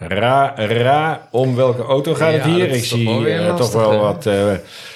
Ra, 0.09 0.55
ra, 0.57 1.29
om 1.31 1.57
welke 1.57 1.83
auto 1.83 2.15
gaat 2.15 2.33
het 2.33 2.43
hier? 2.43 2.71
Ik 2.71 2.85
zie 2.85 3.21
uh, 3.21 3.55
toch 3.55 3.73
wel 3.73 3.99
wat 3.99 4.27
uh, 4.27 4.53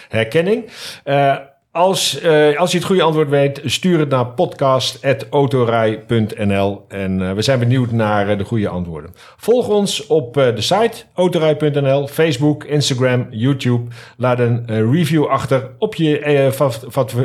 herkenning. 0.09 0.65
Uh, 1.05 1.37
als, 1.71 2.25
als 2.57 2.71
je 2.71 2.77
het 2.77 2.87
goede 2.87 3.03
antwoord 3.03 3.29
weet, 3.29 3.61
stuur 3.65 3.99
het 3.99 4.09
naar 4.09 4.27
podcast.autorij.nl. 4.27 6.85
En 6.89 7.35
we 7.35 7.43
zijn 7.43 7.59
benieuwd 7.59 7.91
naar 7.91 8.39
de 8.39 8.45
goede 8.45 8.69
antwoorden. 8.69 9.15
Volg 9.37 9.69
ons 9.69 10.07
op 10.07 10.35
de 10.35 10.61
site 10.61 11.03
autorij.nl, 11.15 12.07
Facebook, 12.07 12.65
Instagram, 12.65 13.27
YouTube. 13.31 13.91
Laat 14.17 14.39
een 14.39 14.93
review 14.93 15.27
achter 15.27 15.71
op 15.79 15.95
je 15.95 16.51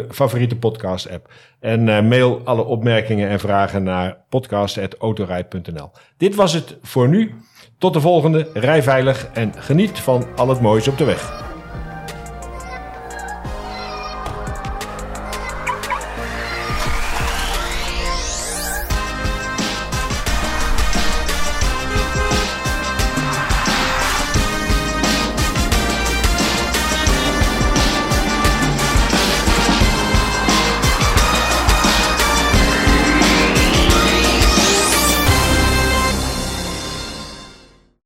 favoriete 0.09 0.55
podcast 0.55 1.09
app. 1.09 1.31
En 1.59 2.07
mail 2.07 2.41
alle 2.43 2.63
opmerkingen 2.63 3.29
en 3.29 3.39
vragen 3.39 3.83
naar 3.83 4.17
podcast.autorij.nl. 4.29 5.91
Dit 6.17 6.35
was 6.35 6.53
het 6.53 6.77
voor 6.81 7.09
nu. 7.09 7.33
Tot 7.79 7.93
de 7.93 8.01
volgende, 8.01 8.47
rij 8.53 8.83
veilig 8.83 9.29
en 9.33 9.53
geniet 9.57 9.99
van 9.99 10.27
al 10.35 10.49
het 10.49 10.61
moois 10.61 10.87
op 10.87 10.97
de 10.97 11.03
weg. 11.03 11.48